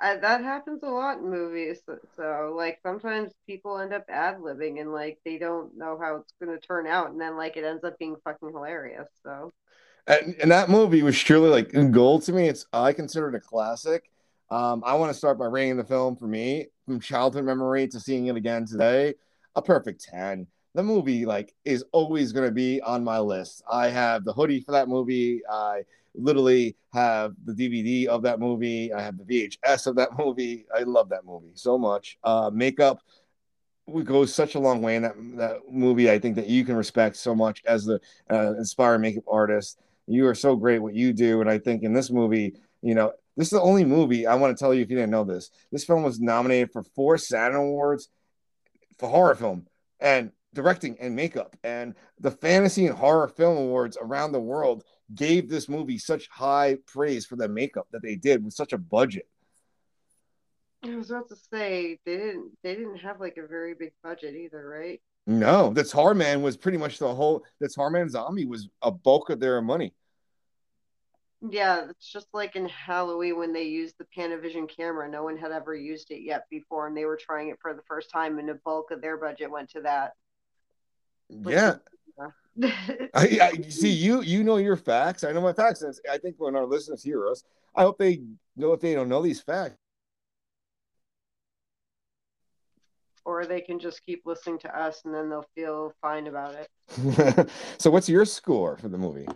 I, 0.00 0.16
that 0.16 0.42
happens 0.44 0.82
a 0.82 0.88
lot 0.88 1.18
in 1.18 1.28
movies. 1.28 1.80
So, 2.16 2.54
like 2.56 2.78
sometimes 2.82 3.32
people 3.46 3.78
end 3.78 3.92
up 3.92 4.04
ad 4.08 4.38
libbing 4.38 4.80
and 4.80 4.92
like 4.92 5.18
they 5.24 5.38
don't 5.38 5.76
know 5.76 5.98
how 6.00 6.16
it's 6.16 6.32
going 6.40 6.56
to 6.56 6.64
turn 6.64 6.86
out, 6.86 7.10
and 7.10 7.20
then 7.20 7.36
like 7.36 7.56
it 7.56 7.64
ends 7.64 7.84
up 7.84 7.98
being 7.98 8.16
fucking 8.24 8.50
hilarious. 8.50 9.08
So. 9.24 9.52
and, 10.06 10.34
and 10.40 10.50
that 10.50 10.70
movie 10.70 11.02
was 11.02 11.18
truly 11.18 11.50
like 11.50 11.92
gold 11.92 12.22
to 12.22 12.32
me. 12.32 12.48
It's 12.48 12.66
I 12.72 12.92
consider 12.92 13.28
it 13.28 13.34
a 13.34 13.40
classic. 13.40 14.10
Um, 14.50 14.82
I 14.86 14.94
want 14.94 15.12
to 15.12 15.18
start 15.18 15.38
by 15.38 15.46
rating 15.46 15.76
the 15.76 15.84
film 15.84 16.16
for 16.16 16.26
me 16.26 16.68
from 16.86 17.00
childhood 17.00 17.44
memory 17.44 17.86
to 17.88 18.00
seeing 18.00 18.26
it 18.26 18.36
again 18.36 18.64
today. 18.64 19.14
A 19.54 19.62
perfect 19.62 20.04
ten. 20.04 20.46
The 20.74 20.82
movie 20.82 21.26
like 21.26 21.54
is 21.64 21.84
always 21.92 22.32
going 22.32 22.46
to 22.46 22.52
be 22.52 22.80
on 22.80 23.04
my 23.04 23.18
list. 23.18 23.62
I 23.70 23.88
have 23.88 24.24
the 24.24 24.32
hoodie 24.32 24.60
for 24.60 24.72
that 24.72 24.88
movie. 24.88 25.42
I 25.50 25.82
literally 26.18 26.76
have 26.92 27.34
the 27.44 27.52
DVD 27.52 28.06
of 28.06 28.22
that 28.22 28.40
movie. 28.40 28.92
I 28.92 29.00
have 29.02 29.16
the 29.18 29.24
VHS 29.24 29.86
of 29.86 29.96
that 29.96 30.10
movie. 30.18 30.66
I 30.74 30.82
love 30.82 31.08
that 31.10 31.24
movie 31.24 31.52
so 31.54 31.78
much. 31.78 32.18
Uh, 32.22 32.50
makeup 32.52 33.00
goes 34.04 34.34
such 34.34 34.54
a 34.54 34.58
long 34.58 34.82
way 34.82 34.96
in 34.96 35.02
that 35.02 35.14
that 35.36 35.60
movie. 35.70 36.10
I 36.10 36.18
think 36.18 36.36
that 36.36 36.48
you 36.48 36.64
can 36.64 36.76
respect 36.76 37.16
so 37.16 37.34
much 37.34 37.62
as 37.66 37.84
the 37.84 38.00
uh, 38.30 38.54
inspired 38.54 38.98
makeup 38.98 39.24
artist. 39.26 39.78
You 40.06 40.26
are 40.26 40.34
so 40.34 40.56
great 40.56 40.80
what 40.80 40.94
you 40.94 41.12
do, 41.12 41.40
and 41.40 41.50
I 41.50 41.58
think 41.58 41.82
in 41.82 41.92
this 41.92 42.10
movie, 42.10 42.54
you 42.82 42.94
know, 42.94 43.12
this 43.36 43.48
is 43.48 43.52
the 43.52 43.62
only 43.62 43.84
movie 43.84 44.26
I 44.26 44.34
want 44.34 44.56
to 44.56 44.62
tell 44.62 44.74
you 44.74 44.82
if 44.82 44.90
you 44.90 44.96
didn't 44.96 45.10
know 45.10 45.24
this. 45.24 45.50
This 45.70 45.84
film 45.84 46.02
was 46.02 46.20
nominated 46.20 46.72
for 46.72 46.82
four 46.82 47.18
Saturn 47.18 47.56
Awards 47.56 48.08
for 48.98 49.08
horror 49.08 49.34
film 49.34 49.66
and 50.00 50.32
directing 50.54 50.96
and 51.00 51.14
makeup, 51.14 51.56
and 51.62 51.94
the 52.18 52.30
fantasy 52.30 52.86
and 52.86 52.96
horror 52.96 53.28
film 53.28 53.56
awards 53.56 53.96
around 54.00 54.32
the 54.32 54.40
world 54.40 54.84
gave 55.14 55.48
this 55.48 55.68
movie 55.68 55.98
such 55.98 56.28
high 56.28 56.78
praise 56.86 57.26
for 57.26 57.36
the 57.36 57.48
makeup 57.48 57.86
that 57.92 58.02
they 58.02 58.16
did 58.16 58.44
with 58.44 58.54
such 58.54 58.72
a 58.72 58.78
budget. 58.78 59.26
I 60.84 60.94
was 60.94 61.10
about 61.10 61.28
to 61.30 61.36
say 61.36 61.98
they 62.04 62.16
didn't 62.16 62.52
they 62.62 62.74
didn't 62.74 62.98
have 62.98 63.20
like 63.20 63.36
a 63.36 63.46
very 63.46 63.74
big 63.74 63.92
budget 64.02 64.34
either, 64.34 64.68
right? 64.68 65.00
No, 65.26 65.70
the 65.70 65.84
Tar 65.84 66.14
Man 66.14 66.42
was 66.42 66.56
pretty 66.56 66.78
much 66.78 66.98
the 66.98 67.12
whole 67.14 67.44
the 67.60 67.68
Tar 67.68 67.90
Man 67.90 68.08
zombie 68.08 68.46
was 68.46 68.68
a 68.82 68.90
bulk 68.90 69.30
of 69.30 69.40
their 69.40 69.60
money. 69.60 69.92
Yeah, 71.40 71.86
it's 71.88 72.10
just 72.10 72.28
like 72.32 72.56
in 72.56 72.68
Halloween 72.68 73.38
when 73.38 73.52
they 73.52 73.64
used 73.64 73.94
the 73.98 74.06
Panavision 74.16 74.68
camera. 74.68 75.08
No 75.08 75.22
one 75.22 75.36
had 75.36 75.52
ever 75.52 75.74
used 75.74 76.10
it 76.10 76.22
yet 76.22 76.46
before, 76.50 76.88
and 76.88 76.96
they 76.96 77.04
were 77.04 77.18
trying 77.20 77.48
it 77.50 77.58
for 77.60 77.74
the 77.74 77.82
first 77.86 78.10
time, 78.10 78.38
and 78.38 78.50
a 78.50 78.54
bulk 78.54 78.90
of 78.90 79.00
their 79.00 79.16
budget 79.16 79.50
went 79.50 79.70
to 79.70 79.82
that. 79.82 80.14
Yeah. 81.28 81.76
I, 82.62 83.38
I 83.40 83.62
see 83.68 83.92
you. 83.92 84.22
You 84.22 84.44
know 84.44 84.56
your 84.56 84.76
facts. 84.76 85.24
I 85.24 85.32
know 85.32 85.40
my 85.40 85.52
facts. 85.52 85.82
And 85.82 85.94
I 86.10 86.18
think 86.18 86.36
when 86.38 86.56
our 86.56 86.66
listeners 86.66 87.02
hear 87.02 87.28
us, 87.28 87.42
I 87.74 87.82
hope 87.82 87.98
they 87.98 88.22
know 88.56 88.72
if 88.72 88.80
they 88.80 88.94
don't 88.94 89.08
know 89.08 89.22
these 89.22 89.40
facts. 89.40 89.76
or 93.28 93.44
they 93.44 93.60
can 93.60 93.78
just 93.78 94.04
keep 94.06 94.22
listening 94.24 94.58
to 94.58 94.76
us 94.80 95.02
and 95.04 95.14
then 95.14 95.28
they'll 95.28 95.44
feel 95.54 95.92
fine 96.00 96.26
about 96.28 96.54
it. 96.54 97.50
so, 97.78 97.90
what's 97.90 98.08
your 98.08 98.24
score 98.24 98.78
for 98.78 98.88
the 98.88 98.96
movie? 98.96 99.28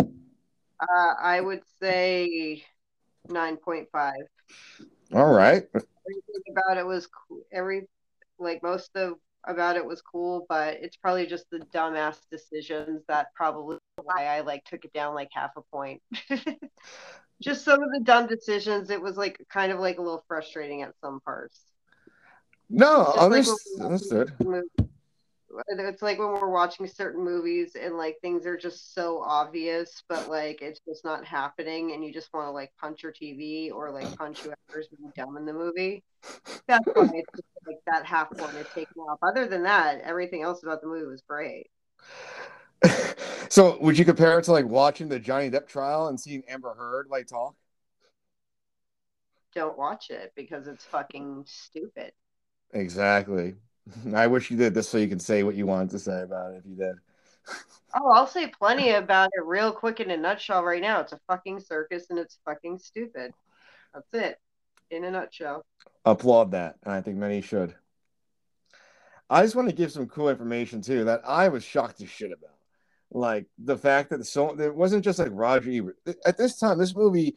Uh, 0.00 1.14
I 1.20 1.38
would 1.42 1.60
say 1.78 2.64
9.5. 3.28 4.12
All 5.12 5.30
right. 5.30 5.62
Everything 5.74 6.42
about 6.50 6.78
it 6.78 6.86
was 6.86 7.06
cool. 7.06 7.42
Every, 7.52 7.82
like, 8.38 8.62
most 8.62 8.96
of 8.96 9.16
about 9.46 9.76
it 9.76 9.84
was 9.84 10.00
cool, 10.00 10.46
but 10.48 10.78
it's 10.80 10.96
probably 10.96 11.26
just 11.26 11.50
the 11.50 11.60
dumbass 11.74 12.18
decisions 12.30 13.02
that 13.08 13.28
probably 13.34 13.78
why 14.02 14.26
I 14.26 14.40
like 14.40 14.64
took 14.64 14.84
it 14.84 14.92
down 14.92 15.14
like 15.14 15.28
half 15.32 15.50
a 15.56 15.62
point. 15.62 16.02
just 17.42 17.64
some 17.64 17.82
of 17.82 17.90
the 17.92 18.00
dumb 18.00 18.26
decisions. 18.26 18.90
It 18.90 19.02
was 19.02 19.16
like 19.16 19.44
kind 19.50 19.72
of 19.72 19.80
like 19.80 19.98
a 19.98 20.02
little 20.02 20.24
frustrating 20.28 20.82
at 20.82 20.94
some 21.00 21.20
parts. 21.20 21.60
No, 22.70 23.12
understood. 23.14 24.32
Like. 24.40 24.64
It's 25.68 26.02
like 26.02 26.18
when 26.18 26.28
we're 26.28 26.50
watching 26.50 26.86
certain 26.86 27.24
movies 27.24 27.76
and 27.80 27.96
like 27.96 28.16
things 28.22 28.46
are 28.46 28.56
just 28.56 28.94
so 28.94 29.22
obvious, 29.22 30.02
but 30.08 30.28
like 30.28 30.62
it's 30.62 30.80
just 30.88 31.04
not 31.04 31.24
happening, 31.24 31.92
and 31.92 32.04
you 32.04 32.12
just 32.12 32.32
want 32.32 32.46
to 32.46 32.50
like 32.50 32.72
punch 32.80 33.02
your 33.02 33.12
TV 33.12 33.70
or 33.70 33.90
like 33.90 34.16
punch 34.16 34.40
whoever's 34.40 34.88
being 34.88 35.12
dumb 35.16 35.36
in 35.36 35.44
the 35.44 35.52
movie. 35.52 36.02
That's 36.68 36.86
why 36.94 37.10
it's 37.14 37.30
just 37.36 37.48
like 37.66 37.78
that 37.86 38.06
half 38.06 38.28
one 38.32 38.54
is 38.56 38.66
taken 38.74 39.00
off. 39.02 39.18
Other 39.22 39.46
than 39.46 39.62
that, 39.64 40.00
everything 40.02 40.42
else 40.42 40.62
about 40.62 40.80
the 40.80 40.86
movie 40.86 41.06
was 41.06 41.22
great. 41.28 41.68
so, 43.48 43.78
would 43.80 43.98
you 43.98 44.04
compare 44.04 44.38
it 44.38 44.44
to 44.44 44.52
like 44.52 44.66
watching 44.66 45.08
the 45.08 45.18
Johnny 45.18 45.50
Depp 45.50 45.66
trial 45.66 46.08
and 46.08 46.18
seeing 46.18 46.42
Amber 46.48 46.74
Heard 46.74 47.08
like 47.10 47.26
talk? 47.26 47.54
Don't 49.54 49.76
watch 49.76 50.10
it 50.10 50.32
because 50.34 50.66
it's 50.66 50.84
fucking 50.84 51.44
stupid. 51.46 52.12
Exactly. 52.72 53.54
I 54.14 54.26
wish 54.26 54.50
you 54.50 54.56
did 54.56 54.74
this 54.74 54.88
so 54.88 54.98
you 54.98 55.08
can 55.08 55.20
say 55.20 55.42
what 55.42 55.54
you 55.54 55.66
wanted 55.66 55.90
to 55.90 55.98
say 55.98 56.22
about 56.22 56.52
it 56.52 56.58
if 56.58 56.66
you 56.66 56.76
did. 56.76 56.96
Oh, 57.94 58.10
I'll 58.10 58.26
say 58.26 58.46
plenty 58.46 58.92
about 58.92 59.28
it 59.34 59.44
real 59.44 59.70
quick 59.70 60.00
in 60.00 60.10
a 60.10 60.16
nutshell 60.16 60.64
right 60.64 60.80
now. 60.80 61.00
It's 61.00 61.12
a 61.12 61.20
fucking 61.26 61.60
circus 61.60 62.06
and 62.08 62.18
it's 62.18 62.38
fucking 62.42 62.78
stupid. 62.78 63.34
That's 63.92 64.14
it. 64.14 64.40
In 64.90 65.04
a 65.04 65.10
nutshell. 65.10 65.66
Applaud 66.06 66.52
that. 66.52 66.76
And 66.84 66.94
I 66.94 67.02
think 67.02 67.18
many 67.18 67.42
should. 67.42 67.74
I 69.28 69.42
just 69.42 69.54
want 69.54 69.68
to 69.68 69.74
give 69.74 69.92
some 69.92 70.06
cool 70.06 70.30
information 70.30 70.80
too 70.80 71.04
that 71.04 71.20
I 71.26 71.48
was 71.48 71.64
shocked 71.64 71.98
to 71.98 72.06
shit 72.06 72.32
about. 72.32 72.56
Like 73.10 73.44
the 73.58 73.76
fact 73.76 74.08
that 74.08 74.24
so 74.26 74.58
it 74.58 74.74
wasn't 74.74 75.04
just 75.04 75.18
like 75.18 75.28
Roger 75.30 75.70
Ebert. 75.70 75.98
At 76.24 76.38
this 76.38 76.58
time, 76.58 76.78
this 76.78 76.96
movie 76.96 77.36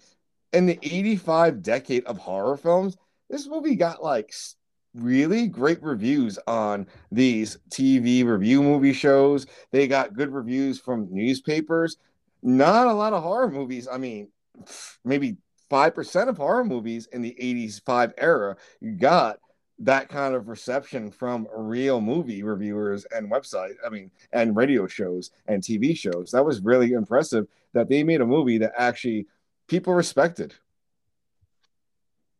in 0.53 0.67
the 0.67 0.79
85 0.81 1.61
decade 1.61 2.05
of 2.05 2.17
horror 2.17 2.55
films, 2.55 2.95
this 3.29 3.45
movie 3.45 3.75
got 3.75 4.01
like 4.01 4.33
really 4.95 5.47
great 5.47 5.81
reviews 5.83 6.39
on 6.47 6.87
these 7.11 7.57
TV 7.69 8.25
review 8.25 8.63
movie 8.63 8.93
shows. 8.93 9.45
They 9.71 9.87
got 9.87 10.13
good 10.13 10.31
reviews 10.31 10.79
from 10.79 11.07
newspapers. 11.11 11.97
Not 12.41 12.87
a 12.87 12.93
lot 12.93 13.13
of 13.13 13.23
horror 13.23 13.49
movies. 13.49 13.87
I 13.91 13.97
mean, 13.97 14.29
maybe 15.03 15.37
5% 15.69 16.29
of 16.29 16.37
horror 16.37 16.63
movies 16.63 17.07
in 17.11 17.21
the 17.21 17.35
85 17.39 18.13
era 18.17 18.55
got 18.97 19.39
that 19.79 20.07
kind 20.07 20.35
of 20.35 20.47
reception 20.47 21.11
from 21.11 21.47
real 21.53 21.99
movie 21.99 22.43
reviewers 22.43 23.05
and 23.13 23.29
website 23.29 23.73
i 23.85 23.89
mean 23.89 24.09
and 24.31 24.55
radio 24.55 24.87
shows 24.87 25.31
and 25.47 25.61
tv 25.61 25.97
shows 25.97 26.31
that 26.31 26.45
was 26.45 26.61
really 26.61 26.93
impressive 26.93 27.45
that 27.73 27.89
they 27.89 28.01
made 28.01 28.21
a 28.21 28.25
movie 28.25 28.57
that 28.57 28.71
actually 28.77 29.27
people 29.67 29.93
respected 29.93 30.53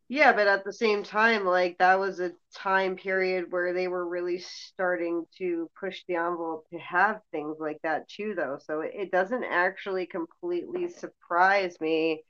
yeah, 0.08 0.32
but 0.32 0.46
at 0.46 0.64
the 0.64 0.72
same 0.72 1.02
time, 1.02 1.44
like 1.44 1.78
that 1.78 1.98
was 1.98 2.20
a 2.20 2.32
time 2.54 2.96
period 2.96 3.46
where 3.50 3.72
they 3.72 3.88
were 3.88 4.08
really 4.08 4.38
starting 4.38 5.24
to 5.38 5.68
push 5.78 6.02
the 6.06 6.14
envelope 6.14 6.64
to 6.70 6.78
have 6.78 7.20
things 7.32 7.56
like 7.58 7.78
that 7.82 8.08
too, 8.08 8.34
though. 8.36 8.58
So 8.64 8.80
it 8.80 9.10
doesn't 9.10 9.44
actually 9.44 10.06
completely 10.06 10.88
surprise 10.88 11.76
me 11.80 12.22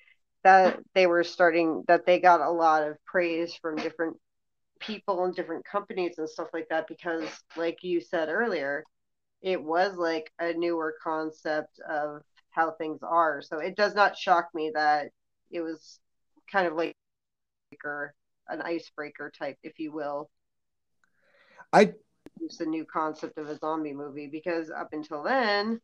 that 0.42 0.78
they 0.94 1.06
were 1.06 1.24
starting, 1.24 1.84
that 1.88 2.06
they 2.06 2.18
got 2.18 2.40
a 2.40 2.50
lot 2.50 2.82
of 2.82 2.96
praise 3.04 3.54
from 3.60 3.76
different 3.76 4.16
people 4.80 5.24
and 5.24 5.34
different 5.34 5.64
companies 5.64 6.14
and 6.18 6.28
stuff 6.28 6.48
like 6.54 6.68
that, 6.70 6.86
because, 6.88 7.28
like 7.56 7.78
you 7.82 8.00
said 8.00 8.28
earlier, 8.28 8.84
it 9.42 9.62
was 9.62 9.96
like 9.96 10.32
a 10.38 10.54
newer 10.54 10.94
concept 11.02 11.78
of 11.90 12.22
how 12.50 12.70
things 12.70 13.00
are. 13.02 13.42
So 13.42 13.58
it 13.58 13.76
does 13.76 13.94
not 13.94 14.16
shock 14.16 14.48
me 14.54 14.70
that 14.74 15.08
it 15.50 15.60
was 15.60 15.98
kind 16.50 16.66
of 16.66 16.74
like 16.74 16.94
icebreaker, 17.66 18.14
an 18.48 18.62
icebreaker 18.62 19.32
type, 19.36 19.58
if 19.62 19.78
you 19.78 19.92
will. 19.92 20.30
I 21.72 21.92
use 22.40 22.58
the 22.58 22.66
new 22.66 22.84
concept 22.84 23.38
of 23.38 23.48
a 23.48 23.58
zombie 23.58 23.92
movie 23.92 24.28
because 24.28 24.70
up 24.70 24.88
until 24.92 25.22
then, 25.22 25.80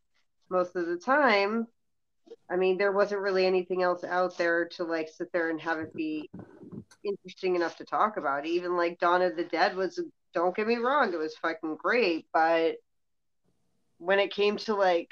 most 0.50 0.76
of 0.76 0.86
the 0.86 0.96
time, 0.96 1.66
I 2.50 2.56
mean, 2.56 2.78
there 2.78 2.92
wasn't 2.92 3.22
really 3.22 3.46
anything 3.46 3.82
else 3.82 4.04
out 4.04 4.38
there 4.38 4.68
to 4.76 4.84
like 4.84 5.08
sit 5.08 5.32
there 5.32 5.50
and 5.50 5.60
have 5.60 5.78
it 5.78 5.94
be 5.94 6.30
interesting 7.04 7.56
enough 7.56 7.76
to 7.76 7.84
talk 7.84 8.16
about. 8.16 8.46
Even 8.46 8.76
like 8.76 8.98
Dawn 8.98 9.22
of 9.22 9.36
the 9.36 9.44
Dead 9.44 9.76
was, 9.76 10.00
don't 10.34 10.54
get 10.54 10.66
me 10.66 10.76
wrong, 10.76 11.12
it 11.12 11.18
was 11.18 11.36
fucking 11.36 11.76
great, 11.76 12.26
but 12.32 12.76
when 13.98 14.18
it 14.18 14.32
came 14.32 14.56
to 14.58 14.74
like 14.74 15.10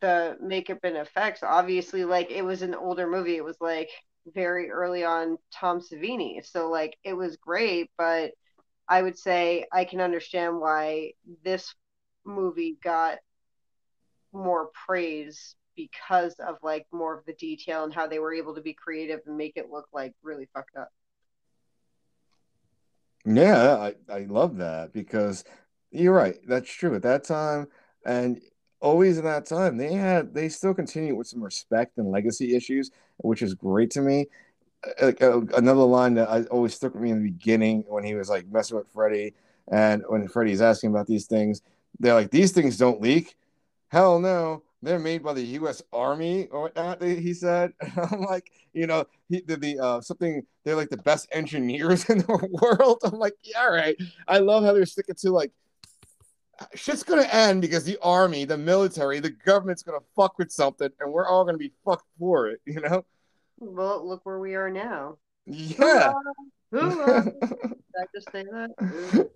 the 0.00 0.36
makeup 0.40 0.78
and 0.82 0.96
effects, 0.96 1.42
obviously, 1.42 2.04
like 2.04 2.30
it 2.30 2.42
was 2.42 2.62
an 2.62 2.74
older 2.74 3.06
movie. 3.06 3.36
It 3.36 3.44
was 3.44 3.56
like 3.60 3.90
very 4.32 4.70
early 4.70 5.04
on 5.04 5.38
Tom 5.52 5.80
Savini. 5.80 6.44
So 6.44 6.70
like 6.70 6.96
it 7.04 7.14
was 7.14 7.36
great, 7.36 7.90
but 7.98 8.32
I 8.88 9.02
would 9.02 9.18
say 9.18 9.66
I 9.72 9.84
can 9.84 10.00
understand 10.00 10.60
why 10.60 11.12
this 11.44 11.74
movie 12.24 12.78
got 12.82 13.18
more 14.32 14.70
praise 14.86 15.54
because 15.76 16.34
of 16.34 16.56
like 16.62 16.86
more 16.92 17.16
of 17.16 17.24
the 17.24 17.34
detail 17.34 17.84
and 17.84 17.94
how 17.94 18.06
they 18.06 18.18
were 18.18 18.34
able 18.34 18.54
to 18.54 18.60
be 18.60 18.74
creative 18.74 19.20
and 19.26 19.36
make 19.36 19.56
it 19.56 19.70
look 19.70 19.86
like 19.92 20.12
really 20.22 20.48
fucked 20.54 20.76
up. 20.76 20.88
Yeah, 23.24 23.76
I, 23.76 23.94
I 24.12 24.18
love 24.24 24.58
that 24.58 24.92
because 24.92 25.44
you're 25.90 26.12
right. 26.12 26.36
That's 26.46 26.70
true. 26.70 26.94
At 26.94 27.02
that 27.02 27.24
time, 27.24 27.68
and 28.04 28.40
always 28.80 29.16
in 29.16 29.24
that 29.24 29.46
time, 29.46 29.78
they 29.78 29.94
had 29.94 30.34
they 30.34 30.48
still 30.50 30.74
continue 30.74 31.16
with 31.16 31.26
some 31.26 31.42
respect 31.42 31.96
and 31.96 32.10
legacy 32.10 32.54
issues, 32.54 32.90
which 33.18 33.42
is 33.42 33.54
great 33.54 33.90
to 33.92 34.00
me. 34.00 34.26
Like 35.00 35.22
uh, 35.22 35.40
another 35.56 35.82
line 35.82 36.14
that 36.14 36.28
I 36.28 36.42
always 36.44 36.74
stuck 36.74 36.94
with 36.94 37.02
me 37.02 37.10
in 37.10 37.22
the 37.22 37.30
beginning 37.30 37.84
when 37.88 38.04
he 38.04 38.14
was 38.14 38.28
like 38.28 38.46
messing 38.48 38.76
with 38.76 38.86
Freddy, 38.92 39.34
and 39.70 40.02
when 40.08 40.28
Freddy's 40.28 40.60
asking 40.60 40.90
about 40.90 41.06
these 41.06 41.26
things, 41.26 41.62
they're 41.98 42.14
like, 42.14 42.30
"These 42.30 42.52
things 42.52 42.76
don't 42.76 43.00
leak." 43.00 43.36
Hell 43.88 44.18
no, 44.18 44.62
they're 44.82 44.98
made 44.98 45.22
by 45.22 45.32
the 45.32 45.42
U.S. 45.58 45.82
Army 45.92 46.48
or 46.48 46.62
whatnot. 46.62 47.02
He 47.02 47.32
said, 47.32 47.72
"I'm 48.12 48.20
like, 48.22 48.50
you 48.74 48.86
know, 48.86 49.06
he 49.28 49.40
did 49.40 49.62
the 49.62 49.78
uh, 49.78 50.00
something. 50.02 50.42
They're 50.64 50.76
like 50.76 50.90
the 50.90 50.98
best 50.98 51.28
engineers 51.32 52.04
in 52.10 52.18
the 52.18 52.48
world." 52.62 52.98
I'm 53.04 53.18
like, 53.18 53.36
yeah, 53.42 53.60
all 53.60 53.72
right. 53.72 53.96
I 54.28 54.38
love 54.38 54.64
how 54.64 54.74
they're 54.74 54.84
sticking 54.86 55.14
to 55.16 55.30
like 55.32 55.52
shit's 56.74 57.02
gonna 57.02 57.28
end 57.30 57.60
because 57.60 57.84
the 57.84 57.98
army, 58.02 58.44
the 58.44 58.58
military, 58.58 59.20
the 59.20 59.30
government's 59.30 59.82
gonna 59.82 59.98
fuck 60.16 60.38
with 60.38 60.50
something, 60.50 60.90
and 61.00 61.12
we're 61.12 61.26
all 61.26 61.44
gonna 61.44 61.58
be 61.58 61.72
fucked 61.84 62.06
for 62.18 62.48
it. 62.48 62.60
You 62.66 62.80
know? 62.80 63.04
Well, 63.58 64.06
look 64.06 64.24
where 64.24 64.38
we 64.38 64.54
are 64.54 64.70
now. 64.70 65.18
Yeah. 65.46 66.12
Hoorah! 66.72 67.24
Did 67.32 68.00
I 68.00 68.04
just 68.14 68.32
say 68.32 68.44
that? 68.44 69.30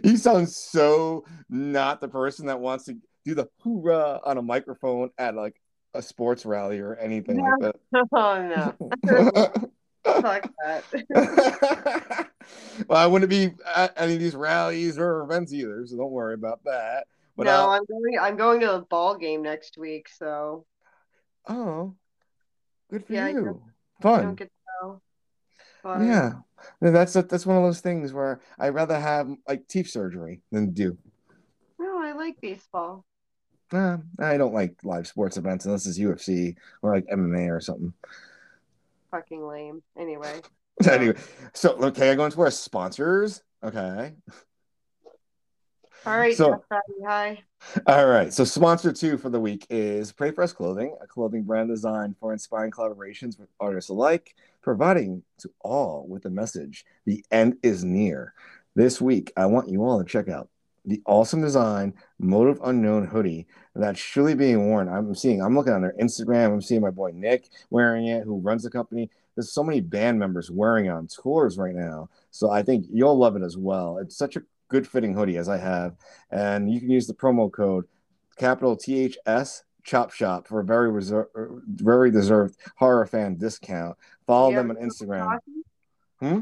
you 0.04 0.16
sound 0.16 0.48
so 0.48 1.24
not 1.50 2.00
the 2.00 2.08
person 2.08 2.46
that 2.46 2.58
wants 2.58 2.84
to 2.86 2.96
do 3.24 3.34
the 3.34 3.46
hoorah 3.62 4.20
on 4.24 4.38
a 4.38 4.42
microphone 4.42 5.10
at 5.18 5.34
like 5.34 5.60
a 5.94 6.02
sports 6.02 6.46
rally 6.46 6.80
or 6.80 6.96
anything 6.96 7.40
like 7.40 7.60
that. 7.60 7.76
Oh 8.12 8.42
no. 8.42 8.74
Fuck 10.04 10.50
that. 10.64 12.28
Well, 12.88 12.98
I 12.98 13.06
wouldn't 13.06 13.30
be 13.30 13.52
at 13.74 13.92
any 13.96 14.14
of 14.14 14.20
these 14.20 14.34
rallies 14.34 14.98
or 14.98 15.22
events 15.22 15.52
either, 15.52 15.86
so 15.86 15.96
don't 15.96 16.10
worry 16.10 16.34
about 16.34 16.62
that. 16.64 17.06
But 17.36 17.46
no, 17.46 17.52
uh, 17.52 17.68
I'm 17.68 17.84
going. 17.84 18.18
I'm 18.20 18.36
going 18.36 18.60
to 18.60 18.74
a 18.76 18.80
ball 18.82 19.16
game 19.16 19.42
next 19.42 19.76
week, 19.76 20.08
so 20.08 20.66
oh, 21.48 21.94
good 22.90 23.04
for 23.06 23.12
Yeah, 23.12 23.26
I 23.26 23.30
you. 23.30 23.62
I 24.00 24.02
Fun. 24.02 24.22
don't 24.22 24.34
get 24.36 24.44
to 24.48 24.50
go. 24.82 25.00
But 25.82 26.02
Yeah, 26.02 26.32
that's 26.80 27.12
that's 27.14 27.46
one 27.46 27.56
of 27.56 27.62
those 27.62 27.80
things 27.80 28.12
where 28.12 28.40
I'd 28.58 28.74
rather 28.74 28.98
have 28.98 29.28
like 29.48 29.66
teeth 29.68 29.88
surgery 29.88 30.40
than 30.50 30.72
do. 30.72 30.96
no, 31.78 32.00
I 32.02 32.12
like 32.12 32.40
baseball. 32.40 33.04
Nah, 33.72 33.98
I 34.20 34.36
don't 34.36 34.54
like 34.54 34.76
live 34.84 35.06
sports 35.06 35.36
events 35.36 35.64
unless 35.64 35.86
it's 35.86 35.98
UFC 35.98 36.54
or 36.82 36.94
like 36.94 37.06
MMA 37.06 37.50
or 37.50 37.60
something. 37.60 37.92
Fucking 39.10 39.44
lame. 39.44 39.82
Anyway, 39.98 40.40
anyway, 40.90 41.16
so 41.52 41.72
okay, 41.84 42.10
I 42.10 42.14
go 42.14 42.24
into 42.24 42.40
our 42.40 42.50
sponsors. 42.50 43.42
Okay. 43.62 44.14
all 46.06 46.18
right. 46.18 46.36
So- 46.36 46.62
hi. 47.04 47.42
All 47.86 48.06
right. 48.06 48.32
So 48.32 48.44
sponsor 48.44 48.92
two 48.92 49.16
for 49.16 49.30
the 49.30 49.40
week 49.40 49.66
is 49.70 50.12
Pray 50.12 50.30
for 50.30 50.42
Us 50.44 50.52
Clothing, 50.52 50.94
a 51.00 51.06
clothing 51.06 51.44
brand 51.44 51.68
designed 51.68 52.16
for 52.18 52.32
inspiring 52.32 52.70
collaborations 52.70 53.38
with 53.38 53.48
artists 53.58 53.90
alike, 53.90 54.34
providing 54.60 55.22
to 55.38 55.50
all 55.60 56.06
with 56.08 56.24
the 56.24 56.30
message, 56.30 56.84
the 57.06 57.24
end 57.30 57.56
is 57.62 57.84
near. 57.84 58.34
This 58.74 59.00
week, 59.00 59.32
I 59.36 59.46
want 59.46 59.68
you 59.68 59.84
all 59.84 60.02
to 60.02 60.04
check 60.08 60.28
out 60.28 60.48
the 60.84 61.00
awesome 61.06 61.40
design, 61.40 61.94
motive 62.18 62.60
unknown 62.64 63.06
hoodie 63.06 63.46
that's 63.74 64.00
truly 64.00 64.34
being 64.34 64.66
worn. 64.68 64.88
I'm 64.88 65.14
seeing, 65.14 65.40
I'm 65.42 65.56
looking 65.56 65.72
on 65.72 65.80
their 65.80 65.94
Instagram, 66.00 66.52
I'm 66.52 66.60
seeing 66.60 66.82
my 66.82 66.90
boy 66.90 67.12
Nick 67.14 67.48
wearing 67.70 68.08
it, 68.08 68.24
who 68.24 68.38
runs 68.40 68.62
the 68.64 68.70
company. 68.70 69.10
There's 69.34 69.52
so 69.52 69.64
many 69.64 69.80
band 69.80 70.18
members 70.18 70.50
wearing 70.50 70.88
on 70.90 71.06
tours 71.08 71.58
right 71.58 71.74
now. 71.74 72.08
So 72.30 72.50
I 72.50 72.62
think 72.62 72.86
you'll 72.90 73.16
love 73.18 73.36
it 73.36 73.42
as 73.42 73.56
well. 73.56 73.98
It's 73.98 74.16
such 74.16 74.36
a 74.36 74.42
good 74.68 74.86
fitting 74.88 75.14
hoodie 75.14 75.36
as 75.36 75.48
I 75.48 75.58
have 75.58 75.94
and 76.30 76.72
you 76.72 76.80
can 76.80 76.90
use 76.90 77.06
the 77.06 77.14
promo 77.14 77.52
code 77.52 77.84
capital 78.36 78.76
THS 78.76 79.62
Chop 79.84 80.10
Shop 80.12 80.48
for 80.48 80.60
a 80.60 80.64
very 80.64 80.90
reserve, 80.90 81.26
very 81.66 82.10
deserved 82.10 82.56
horror 82.76 83.06
fan 83.06 83.36
discount. 83.36 83.96
Follow 84.26 84.52
them 84.54 84.70
on 84.70 84.76
Instagram. 84.76 85.38
Hmm? 86.20 86.40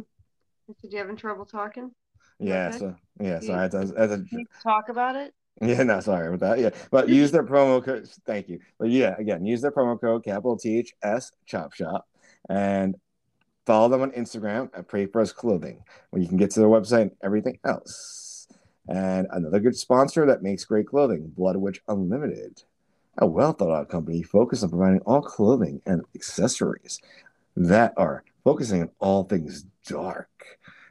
Did 0.80 0.92
you 0.92 0.98
having 0.98 1.16
trouble 1.16 1.44
talking? 1.44 1.90
Yeah, 2.38 2.68
Okay. 2.68 2.78
so 2.78 2.96
yeah, 3.20 3.40
so 3.40 3.52
I 3.54 3.62
had 3.62 3.70
to, 3.72 3.94
I 3.98 4.00
had 4.02 4.10
to- 4.30 4.44
talk 4.62 4.88
about 4.88 5.16
it? 5.16 5.34
yeah, 5.60 5.82
no, 5.82 6.00
sorry 6.00 6.28
about 6.28 6.40
that. 6.40 6.58
Yeah, 6.60 6.70
but 6.90 7.08
use 7.20 7.30
their 7.32 7.44
promo 7.44 7.84
code. 7.84 8.08
Thank 8.24 8.48
you. 8.48 8.60
But 8.78 8.90
yeah, 8.90 9.14
again, 9.18 9.44
use 9.44 9.60
their 9.60 9.72
promo 9.72 10.00
code 10.00 10.24
capital 10.24 10.56
THS 10.56 11.32
Chop 11.46 11.72
Shop 11.74 12.06
and 12.48 12.94
follow 13.66 13.88
them 13.88 14.02
on 14.02 14.10
Instagram 14.12 14.70
at 14.76 14.88
Pray 14.88 15.06
for 15.06 15.20
Us 15.20 15.32
Clothing, 15.32 15.82
where 16.10 16.22
you 16.22 16.28
can 16.28 16.36
get 16.36 16.50
to 16.52 16.60
their 16.60 16.68
website 16.68 17.02
and 17.02 17.16
everything 17.22 17.58
else. 17.64 18.48
And 18.88 19.26
another 19.30 19.60
good 19.60 19.76
sponsor 19.76 20.26
that 20.26 20.42
makes 20.42 20.64
great 20.64 20.88
clothing, 20.88 21.32
Blood 21.36 21.56
Witch 21.56 21.80
Unlimited, 21.88 22.62
a 23.18 23.26
well 23.26 23.52
thought 23.52 23.74
out 23.74 23.88
company 23.88 24.22
focused 24.22 24.64
on 24.64 24.70
providing 24.70 25.00
all 25.00 25.22
clothing 25.22 25.80
and 25.86 26.02
accessories 26.14 27.00
that 27.56 27.92
are 27.96 28.24
focusing 28.44 28.82
on 28.82 28.90
all 28.98 29.24
things 29.24 29.66
dark. 29.86 30.28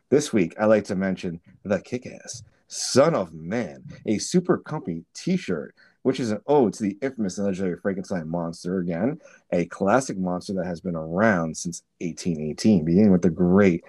This 0.09 0.31
week, 0.31 0.53
I 0.59 0.65
like 0.65 0.85
to 0.85 0.95
mention 0.95 1.41
the 1.63 1.81
kick 1.81 2.05
ass 2.07 2.43
Son 2.67 3.13
of 3.15 3.33
Man, 3.33 3.83
a 4.05 4.17
super 4.17 4.57
company 4.57 5.03
t 5.13 5.35
shirt, 5.35 5.75
which 6.03 6.19
is 6.19 6.31
an 6.31 6.41
ode 6.47 6.73
to 6.73 6.83
the 6.83 6.97
infamous 7.01 7.37
and 7.37 7.47
legendary 7.47 7.77
Frankenstein 7.77 8.27
monster. 8.27 8.79
Again, 8.79 9.19
a 9.51 9.65
classic 9.65 10.17
monster 10.17 10.53
that 10.53 10.65
has 10.65 10.81
been 10.81 10.95
around 10.95 11.55
since 11.55 11.83
1818, 11.99 12.85
beginning 12.85 13.11
with 13.11 13.21
the 13.21 13.29
great, 13.29 13.83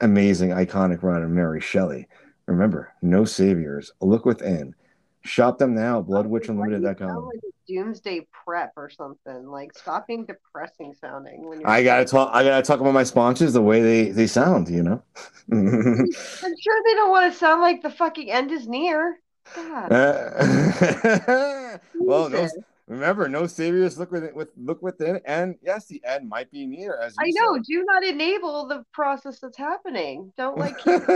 amazing, 0.00 0.50
iconic 0.50 1.02
run 1.02 1.22
of 1.22 1.30
Mary 1.30 1.60
Shelley. 1.60 2.06
Remember, 2.46 2.92
no 3.02 3.24
saviors. 3.24 3.92
Look 4.00 4.24
within. 4.24 4.74
Shop 5.22 5.58
them 5.58 5.74
now, 5.74 6.00
bloodwitchunlimited.com. 6.00 7.30
doomsday 7.66 8.26
prep 8.32 8.72
or 8.76 8.88
something? 8.88 9.46
Like, 9.46 9.76
stop 9.76 10.06
being 10.06 10.24
depressing 10.24 10.94
sounding 10.98 11.46
when. 11.46 11.66
I 11.66 11.82
gotta 11.82 12.04
talk. 12.04 12.30
I 12.32 12.42
gotta 12.44 12.62
talk 12.62 12.80
about 12.80 12.94
my 12.94 13.02
sponsors 13.02 13.52
the 13.52 13.60
way 13.60 13.82
they 13.82 14.10
they 14.10 14.26
sound. 14.26 14.68
You 14.68 14.82
know. 14.82 15.02
I'm 15.52 15.56
sure 15.60 16.82
they 16.84 16.94
don't 16.94 17.10
want 17.10 17.30
to 17.30 17.38
sound 17.38 17.60
like 17.60 17.82
the 17.82 17.90
fucking 17.90 18.30
end 18.30 18.52
is 18.52 18.66
near. 18.68 19.18
God. 19.54 19.92
Uh, 19.92 21.78
well, 21.94 22.28
no, 22.28 22.48
remember, 22.86 23.28
no 23.28 23.46
saviors 23.46 23.98
look 23.98 24.10
within, 24.10 24.34
with 24.34 24.50
look 24.56 24.82
within, 24.82 25.20
and 25.24 25.56
yes, 25.62 25.86
the 25.86 26.02
end 26.04 26.28
might 26.28 26.50
be 26.50 26.66
near. 26.66 26.98
As 27.00 27.14
I 27.18 27.30
know. 27.30 27.54
said. 27.54 27.64
Do 27.64 27.84
not 27.84 28.04
enable 28.04 28.66
the 28.66 28.84
process 28.92 29.38
that's 29.40 29.56
happening. 29.56 30.32
Don't 30.36 30.58
like 30.58 30.78
keep 30.84 31.06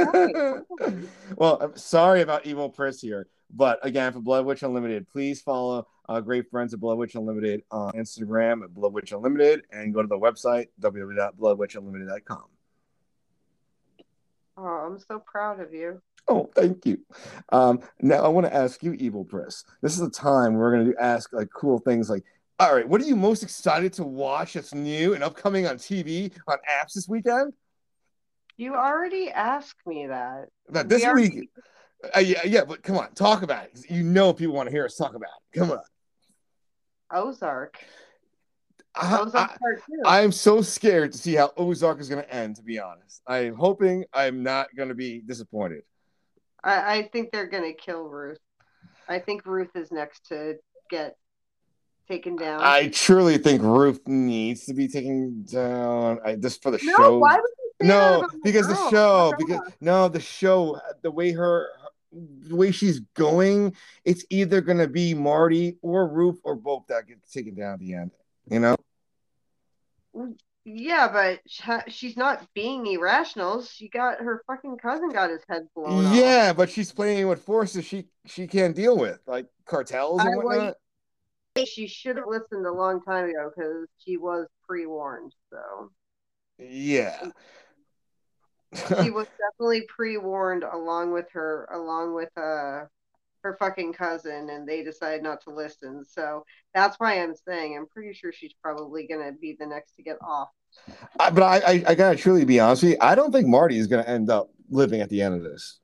well, 1.37 1.59
I'm 1.61 1.77
sorry 1.77 2.23
about 2.23 2.47
Evil 2.47 2.69
Pris 2.69 3.01
here, 3.01 3.27
but 3.51 3.79
again, 3.85 4.13
for 4.13 4.21
Blood 4.21 4.47
Witch 4.47 4.63
Unlimited, 4.63 5.09
please 5.09 5.41
follow 5.41 5.87
our 6.09 6.21
great 6.21 6.51
friends 6.51 6.75
at 6.75 6.81
Blood 6.81 6.99
Witch 6.99 7.15
Unlimited 7.15 7.63
on 7.71 7.93
Instagram 7.93 8.65
at 8.65 8.75
Blood 8.75 8.93
Witch 8.93 9.13
Unlimited, 9.13 9.63
and 9.73 9.95
go 9.95 10.03
to 10.03 10.09
the 10.09 10.19
website 10.19 10.69
www.bloodwitchunlimited.com. 10.81 12.45
Oh, 14.57 14.65
I'm 14.65 14.99
so 14.99 15.19
proud 15.19 15.61
of 15.61 15.73
you. 15.73 16.03
Oh, 16.29 16.49
thank 16.55 16.87
you. 16.87 16.99
Um, 17.51 17.81
now 18.01 18.23
I 18.25 18.29
want 18.29 18.47
to 18.47 18.55
ask 18.55 18.83
you, 18.83 18.93
Evil 18.95 19.25
Pris. 19.25 19.65
This 19.83 19.95
is 19.95 20.01
a 20.01 20.09
time 20.11 20.55
we're 20.55 20.73
going 20.73 20.93
to 20.93 21.03
ask 21.03 21.33
like 21.33 21.49
cool 21.53 21.79
things 21.81 22.09
like, 22.09 22.23
all 22.61 22.75
right, 22.75 22.89
what 22.89 23.01
are 23.01 23.05
you 23.05 23.17
most 23.17 23.43
excited 23.43 23.93
to 23.95 24.05
watch 24.05 24.53
that's 24.53 24.73
new 24.73 25.15
and 25.15 25.25
upcoming 25.25 25.67
on 25.67 25.77
TV 25.77 26.33
on 26.47 26.59
apps 26.59 26.95
this 26.95 27.09
weekend? 27.09 27.53
You 28.57 28.75
already 28.77 29.31
asked 29.31 29.85
me 29.85 30.07
that. 30.07 30.47
That 30.69 30.89
this 30.89 31.03
We 31.03 31.07
are- 31.09 31.15
week, 31.15 31.51
uh, 32.17 32.21
yeah, 32.21 32.41
yeah, 32.45 32.65
but 32.65 32.83
come 32.85 32.97
on, 32.99 33.13
talk 33.15 33.43
about 33.43 33.65
it. 33.65 33.91
You 33.91 34.05
know, 34.05 34.33
people 34.33 34.55
want 34.55 34.69
to 34.69 34.73
hear 34.73 34.85
us 34.85 34.95
talk 34.97 35.15
about 35.17 35.31
it. 35.53 35.59
Come 35.59 35.73
on. 35.73 35.81
Ozark. 37.13 37.79
I, 38.95 39.19
Ozark 39.21 39.59
I. 40.07 40.19
I 40.19 40.21
am 40.23 40.33
so 40.33 40.63
scared 40.63 41.13
to 41.13 41.19
see 41.19 41.35
how 41.35 41.53
Ozark 41.57 41.99
is 42.01 42.09
going 42.09 42.23
to 42.23 42.33
end. 42.33 42.57
To 42.57 42.63
be 42.63 42.79
honest, 42.79 43.23
I 43.27 43.39
am 43.39 43.55
hoping 43.57 44.05
I'm 44.13 44.43
not 44.43 44.69
going 44.77 44.89
to 44.89 44.95
be 44.95 45.21
disappointed. 45.21 45.83
I, 46.65 46.97
I 46.99 47.09
think 47.13 47.31
they're 47.33 47.47
gonna 47.47 47.73
kill 47.73 48.05
Ruth. 48.05 48.39
I 49.09 49.19
think 49.19 49.47
Ruth 49.47 49.71
is 49.75 49.91
next 49.91 50.27
to 50.29 50.57
get 50.91 51.17
taken 52.09 52.37
down. 52.37 52.61
I 52.63 52.89
truly 52.89 53.39
think 53.39 53.63
Ruth 53.63 54.01
needs 54.07 54.67
to 54.67 54.75
be 54.75 54.89
taken 54.89 55.45
down. 55.45 56.19
I, 56.25 56.37
just 56.37 56.63
for 56.63 56.71
the 56.71 56.81
no, 56.83 56.97
show. 56.97 57.19
why 57.19 57.37
would 57.37 57.51
you 57.81 57.89
no 57.89 58.29
because 58.45 58.69
the 58.69 58.75
girl? 58.75 58.91
show 58.91 59.35
because 59.39 59.61
no 59.81 60.09
the 60.09 60.21
show 60.21 60.81
the 61.03 61.11
way 61.11 61.33
her 61.33 61.69
the 62.13 62.55
way 62.55 62.71
she's 62.71 63.01
going 63.15 63.75
it's 64.05 64.25
either 64.31 64.61
gonna 64.61 64.87
be 64.87 65.15
marty 65.15 65.79
or 65.83 66.07
ruth 66.07 66.39
or 66.45 66.55
both 66.55 66.87
that 66.89 67.07
get 67.07 67.19
taken 67.31 67.55
down 67.55 67.75
at 67.75 67.81
the 67.81 67.95
end 67.95 68.11
you 68.51 68.61
know 68.61 68.77
Yeah, 70.65 71.09
but 71.13 71.41
sh- 71.49 71.93
she's 71.93 72.17
not 72.17 72.47
being 72.55 72.87
irrational. 72.87 73.63
She 73.63 73.89
got 73.89 74.21
her 74.21 74.43
fucking 74.47 74.79
cousin 74.79 75.11
got 75.11 75.31
his 75.31 75.43
head 75.49 75.63
blown 75.75 76.07
off. 76.07 76.15
yeah 76.15 76.53
but 76.53 76.71
she's 76.71 76.93
playing 76.93 77.27
with 77.27 77.43
forces 77.43 77.85
she 77.85 78.07
she 78.27 78.47
can't 78.47 78.77
deal 78.77 78.97
with 78.97 79.19
like 79.27 79.47
cartels 79.67 80.21
and 80.21 80.29
I 80.29 80.35
like- 80.37 80.45
whatnot 80.45 80.75
She 81.67 81.87
should 81.89 82.17
have 82.17 82.27
listened 82.29 82.65
a 82.67 82.73
long 82.73 83.03
time 83.03 83.29
ago 83.29 83.51
because 83.55 83.87
she 83.99 84.17
was 84.17 84.47
pre 84.69 84.87
warned. 84.87 85.35
So 85.51 85.91
yeah 86.59 87.31
she 88.75 89.11
was 89.11 89.27
definitely 89.39 89.83
pre 89.89 90.17
warned 90.17 90.63
along 90.65 91.13
with 91.13 91.27
her, 91.33 91.69
along 91.73 92.15
with 92.15 92.31
uh 92.39 92.85
her 93.43 93.57
fucking 93.59 93.93
cousin, 93.93 94.51
and 94.51 94.69
they 94.69 94.83
decided 94.83 95.23
not 95.23 95.41
to 95.43 95.51
listen. 95.51 96.05
So 96.05 96.45
that's 96.75 96.99
why 96.99 97.23
I'm 97.23 97.35
saying 97.35 97.77
I'm 97.77 97.87
pretty 97.87 98.13
sure 98.13 98.33
she's 98.33 98.55
probably 98.63 99.07
gonna 99.07 99.33
be 99.33 99.57
the 99.59 99.67
next 99.67 99.97
to 99.97 100.03
get 100.03 100.17
off. 100.23 100.49
I, 101.21 101.31
but 101.31 101.43
I, 101.43 101.57
I 101.59 101.85
i 101.89 101.95
gotta 101.95 102.17
truly 102.17 102.47
be 102.47 102.59
honest 102.59 102.83
with 102.83 102.93
you 102.93 102.99
i 103.03 103.15
don't 103.15 103.31
think 103.31 103.47
marty 103.47 103.77
is 103.77 103.87
gonna 103.87 104.05
end 104.05 104.31
up 104.31 104.51
living 104.71 105.03
at 105.03 105.11
the 105.11 105.21
end 105.21 105.35
of 105.35 105.43
this 105.43 105.81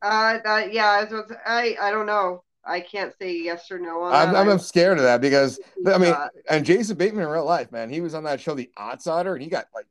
Uh, 0.00 0.38
that, 0.42 0.72
yeah, 0.72 0.86
I, 0.86 1.04
was, 1.04 1.32
I 1.44 1.76
I 1.80 1.90
don't 1.90 2.06
know. 2.06 2.42
I 2.64 2.80
can't 2.80 3.12
say 3.20 3.36
yes 3.36 3.70
or 3.70 3.78
no 3.78 4.02
on 4.02 4.14
I'm, 4.14 4.32
that. 4.32 4.48
I'm 4.48 4.58
scared 4.58 4.98
of 4.98 5.04
that 5.04 5.20
because 5.20 5.60
I 5.86 5.98
mean, 5.98 6.14
and 6.48 6.64
Jason 6.64 6.96
Bateman 6.96 7.24
in 7.24 7.30
real 7.30 7.44
life, 7.44 7.70
man, 7.72 7.90
he 7.90 8.00
was 8.00 8.14
on 8.14 8.24
that 8.24 8.40
show, 8.40 8.54
The 8.54 8.70
Outsider, 8.78 9.34
and 9.34 9.42
he 9.42 9.48
got 9.48 9.66
like 9.74 9.86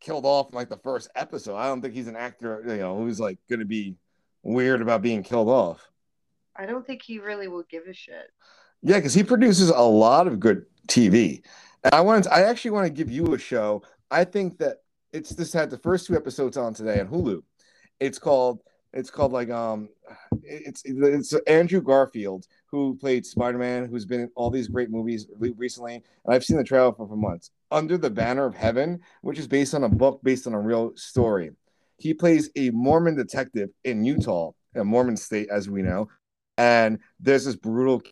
killed 0.00 0.24
off 0.24 0.50
in 0.50 0.56
like 0.56 0.68
the 0.68 0.76
first 0.78 1.08
episode. 1.14 1.56
I 1.56 1.66
don't 1.66 1.80
think 1.80 1.94
he's 1.94 2.08
an 2.08 2.16
actor, 2.16 2.62
you 2.66 2.76
know, 2.76 2.96
who's 2.96 3.20
like 3.20 3.38
going 3.48 3.60
to 3.60 3.66
be 3.66 3.94
weird 4.42 4.82
about 4.82 5.02
being 5.02 5.22
killed 5.22 5.48
off. 5.48 5.90
I 6.56 6.66
don't 6.66 6.86
think 6.86 7.02
he 7.02 7.18
really 7.18 7.48
will 7.48 7.64
give 7.70 7.86
a 7.86 7.94
shit. 7.94 8.30
Yeah, 8.82 8.96
because 8.96 9.14
he 9.14 9.22
produces 9.22 9.70
a 9.70 9.80
lot 9.80 10.26
of 10.26 10.40
good 10.40 10.66
TV. 10.88 11.42
And 11.84 11.94
I 11.94 12.00
want, 12.00 12.26
I 12.30 12.42
actually 12.42 12.72
want 12.72 12.86
to 12.86 12.92
give 12.92 13.10
you 13.10 13.34
a 13.34 13.38
show. 13.38 13.82
I 14.10 14.24
think 14.24 14.58
that 14.58 14.78
it's 15.12 15.30
this 15.30 15.52
had 15.52 15.70
the 15.70 15.78
first 15.78 16.06
two 16.06 16.16
episodes 16.16 16.56
on 16.56 16.74
today 16.74 17.00
on 17.00 17.08
Hulu. 17.08 17.42
It's 17.98 18.18
called, 18.18 18.62
it's 18.92 19.10
called 19.10 19.32
like 19.32 19.50
um, 19.50 19.88
it's 20.42 20.82
it's 20.84 21.32
Andrew 21.46 21.80
Garfield 21.80 22.46
who 22.66 22.96
played 22.96 23.24
Spider 23.24 23.58
Man, 23.58 23.86
who's 23.86 24.04
been 24.04 24.20
in 24.20 24.30
all 24.34 24.50
these 24.50 24.68
great 24.68 24.90
movies 24.90 25.26
recently, 25.38 25.94
and 25.94 26.34
I've 26.34 26.44
seen 26.44 26.56
the 26.56 26.64
trailer 26.64 26.92
for 26.92 27.06
for 27.06 27.16
months. 27.16 27.50
Under 27.70 27.96
the 27.96 28.10
Banner 28.10 28.46
of 28.46 28.54
Heaven, 28.54 29.00
which 29.22 29.38
is 29.38 29.46
based 29.46 29.74
on 29.74 29.84
a 29.84 29.88
book 29.88 30.20
based 30.22 30.46
on 30.46 30.54
a 30.54 30.60
real 30.60 30.92
story. 30.96 31.50
He 32.00 32.14
plays 32.14 32.50
a 32.56 32.70
Mormon 32.70 33.14
detective 33.14 33.70
in 33.84 34.04
Utah, 34.04 34.52
a 34.74 34.84
Mormon 34.84 35.16
state, 35.16 35.48
as 35.50 35.68
we 35.68 35.82
know, 35.82 36.08
and 36.56 36.98
there's 37.18 37.44
this 37.44 37.56
brutal 37.56 38.02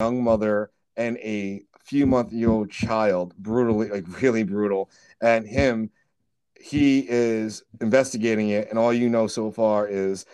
young 0.00 0.22
mother 0.22 0.70
and 0.96 1.16
a 1.18 1.62
few 1.84 2.06
month 2.06 2.32
old 2.46 2.70
child, 2.70 3.36
brutally, 3.36 3.88
like 3.88 4.04
really 4.22 4.42
brutal. 4.42 4.90
And 5.20 5.46
him, 5.46 5.90
he 6.60 7.00
is 7.08 7.62
investigating 7.80 8.50
it, 8.50 8.70
and 8.70 8.78
all 8.78 8.92
you 8.92 9.08
know 9.08 9.26
so 9.26 9.50
far 9.50 9.86
is 9.86 10.24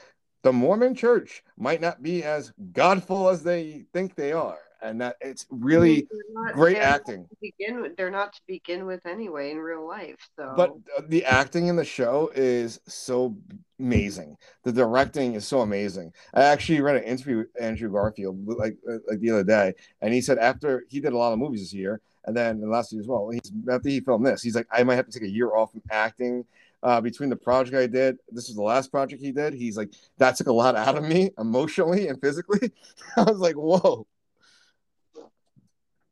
the 0.43 0.53
Mormon 0.53 0.95
church 0.95 1.43
might 1.57 1.81
not 1.81 2.03
be 2.03 2.23
as 2.23 2.53
godful 2.73 3.29
as 3.29 3.43
they 3.43 3.85
think 3.93 4.15
they 4.15 4.33
are. 4.33 4.59
And 4.83 5.01
that 5.01 5.17
it's 5.21 5.47
really 5.51 6.09
great 6.53 6.79
acting. 6.79 7.27
begin 7.41 7.81
with. 7.81 7.97
They're 7.97 8.11
not 8.11 8.33
to 8.33 8.41
begin 8.47 8.87
with 8.87 9.05
anyway 9.07 9.51
in 9.51 9.59
real 9.59 9.87
life. 9.87 10.17
So, 10.37 10.55
But 10.57 10.71
uh, 10.97 11.03
the 11.09 11.25
acting 11.25 11.67
in 11.67 11.77
the 11.77 11.85
show 11.85 12.31
is 12.35 12.81
so 12.87 13.37
amazing. 13.79 14.37
The 14.65 14.73
directing 14.73 15.35
is 15.35 15.47
so 15.47 15.61
amazing. 15.61 16.13
I 16.35 16.43
actually 16.43 16.81
read 16.81 16.97
an 16.97 17.05
interview 17.05 17.39
with 17.39 17.49
Andrew 17.61 17.91
Garfield 17.91 18.47
like 18.47 18.77
uh, 18.89 18.99
like 19.09 19.21
the 19.21 19.31
other 19.31 19.45
day, 19.45 19.75
and 20.01 20.15
he 20.15 20.21
said 20.21 20.39
after 20.39 20.85
he 20.89 21.01
did 21.01 21.13
a 21.13 21.19
lot 21.19 21.33
of 21.33 21.39
movies 21.39 21.61
this 21.61 21.75
year, 21.75 22.01
and 22.25 22.37
then 22.37 22.61
the 22.61 22.69
last 22.69 22.93
year 22.93 23.01
as 23.01 23.09
well. 23.09 23.31
He's 23.31 23.53
after 23.71 23.89
he 23.89 24.01
filmed 24.01 24.27
this, 24.27 24.43
he's 24.43 24.55
like, 24.55 24.67
I 24.71 24.83
might 24.83 24.97
have 24.97 25.07
to 25.07 25.13
take 25.13 25.29
a 25.29 25.31
year 25.31 25.55
off 25.55 25.73
from 25.73 25.83
acting. 25.91 26.45
Uh, 26.83 26.99
between 26.99 27.29
the 27.29 27.37
project 27.37 27.77
I 27.77 27.87
did, 27.87 28.17
this 28.31 28.49
is 28.49 28.55
the 28.55 28.63
last 28.63 28.91
project 28.91 29.21
he 29.21 29.33
did. 29.33 29.53
He's 29.53 29.77
like, 29.77 29.93
that 30.17 30.37
took 30.37 30.47
a 30.47 30.53
lot 30.53 30.77
out 30.77 30.97
of 30.97 31.05
me 31.05 31.31
emotionally 31.39 32.09
and 32.09 32.19
physically. 32.19 32.73
I 33.19 33.25
was 33.25 33.37
like, 33.37 33.55
whoa. 33.55 34.07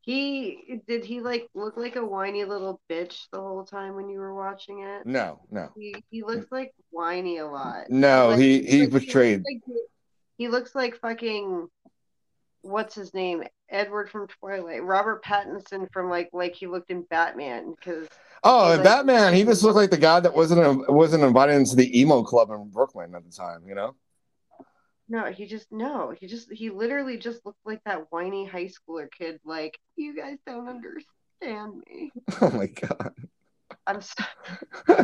He 0.09 0.81
did 0.87 1.05
he 1.05 1.19
like 1.21 1.47
look 1.53 1.77
like 1.77 1.95
a 1.95 2.05
whiny 2.05 2.43
little 2.43 2.81
bitch 2.89 3.27
the 3.31 3.39
whole 3.39 3.63
time 3.63 3.95
when 3.95 4.09
you 4.09 4.19
were 4.19 4.33
watching 4.33 4.79
it? 4.81 5.05
No, 5.05 5.39
no, 5.51 5.69
He 5.77 5.95
he 6.09 6.23
looks 6.23 6.51
like 6.51 6.73
whiny 6.89 7.37
a 7.37 7.45
lot. 7.45 7.89
no. 7.89 8.29
Like, 8.29 8.39
He 8.39 8.63
he 8.63 8.81
like, 8.81 8.91
portrayed. 8.91 9.39
looks 9.39 9.67
like- 9.67 9.77
he 10.37 10.47
looks 10.47 10.73
like 10.73 10.95
fucking 10.99 11.67
what's 12.61 12.95
his 12.95 13.13
name? 13.13 13.43
Edward 13.69 14.09
from 14.09 14.27
Twilight. 14.27 14.83
Robert 14.83 15.23
Pattinson 15.23 15.87
from 15.93 16.09
like 16.09 16.29
like 16.33 16.55
he 16.55 16.65
looked 16.65 16.89
in 16.89 17.03
Batman 17.03 17.75
because 17.75 18.07
Oh, 18.43 18.71
He 18.71 18.75
like- 18.77 18.83
Batman, 18.83 19.33
he 19.33 19.43
just 19.43 19.63
looked 19.63 19.75
like 19.75 19.91
the 19.91 19.97
guy 19.97 20.19
that 20.21 20.33
wasn't 20.33 20.89
wasn't 20.91 21.23
invited 21.23 21.55
into 21.55 21.75
the 21.75 21.99
emo 21.99 22.23
club 22.23 22.49
in 22.51 22.69
Brooklyn 22.69 23.13
at 23.13 23.23
the 23.25 23.31
time, 23.31 23.63
you 23.67 23.75
know? 23.75 23.95
No, 25.09 25.25
he 25.25 25.47
just 25.47 25.71
no, 25.71 26.13
he 26.17 26.27
just 26.27 26.51
he 26.51 26.69
literally 26.69 27.17
just 27.17 27.45
looked 27.45 27.65
like 27.65 27.81
that 27.85 28.05
whiny 28.11 28.45
high 28.45 28.69
schooler 28.69 29.07
kid. 29.11 29.39
Like 29.43 29.77
you 29.95 30.15
guys 30.15 30.37
don't 30.45 30.69
understand 30.69 31.83
me. 31.87 32.11
Oh 32.41 32.51
my 32.51 32.67
god. 32.67 33.13
I'm 33.87 34.01
so 34.01 34.23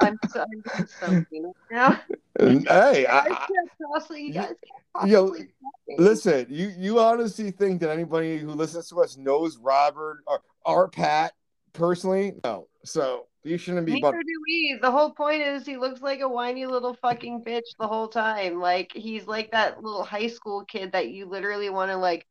I'm 0.00 0.18
so 0.28 0.44
I'm 0.74 0.86
so 0.86 1.24
now. 1.70 2.00
Hey, 2.40 3.06
I 3.06 3.18
I, 3.18 3.20
I, 3.20 3.28
can't 3.28 3.70
possibly 3.92 4.22
you 4.22 4.32
guys 4.32 4.54
can't 4.94 5.10
Yo, 5.10 5.26
possibly 5.26 5.48
stop 5.58 5.72
me. 5.88 5.96
listen, 5.98 6.46
you 6.50 6.72
you 6.76 6.98
honestly 6.98 7.50
think 7.50 7.80
that 7.80 7.90
anybody 7.90 8.38
who 8.38 8.50
listens 8.50 8.88
to 8.90 9.00
us 9.00 9.16
knows 9.16 9.56
Robert 9.56 10.18
or 10.26 10.42
or 10.64 10.88
Pat 10.88 11.32
personally? 11.72 12.34
No. 12.44 12.68
So 12.84 13.27
you 13.48 13.58
shouldn't 13.58 13.86
be 13.86 13.92
Neither 13.92 14.02
but 14.12 14.26
do 14.26 14.42
we. 14.46 14.78
The 14.80 14.90
whole 14.90 15.12
point 15.12 15.42
is 15.42 15.64
he 15.66 15.76
looks 15.76 16.00
like 16.02 16.20
a 16.20 16.28
whiny 16.28 16.66
little 16.66 16.94
fucking 16.94 17.42
bitch 17.44 17.76
the 17.78 17.88
whole 17.88 18.08
time. 18.08 18.60
Like 18.60 18.92
he's 18.94 19.26
like 19.26 19.50
that 19.52 19.82
little 19.82 20.04
high 20.04 20.26
school 20.28 20.64
kid 20.64 20.92
that 20.92 21.10
you 21.10 21.26
literally 21.26 21.70
want 21.70 21.90
to 21.90 21.96
like 21.96 22.26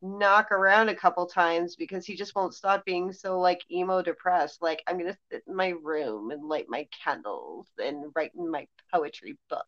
knock 0.00 0.50
around 0.50 0.88
a 0.88 0.96
couple 0.96 1.26
times 1.26 1.76
because 1.76 2.04
he 2.04 2.16
just 2.16 2.34
won't 2.34 2.54
stop 2.54 2.84
being 2.84 3.12
so 3.12 3.38
like 3.38 3.60
emo 3.70 4.02
depressed. 4.02 4.62
Like 4.62 4.82
I'm 4.86 4.98
gonna 4.98 5.16
sit 5.30 5.42
in 5.46 5.54
my 5.54 5.74
room 5.82 6.30
and 6.30 6.48
light 6.48 6.66
my 6.68 6.88
candles 7.04 7.68
and 7.78 8.10
write 8.14 8.32
in 8.36 8.50
my 8.50 8.66
poetry 8.92 9.38
book. 9.48 9.66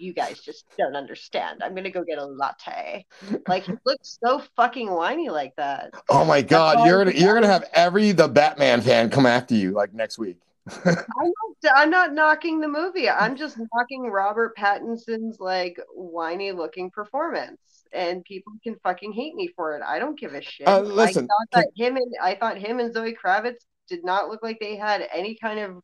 You 0.00 0.14
guys 0.14 0.40
just 0.40 0.64
don't 0.78 0.96
understand. 0.96 1.62
I'm 1.62 1.74
gonna 1.74 1.90
go 1.90 2.02
get 2.02 2.18
a 2.18 2.24
latte. 2.24 3.04
Like 3.48 3.64
he 3.64 3.72
looks 3.84 4.18
so 4.22 4.42
fucking 4.56 4.90
whiny 4.90 5.28
like 5.28 5.54
that. 5.56 5.92
oh 6.08 6.24
my 6.24 6.40
god, 6.40 6.86
you're 6.86 7.04
gonna 7.04 7.16
you're 7.16 7.34
gonna 7.34 7.46
have 7.46 7.64
every 7.74 8.12
the 8.12 8.28
Batman 8.28 8.80
fan 8.80 9.10
come 9.10 9.26
after 9.26 9.54
you 9.54 9.72
like 9.72 9.92
next 9.92 10.18
week. 10.18 10.38
I'm 10.84 10.94
not, 10.94 11.72
I'm 11.74 11.90
not 11.90 12.14
knocking 12.14 12.60
the 12.60 12.68
movie. 12.68 13.08
I'm 13.10 13.36
just 13.36 13.58
knocking 13.58 14.10
Robert 14.10 14.56
Pattinson's 14.56 15.40
like 15.40 15.80
whiny 15.94 16.52
looking 16.52 16.90
performance, 16.90 17.60
and 17.92 18.24
people 18.24 18.52
can 18.62 18.76
fucking 18.82 19.12
hate 19.12 19.34
me 19.34 19.48
for 19.56 19.76
it. 19.76 19.82
I 19.82 19.98
don't 19.98 20.18
give 20.18 20.34
a 20.34 20.40
shit. 20.40 20.68
Uh, 20.68 20.80
listen, 20.80 21.24
I 21.24 21.26
thought 21.26 21.64
that 21.64 21.68
him 21.76 21.96
and 21.96 22.14
I 22.22 22.34
thought 22.36 22.56
him 22.56 22.78
and 22.78 22.92
Zoe 22.92 23.16
Kravitz 23.22 23.64
did 23.88 24.04
not 24.04 24.28
look 24.28 24.42
like 24.42 24.60
they 24.60 24.76
had 24.76 25.06
any 25.12 25.34
kind 25.34 25.58
of 25.60 25.82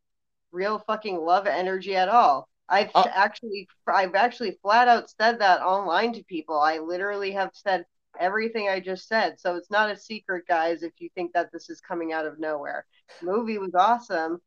real 0.53 0.79
fucking 0.87 1.19
love 1.19 1.47
energy 1.47 1.97
at 1.97 2.09
all. 2.09 2.49
I've 2.69 2.91
Uh, 2.95 3.07
actually 3.14 3.69
I've 3.87 4.14
actually 4.14 4.59
flat 4.62 4.89
out 4.89 5.11
said 5.11 5.39
that 5.41 5.62
online 5.62 6.12
to 6.14 6.25
people. 6.25 6.59
I 6.59 6.79
literally 6.79 7.33
have 7.33 7.51
said 7.53 7.85
everything 8.19 8.69
I 8.69 8.81
just 8.81 9.09
said. 9.09 9.39
So 9.39 9.57
it's 9.57 9.71
not 9.71 9.91
a 9.91 9.97
secret, 9.97 10.45
guys, 10.49 10.83
if 10.83 10.93
you 10.99 11.09
think 11.14 11.33
that 11.35 11.53
this 11.53 11.71
is 11.71 11.81
coming 11.81 12.12
out 12.12 12.27
of 12.27 12.39
nowhere. 12.39 12.87
movie 13.23 13.59
was 13.59 13.75
awesome. 13.75 14.41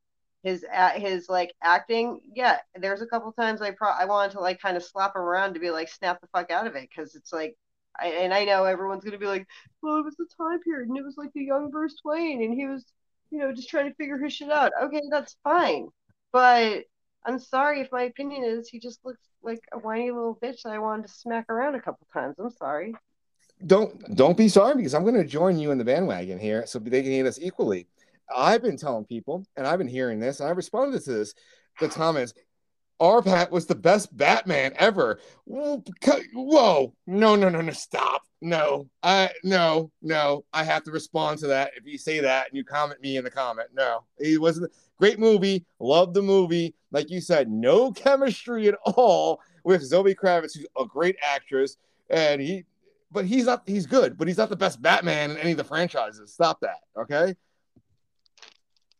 His 0.43 0.65
his 0.95 1.27
like 1.29 1.53
acting, 1.61 2.21
yeah. 2.33 2.59
There's 2.75 3.01
a 3.01 3.07
couple 3.07 3.31
times 3.33 3.61
I 3.61 3.71
pro 3.71 3.89
I 3.89 4.05
wanted 4.05 4.31
to 4.33 4.39
like 4.39 4.61
kind 4.61 4.77
of 4.77 4.83
slap 4.83 5.15
him 5.15 5.21
around 5.21 5.53
to 5.53 5.59
be 5.59 5.69
like 5.69 5.89
snap 5.89 6.21
the 6.21 6.27
fuck 6.27 6.49
out 6.51 6.67
of 6.67 6.75
it 6.75 6.89
because 6.89 7.15
it's 7.15 7.33
like, 7.33 7.57
I, 7.99 8.07
and 8.07 8.33
I 8.33 8.45
know 8.45 8.63
everyone's 8.65 9.03
gonna 9.03 9.17
be 9.17 9.25
like, 9.25 9.45
well, 9.81 9.97
it 9.97 10.05
was 10.05 10.15
the 10.15 10.27
time 10.37 10.59
period 10.61 10.87
and 10.89 10.97
it 10.97 11.03
was 11.03 11.17
like 11.17 11.31
the 11.33 11.43
young 11.43 11.69
Bruce 11.69 11.97
Wayne 12.05 12.41
and 12.43 12.53
he 12.53 12.65
was, 12.67 12.85
you 13.31 13.39
know, 13.39 13.53
just 13.53 13.69
trying 13.69 13.89
to 13.89 13.95
figure 13.95 14.17
his 14.17 14.33
shit 14.33 14.49
out. 14.49 14.71
Okay, 14.81 15.01
that's 15.11 15.35
fine, 15.43 15.89
but 16.31 16.83
I'm 17.25 17.39
sorry 17.39 17.81
if 17.81 17.91
my 17.91 18.03
opinion 18.03 18.43
is 18.43 18.69
he 18.69 18.79
just 18.79 19.03
looks 19.05 19.21
like 19.43 19.59
a 19.73 19.79
whiny 19.79 20.11
little 20.11 20.37
bitch 20.41 20.61
that 20.63 20.73
I 20.73 20.79
wanted 20.79 21.07
to 21.07 21.13
smack 21.13 21.49
around 21.49 21.75
a 21.75 21.81
couple 21.81 22.07
times. 22.13 22.35
I'm 22.39 22.49
sorry. 22.51 22.95
don't 23.65 24.15
don't 24.15 24.37
be 24.37 24.47
sorry 24.47 24.75
because 24.75 24.93
I'm 24.93 25.03
going 25.03 25.15
to 25.15 25.25
join 25.25 25.57
you 25.59 25.71
in 25.71 25.77
the 25.77 25.85
bandwagon 25.85 26.39
here 26.39 26.65
so 26.65 26.79
they 26.79 27.01
can 27.03 27.11
hate 27.11 27.25
us 27.25 27.39
equally. 27.41 27.87
I've 28.35 28.61
been 28.61 28.77
telling 28.77 29.05
people, 29.05 29.45
and 29.57 29.65
I've 29.67 29.79
been 29.79 29.87
hearing 29.87 30.19
this, 30.19 30.39
and 30.39 30.47
I 30.47 30.51
responded 30.51 31.03
to 31.03 31.11
this. 31.11 31.33
The 31.79 31.89
comments, 31.89 32.33
our 32.99 33.21
Pat 33.21 33.51
was 33.51 33.65
the 33.65 33.75
best 33.75 34.15
Batman 34.15 34.73
ever. 34.75 35.19
Whoa, 35.45 35.83
no, 37.07 37.35
no, 37.35 37.49
no, 37.49 37.61
no, 37.61 37.71
stop, 37.71 38.21
no, 38.41 38.87
I, 39.01 39.29
no, 39.43 39.91
no, 40.01 40.43
I 40.53 40.63
have 40.63 40.83
to 40.83 40.91
respond 40.91 41.39
to 41.39 41.47
that. 41.47 41.71
If 41.75 41.85
you 41.85 41.97
say 41.97 42.19
that 42.19 42.47
and 42.49 42.57
you 42.57 42.63
comment 42.63 43.01
me 43.01 43.17
in 43.17 43.23
the 43.23 43.31
comment, 43.31 43.69
no, 43.73 44.03
he 44.19 44.37
wasn't. 44.37 44.71
Great 44.99 45.17
movie, 45.17 45.65
Love 45.79 46.13
the 46.13 46.21
movie. 46.21 46.75
Like 46.91 47.09
you 47.09 47.21
said, 47.21 47.49
no 47.49 47.91
chemistry 47.93 48.67
at 48.67 48.75
all 48.85 49.39
with 49.63 49.81
Zoe 49.81 50.13
Kravitz, 50.13 50.55
who's 50.55 50.67
a 50.77 50.85
great 50.85 51.15
actress, 51.23 51.77
and 52.09 52.41
he 52.41 52.65
but 53.11 53.25
he's 53.25 53.45
not 53.45 53.63
he's 53.65 53.85
good, 53.85 54.17
but 54.17 54.27
he's 54.27 54.37
not 54.37 54.49
the 54.49 54.55
best 54.55 54.81
Batman 54.81 55.31
in 55.31 55.37
any 55.37 55.51
of 55.51 55.57
the 55.57 55.63
franchises. 55.63 56.33
Stop 56.33 56.59
that, 56.61 56.79
okay? 56.97 57.35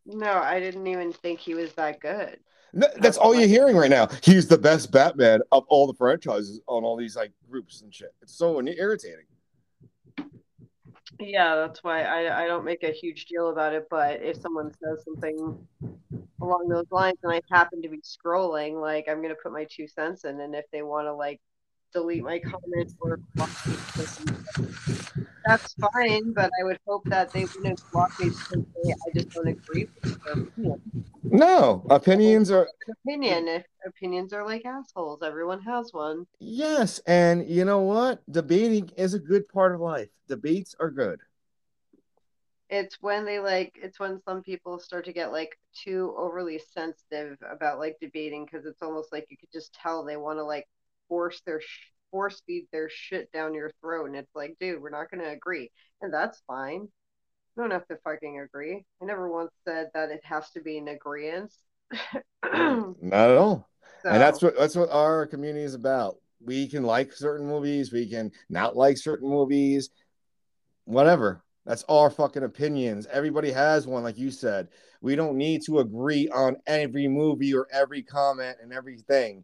No, 0.05 0.31
I 0.31 0.59
didn't 0.59 0.87
even 0.87 1.13
think 1.13 1.39
he 1.39 1.53
was 1.53 1.73
that 1.73 1.99
good. 1.99 2.39
No, 2.73 2.87
that's 2.97 3.17
all 3.17 3.35
you're 3.35 3.47
hearing 3.47 3.75
right 3.75 3.89
now. 3.89 4.07
He's 4.23 4.47
the 4.47 4.57
best 4.57 4.91
Batman 4.91 5.41
of 5.51 5.65
all 5.67 5.87
the 5.87 5.93
franchises 5.93 6.61
on 6.67 6.83
all 6.83 6.95
these 6.95 7.15
like 7.15 7.31
groups 7.49 7.81
and 7.81 7.93
shit. 7.93 8.13
It's 8.21 8.35
so 8.35 8.59
irritating. 8.59 9.25
Yeah, 11.19 11.55
that's 11.55 11.83
why 11.83 12.03
I, 12.03 12.45
I 12.45 12.47
don't 12.47 12.63
make 12.65 12.83
a 12.83 12.91
huge 12.91 13.25
deal 13.25 13.49
about 13.49 13.73
it. 13.73 13.87
But 13.89 14.21
if 14.21 14.37
someone 14.37 14.71
says 14.73 15.03
something 15.03 15.67
along 16.41 16.69
those 16.69 16.91
lines 16.91 17.17
and 17.23 17.33
I 17.33 17.41
happen 17.51 17.81
to 17.81 17.89
be 17.89 18.01
scrolling, 18.01 18.81
like 18.81 19.07
I'm 19.09 19.21
gonna 19.21 19.35
put 19.41 19.53
my 19.53 19.65
two 19.69 19.87
cents 19.87 20.25
in, 20.25 20.39
and 20.41 20.55
if 20.55 20.65
they 20.71 20.83
want 20.83 21.07
to 21.07 21.13
like 21.13 21.41
delete 21.93 22.23
my 22.23 22.39
comments 22.39 22.95
or 22.99 23.19
block 23.35 23.49
me. 23.67 23.75
That's 25.45 25.75
fine, 25.93 26.33
but 26.33 26.51
I 26.59 26.63
would 26.63 26.77
hope 26.85 27.03
that 27.05 27.33
they 27.33 27.45
wouldn't 27.55 27.81
block 27.91 28.11
me 28.19 28.29
because 28.29 28.65
they, 28.75 28.91
I 28.91 29.13
just 29.13 29.33
don't 29.33 29.47
agree 29.47 29.87
with 30.03 30.23
their 30.23 30.33
opinion. 30.33 30.81
No, 31.31 31.85
opinions 31.89 32.51
are 32.51 32.67
opinion. 33.05 33.47
If 33.47 33.63
opinions 33.85 34.33
are 34.33 34.45
like 34.45 34.65
assholes, 34.65 35.21
everyone 35.23 35.61
has 35.61 35.93
one. 35.93 36.25
yes, 36.39 36.99
and 37.05 37.47
you 37.47 37.65
know 37.65 37.81
what? 37.81 38.21
Debating 38.31 38.89
is 38.97 39.13
a 39.13 39.19
good 39.19 39.47
part 39.47 39.73
of 39.73 39.81
life. 39.81 40.09
Debates 40.27 40.75
are 40.79 40.91
good. 40.91 41.19
It's 42.69 42.97
when 43.01 43.25
they 43.25 43.39
like. 43.39 43.77
It's 43.81 43.99
when 43.99 44.21
some 44.21 44.43
people 44.43 44.79
start 44.79 45.05
to 45.05 45.13
get 45.13 45.31
like 45.31 45.57
too 45.83 46.13
overly 46.17 46.61
sensitive 46.71 47.37
about 47.51 47.79
like 47.79 47.97
debating 47.99 48.45
because 48.45 48.65
it's 48.65 48.81
almost 48.83 49.11
like 49.11 49.25
you 49.29 49.37
could 49.37 49.51
just 49.51 49.73
tell 49.73 50.03
they 50.03 50.17
want 50.17 50.37
to 50.37 50.43
like 50.43 50.67
force 51.09 51.41
their 51.45 51.59
sh- 51.59 51.91
force 52.11 52.41
feed 52.47 52.67
their 52.71 52.89
shit 52.89 53.31
down 53.31 53.53
your 53.53 53.71
throat, 53.81 54.05
and 54.05 54.15
it's 54.15 54.33
like, 54.35 54.55
dude, 54.59 54.81
we're 54.81 54.89
not 54.89 55.11
gonna 55.11 55.29
agree, 55.29 55.69
and 56.01 56.13
that's 56.13 56.41
fine. 56.47 56.81
You 56.81 57.63
don't 57.63 57.71
have 57.71 57.87
to 57.87 57.97
fucking 58.03 58.39
agree. 58.39 58.85
I 59.01 59.05
never 59.05 59.29
once 59.29 59.51
said 59.65 59.89
that 59.93 60.11
it 60.11 60.21
has 60.23 60.49
to 60.51 60.61
be 60.61 60.77
an 60.77 60.87
agreement. 60.87 61.51
Not 62.43 63.29
at 63.31 63.37
all. 63.37 63.69
And 64.05 64.21
that's 64.21 64.41
what 64.41 64.57
that's 64.57 64.75
what 64.75 64.89
our 64.91 65.27
community 65.27 65.65
is 65.65 65.73
about. 65.73 66.15
We 66.41 66.67
can 66.69 66.83
like 66.83 67.11
certain 67.11 67.45
movies, 67.45 67.91
we 67.91 68.09
can 68.09 68.31
not 68.49 68.77
like 68.77 68.97
certain 68.97 69.29
movies, 69.29 69.89
whatever. 70.85 71.43
That's 71.65 71.83
our 71.89 72.09
fucking 72.09 72.43
opinions. 72.43 73.07
Everybody 73.11 73.51
has 73.51 73.85
one, 73.85 74.03
like 74.03 74.17
you 74.17 74.31
said. 74.31 74.69
We 75.01 75.15
don't 75.15 75.37
need 75.37 75.61
to 75.65 75.79
agree 75.79 76.29
on 76.29 76.57
every 76.65 77.07
movie 77.07 77.53
or 77.53 77.67
every 77.71 78.01
comment 78.01 78.57
and 78.61 78.73
everything. 78.73 79.43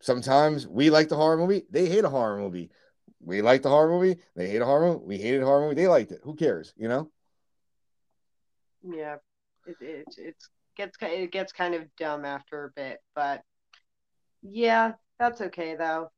Sometimes 0.00 0.66
we 0.66 0.90
like 0.90 1.08
the 1.08 1.16
horror 1.16 1.36
movie, 1.36 1.64
they 1.70 1.86
hate 1.86 2.04
a 2.04 2.08
horror 2.08 2.38
movie. 2.38 2.70
We 3.20 3.42
like 3.42 3.62
the 3.62 3.68
horror 3.68 3.88
movie, 3.88 4.20
they 4.36 4.48
hate 4.48 4.62
a 4.62 4.64
horror 4.64 4.94
movie, 4.94 5.04
we 5.06 5.18
hated 5.18 5.42
a 5.42 5.46
horror 5.46 5.62
movie, 5.62 5.74
they 5.74 5.88
liked 5.88 6.12
it. 6.12 6.20
Who 6.22 6.34
cares, 6.34 6.72
you 6.76 6.88
know? 6.88 7.10
yeah, 8.82 9.16
it 9.66 9.76
it 9.80 10.04
it's 10.16 10.48
gets 10.76 10.96
it 11.00 11.32
gets 11.32 11.52
kind 11.52 11.74
of 11.74 11.84
dumb 11.96 12.24
after 12.24 12.64
a 12.64 12.70
bit, 12.70 12.98
but 13.14 13.42
yeah, 14.42 14.92
that's 15.18 15.40
okay 15.40 15.74
though. 15.76 16.10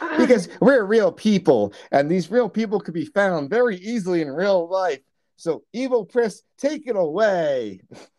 because 0.16 0.48
we're 0.60 0.84
real 0.84 1.10
people 1.10 1.72
and 1.90 2.08
these 2.08 2.30
real 2.30 2.48
people 2.48 2.78
could 2.78 2.94
be 2.94 3.04
found 3.04 3.50
very 3.50 3.76
easily 3.76 4.22
in 4.22 4.30
real 4.30 4.68
life 4.70 5.00
so 5.36 5.64
Evil 5.72 6.04
Pris 6.04 6.42
take 6.56 6.86
it 6.86 6.94
away 6.94 7.80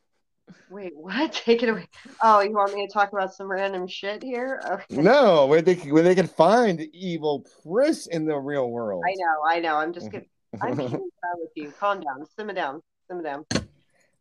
Wait, 0.69 0.93
what? 0.95 1.33
Take 1.45 1.63
it 1.63 1.69
away. 1.69 1.87
Oh, 2.21 2.41
you 2.41 2.51
want 2.51 2.73
me 2.73 2.85
to 2.85 2.91
talk 2.91 3.11
about 3.13 3.33
some 3.33 3.49
random 3.49 3.87
shit 3.87 4.23
here? 4.23 4.61
Okay. 4.65 5.01
no 5.01 5.45
where 5.45 5.61
they 5.61 5.75
where 5.75 6.03
they 6.03 6.15
can 6.15 6.27
find 6.27 6.81
Evil 6.93 7.45
Pris 7.63 8.07
in 8.07 8.25
the 8.25 8.37
real 8.37 8.69
world 8.69 9.03
I 9.07 9.13
know, 9.15 9.41
I 9.49 9.59
know. 9.59 9.75
I'm 9.77 9.93
just 9.93 10.11
kidding. 10.11 10.27
I'm 10.61 10.75
kidding 10.77 11.09
with 11.37 11.51
you. 11.55 11.73
Calm 11.79 12.01
down. 12.01 12.25
Simmer 12.37 12.53
down. 12.53 12.81
Simmer 13.07 13.23
down. 13.23 13.45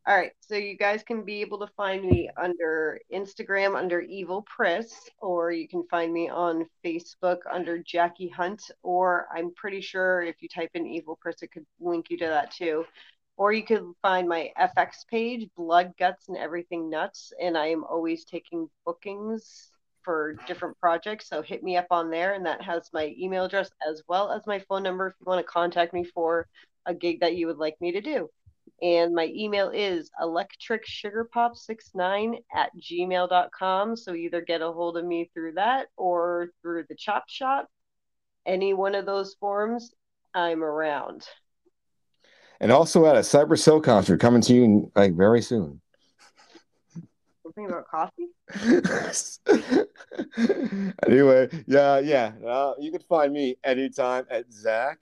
All 0.05 0.16
right. 0.16 0.33
So 0.41 0.57
you 0.57 0.76
guys 0.76 1.05
can 1.05 1.24
be 1.24 1.43
able 1.43 1.61
to 1.61 1.68
find 1.76 2.05
me 2.05 2.28
under 2.37 2.99
Instagram 3.12 3.76
under 3.76 4.01
Evil 4.01 4.43
Pris, 4.43 4.93
or 5.20 5.53
you 5.53 5.68
can 5.68 5.85
find 5.91 6.12
me 6.12 6.28
on 6.28 6.66
Facebook 6.85 7.39
under 7.51 7.78
Jackie 7.78 8.28
Hunt, 8.28 8.70
or 8.83 9.28
I'm 9.33 9.53
pretty 9.55 9.80
sure 9.80 10.22
if 10.22 10.37
you 10.41 10.49
type 10.49 10.70
in 10.74 10.87
Evil 10.87 11.18
Pris, 11.20 11.43
it 11.43 11.53
could 11.53 11.66
link 11.80 12.07
you 12.11 12.18
to 12.18 12.26
that 12.26 12.51
too. 12.51 12.85
Or 13.37 13.53
you 13.53 13.64
could 13.64 13.85
find 14.03 14.28
my 14.28 14.51
FX 14.59 15.07
page, 15.11 15.49
Blood, 15.57 15.95
Guts, 15.99 16.28
and 16.28 16.37
Everything 16.37 16.91
Nuts, 16.91 17.33
and 17.41 17.57
I 17.57 17.66
am 17.66 17.85
always 17.85 18.24
taking 18.24 18.68
bookings 18.85 19.70
for 20.05 20.35
different 20.47 20.78
projects. 20.78 21.28
So 21.28 21.43
hit 21.43 21.62
me 21.62 21.76
up 21.76 21.87
on 21.91 22.11
there, 22.11 22.35
and 22.35 22.45
that 22.47 22.62
has 22.62 22.91
my 22.93 23.14
email 23.18 23.45
address 23.45 23.70
as 23.89 24.03
well 24.09 24.30
as 24.30 24.47
my 24.47 24.59
phone 24.68 24.83
number 24.83 25.09
if 25.09 25.14
you 25.20 25.26
want 25.26 25.45
to 25.45 25.51
contact 25.51 25.95
me 25.95 26.05
for 26.05 26.47
a 26.87 26.95
gig 26.95 27.20
that 27.20 27.37
you 27.37 27.47
would 27.47 27.59
like 27.59 27.80
me 27.80 27.93
to 27.93 28.01
do. 28.01 28.28
And 28.83 29.14
my 29.14 29.30
email 29.35 29.70
is 29.70 30.11
electricsugarpop69 30.20 32.39
at 32.53 32.70
gmail.com. 32.76 33.97
So 33.97 34.14
either 34.14 34.41
get 34.41 34.61
a 34.61 34.72
hold 34.72 34.97
of 34.97 35.05
me 35.05 35.30
through 35.33 35.53
that 35.53 35.87
or 35.97 36.49
through 36.61 36.87
the 36.89 36.97
Chop 36.97 37.28
Shop. 37.28 37.68
Any 38.45 38.74
one 38.74 38.97
of 38.97 39.07
those 39.07 39.37
forms, 39.39 39.93
I'm 40.35 40.64
around. 40.64 41.24
And 42.62 42.70
also 42.70 43.06
at 43.06 43.16
a 43.16 43.20
cyber 43.20 43.58
cell 43.58 43.80
concert 43.80 44.20
coming 44.20 44.40
to 44.40 44.54
you 44.54 44.90
like 44.94 45.14
very 45.14 45.42
soon. 45.42 45.80
Something 47.42 47.66
about 47.66 47.88
coffee? 47.88 48.28
anyway 51.06 51.48
yeah 51.66 51.98
yeah. 51.98 52.32
Uh, 52.46 52.74
you 52.78 52.90
can 52.90 53.00
find 53.00 53.32
me 53.32 53.56
anytime 53.64 54.24
at 54.30 54.50
zach 54.50 55.00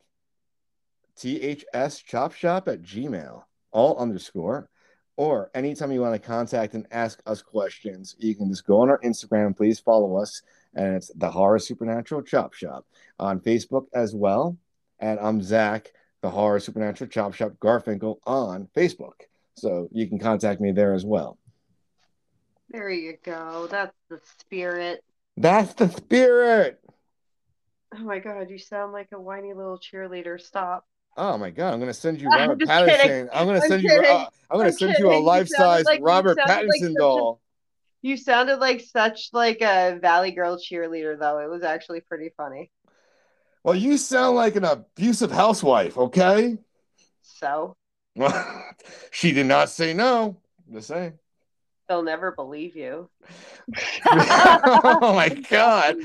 ths 1.16 2.02
chop 2.02 2.32
shop 2.32 2.66
at 2.66 2.82
gmail 2.82 3.44
all 3.70 3.96
underscore. 3.98 4.68
Or 5.16 5.50
anytime 5.54 5.92
you 5.92 6.00
want 6.00 6.14
to 6.14 6.26
contact 6.26 6.72
and 6.72 6.86
ask 6.90 7.20
us 7.26 7.42
questions 7.42 8.16
you 8.18 8.34
can 8.34 8.48
just 8.48 8.66
go 8.66 8.80
on 8.80 8.88
our 8.88 8.98
instagram 9.00 9.54
please 9.54 9.78
follow 9.78 10.16
us 10.16 10.40
and 10.74 10.96
it's 10.96 11.12
the 11.14 11.30
horror 11.30 11.58
supernatural 11.58 12.22
chop 12.22 12.54
shop 12.54 12.86
on 13.18 13.38
facebook 13.38 13.84
as 13.92 14.14
well. 14.14 14.56
And 14.98 15.20
i'm 15.20 15.42
zach 15.42 15.92
the 16.22 16.30
horror 16.30 16.60
supernatural 16.60 17.08
chop 17.08 17.34
shop 17.34 17.52
garfinkel 17.62 18.18
on 18.26 18.68
facebook 18.76 19.12
so 19.56 19.88
you 19.92 20.06
can 20.08 20.18
contact 20.18 20.60
me 20.60 20.72
there 20.72 20.94
as 20.94 21.04
well 21.04 21.38
There 22.70 22.90
you 22.90 23.16
go. 23.24 23.66
That's 23.70 23.94
the 24.08 24.20
spirit. 24.38 25.02
that's 25.36 25.74
the 25.74 25.88
spirit 25.88 26.80
Oh 27.92 28.04
my 28.04 28.20
God, 28.20 28.48
you 28.50 28.58
sound 28.58 28.92
like 28.92 29.08
a 29.12 29.20
whiny 29.20 29.52
little 29.52 29.76
cheerleader. 29.78 30.40
Stop. 30.40 30.86
Oh 31.16 31.36
my 31.36 31.50
god! 31.50 31.74
I'm 31.74 31.80
gonna 31.80 31.92
send 31.92 32.20
you 32.20 32.28
I'm 32.32 32.50
Robert 32.50 32.68
Pattinson. 32.68 32.86
kidding. 33.02 33.28
I'm 33.32 33.46
gonna 33.48 33.58
I'm 33.60 33.68
send 33.68 33.82
you. 33.82 33.90
Uh, 33.90 34.26
I'm 34.48 34.58
gonna 34.58 34.64
I'm 34.68 34.72
send 34.72 34.92
kidding. 34.96 35.10
you 35.10 35.12
a 35.12 35.18
life-size 35.18 35.56
sounded 35.58 35.86
like- 35.86 36.00
Robert 36.00 36.38
sounded 36.38 36.68
like 36.68 36.80
Pattinson 36.82 36.90
a- 36.92 36.98
doll. 36.98 37.40
You 38.02 38.16
sounded 38.16 38.58
like 38.60 38.80
such 38.80 39.30
like 39.32 39.60
a 39.60 39.98
Valley 40.00 40.30
Girl 40.30 40.56
cheerleader, 40.56 41.18
though. 41.18 41.38
It 41.40 41.50
was 41.50 41.64
actually 41.64 42.00
pretty 42.00 42.30
funny. 42.36 42.70
Well, 43.64 43.74
you 43.74 43.96
sound 43.98 44.36
like 44.36 44.56
an 44.56 44.64
abusive 44.64 45.30
housewife. 45.30 45.96
Okay. 45.98 46.58
So 47.22 47.76
she 49.10 49.32
did 49.32 49.46
not 49.46 49.70
say 49.70 49.94
no. 49.94 50.40
I'm 50.68 50.74
just 50.74 50.88
saying. 50.88 51.18
they'll 51.88 52.02
never 52.02 52.32
believe 52.32 52.76
you. 52.76 53.10
oh 54.06 55.12
my 55.14 55.28
god! 55.50 55.96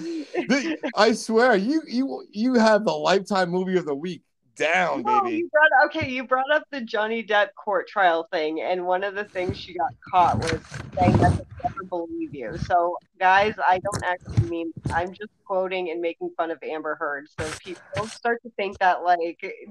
I 0.95 1.13
swear, 1.13 1.55
you 1.55 1.81
you 1.87 2.25
you 2.31 2.53
have 2.55 2.85
the 2.85 2.91
lifetime 2.93 3.49
movie 3.49 3.77
of 3.77 3.85
the 3.85 3.95
week 3.95 4.23
down, 4.55 5.03
No, 5.03 5.21
baby. 5.21 5.37
you 5.37 5.49
brought 5.49 5.85
okay. 5.85 6.09
You 6.09 6.25
brought 6.25 6.49
up 6.51 6.63
the 6.71 6.81
Johnny 6.81 7.23
Depp 7.23 7.49
court 7.55 7.87
trial 7.87 8.27
thing, 8.31 8.61
and 8.61 8.85
one 8.85 9.03
of 9.03 9.15
the 9.15 9.23
things 9.25 9.57
she 9.57 9.73
got 9.73 9.93
caught 10.09 10.37
was 10.39 10.59
saying 10.99 11.17
that 11.17 11.37
they 11.37 11.43
never 11.63 11.83
believe 11.89 12.33
you. 12.33 12.57
So, 12.59 12.97
guys, 13.19 13.55
I 13.67 13.79
don't 13.79 14.03
actually 14.03 14.49
mean. 14.49 14.71
I'm 14.93 15.13
just 15.13 15.31
quoting 15.45 15.89
and 15.91 16.01
making 16.01 16.31
fun 16.37 16.51
of 16.51 16.57
Amber 16.63 16.95
Heard. 16.95 17.27
So 17.39 17.49
people 17.59 17.81
don't 17.95 18.09
start 18.11 18.41
to 18.43 18.49
think 18.57 18.77
that 18.79 19.03
like 19.03 19.19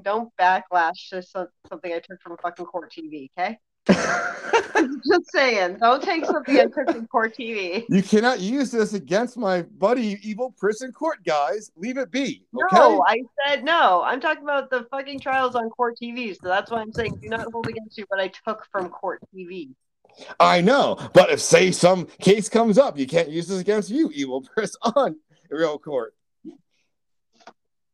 don't 0.03 0.31
backlash 0.37 1.09
to 1.11 1.23
some, 1.23 1.49
something 1.69 1.93
I 1.93 1.99
took 2.01 2.21
from 2.21 2.37
fucking 2.43 2.67
court 2.67 2.93
TV. 2.93 3.31
Okay, 3.39 3.59
just 3.87 5.31
saying. 5.33 5.79
Don't 5.81 6.03
take 6.03 6.25
something 6.25 6.59
I 6.59 6.65
took 6.65 6.91
from 6.91 7.07
court 7.07 7.37
TV. 7.37 7.85
you 7.89 8.03
cannot 8.03 8.41
use 8.41 8.71
this 8.71 8.95
against 8.95 9.37
my 9.37 9.63
buddy, 9.63 10.19
evil 10.23 10.55
prison 10.59 10.93
court 10.93 11.25
guys. 11.25 11.71
Leave 11.77 11.99
it 11.99 12.11
be. 12.11 12.45
Okay. 12.55 12.77
No, 12.77 13.05
I 13.07 13.23
said 13.47 13.65
no. 13.65 14.03
I'm 14.05 14.21
talking 14.21 14.43
about 14.43 14.71
the 14.71 14.87
fucking 14.91 15.21
trials 15.21 15.55
on 15.55 15.71
court 15.71 15.99
TV. 16.01 16.37
So 16.41 16.49
that's 16.49 16.71
why 16.71 16.81
I'm 16.81 16.93
saying 16.93 17.19
do 17.23 17.29
not 17.29 17.51
hold 17.53 17.69
against 17.69 17.99
you 17.99 18.05
what 18.09 18.21
I 18.21 18.29
took 18.29 18.67
from 18.71 18.89
court 18.89 19.21
TV. 19.35 19.71
I 20.39 20.61
know, 20.61 20.97
but 21.13 21.31
if 21.31 21.41
say 21.41 21.73
some 21.73 22.07
case 22.21 22.49
comes 22.49 22.79
up, 22.79 22.97
you 22.97 23.07
can't 23.07 23.29
use 23.29 23.49
this 23.49 23.61
against 23.61 23.91
you, 23.91 24.11
evil 24.15 24.43
press 24.55 24.77
on 24.83 25.17
real 25.51 25.79
court. 25.79 26.15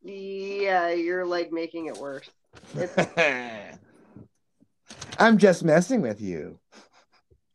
Yeah, 0.02 0.90
you're 0.90 1.26
like 1.26 1.52
making 1.52 1.86
it 1.86 1.96
worse. 1.96 2.28
I'm 5.20 5.36
just 5.36 5.62
messing 5.62 6.00
with 6.00 6.20
you. 6.22 6.58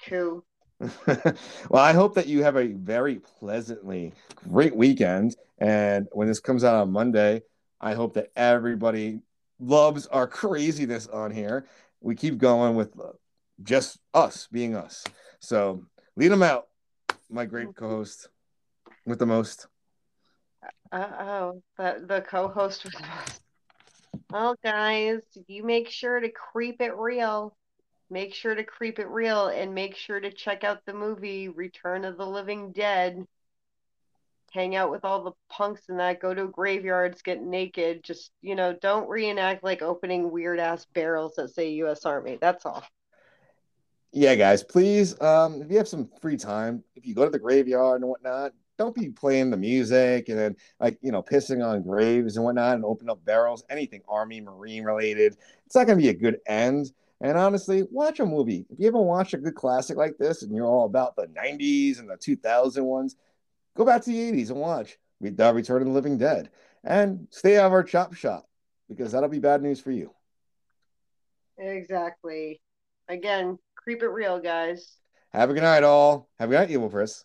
cool. 0.07 0.45
well, 1.07 1.83
I 1.83 1.93
hope 1.93 2.13
that 2.13 2.27
you 2.27 2.43
have 2.43 2.57
a 2.57 2.67
very 2.67 3.15
pleasantly 3.15 4.13
great 4.47 4.75
weekend. 4.75 5.35
And 5.57 6.07
when 6.11 6.27
this 6.27 6.39
comes 6.39 6.63
out 6.63 6.75
on 6.75 6.91
Monday, 6.91 7.41
I 7.81 7.95
hope 7.95 8.13
that 8.13 8.31
everybody 8.35 9.21
loves 9.59 10.05
our 10.07 10.27
craziness 10.27 11.07
on 11.07 11.31
here. 11.31 11.65
We 12.01 12.13
keep 12.13 12.37
going 12.37 12.75
with 12.75 12.99
uh, 12.99 13.13
just 13.63 13.97
us 14.13 14.47
being 14.51 14.75
us. 14.75 15.03
So 15.39 15.83
lead 16.15 16.27
them 16.27 16.43
out, 16.43 16.67
my 17.31 17.45
great 17.45 17.75
co 17.75 17.89
host 17.89 18.29
with 19.07 19.17
the 19.17 19.25
most. 19.25 19.65
Uh 20.91 21.07
oh, 21.19 21.61
the 21.77 22.05
the 22.07 22.21
co-host 22.21 22.85
was. 22.85 22.93
Well, 24.29 24.55
guys, 24.63 25.21
you 25.47 25.63
make 25.63 25.89
sure 25.89 26.19
to 26.19 26.29
creep 26.29 26.81
it 26.81 26.95
real. 26.97 27.55
Make 28.09 28.33
sure 28.35 28.53
to 28.55 28.63
creep 28.63 28.99
it 28.99 29.07
real, 29.09 29.47
and 29.47 29.73
make 29.73 29.95
sure 29.95 30.19
to 30.19 30.31
check 30.31 30.63
out 30.63 30.85
the 30.85 30.93
movie 30.93 31.49
Return 31.49 32.05
of 32.05 32.17
the 32.17 32.25
Living 32.25 32.71
Dead. 32.71 33.25
hang 34.51 34.75
out 34.75 34.89
with 34.91 35.03
all 35.03 35.23
the 35.23 35.33
punks 35.49 35.89
and 35.89 35.99
that, 35.99 36.19
go 36.21 36.33
to 36.33 36.47
graveyards, 36.47 37.21
get 37.21 37.41
naked. 37.41 38.03
Just, 38.03 38.31
you 38.41 38.55
know, 38.55 38.73
don't 38.73 39.09
reenact 39.09 39.63
like 39.63 39.81
opening 39.81 40.31
weird 40.31 40.59
ass 40.59 40.85
barrels 40.93 41.35
that 41.35 41.49
say 41.53 41.71
US 41.71 42.05
Army. 42.05 42.37
That's 42.39 42.65
all. 42.65 42.83
Yeah, 44.13 44.35
guys, 44.35 44.63
please, 44.63 45.19
um, 45.21 45.61
if 45.61 45.69
you 45.69 45.77
have 45.77 45.89
some 45.89 46.09
free 46.21 46.37
time, 46.37 46.83
if 46.95 47.05
you 47.05 47.13
go 47.13 47.25
to 47.25 47.31
the 47.31 47.39
graveyard 47.39 48.01
and 48.01 48.09
whatnot, 48.09 48.53
don't 48.77 48.95
be 48.95 49.09
playing 49.09 49.49
the 49.49 49.57
music 49.57 50.29
and 50.29 50.37
then 50.37 50.55
like 50.79 50.97
you 51.01 51.11
know 51.11 51.23
pissing 51.23 51.65
on 51.65 51.81
graves 51.81 52.35
and 52.35 52.45
whatnot 52.45 52.75
and 52.75 52.85
open 52.85 53.09
up 53.09 53.23
barrels 53.23 53.63
anything 53.69 54.01
army 54.07 54.41
marine 54.41 54.83
related 54.83 55.37
it's 55.65 55.75
not 55.75 55.87
going 55.87 55.97
to 55.97 56.03
be 56.03 56.09
a 56.09 56.13
good 56.13 56.39
end. 56.47 56.91
And 57.21 57.37
honestly 57.37 57.83
watch 57.91 58.19
a 58.19 58.25
movie. 58.25 58.65
If 58.69 58.79
you 58.79 58.87
ever 58.87 59.01
watch 59.01 59.33
a 59.33 59.37
good 59.37 59.55
classic 59.55 59.97
like 59.97 60.17
this 60.17 60.43
and 60.43 60.53
you're 60.53 60.65
all 60.65 60.85
about 60.85 61.15
the 61.15 61.27
90s 61.27 61.99
and 61.99 62.09
the 62.09 62.17
2000 62.17 62.83
ones 62.83 63.15
go 63.75 63.85
back 63.85 64.03
to 64.03 64.09
the 64.09 64.31
80s 64.31 64.49
and 64.49 64.59
watch 64.59 64.97
uh, 65.23 65.53
return 65.53 65.81
of 65.81 65.87
the 65.87 65.93
living 65.93 66.17
dead 66.17 66.49
and 66.83 67.27
stay 67.31 67.57
out 67.57 67.67
of 67.67 67.73
our 67.73 67.83
chop 67.83 68.13
shop 68.13 68.47
because 68.89 69.11
that'll 69.11 69.29
be 69.29 69.39
bad 69.39 69.61
news 69.61 69.79
for 69.79 69.91
you. 69.91 70.11
Exactly. 71.57 72.61
Again, 73.07 73.57
creep 73.75 74.03
it 74.03 74.09
real, 74.09 74.39
guys. 74.39 74.97
have 75.31 75.49
a 75.49 75.53
good 75.53 75.63
night 75.63 75.83
all. 75.83 76.29
Have 76.37 76.49
a 76.49 76.51
good 76.51 76.59
night 76.59 76.71
Evil 76.71 76.89
Pris 76.89 77.23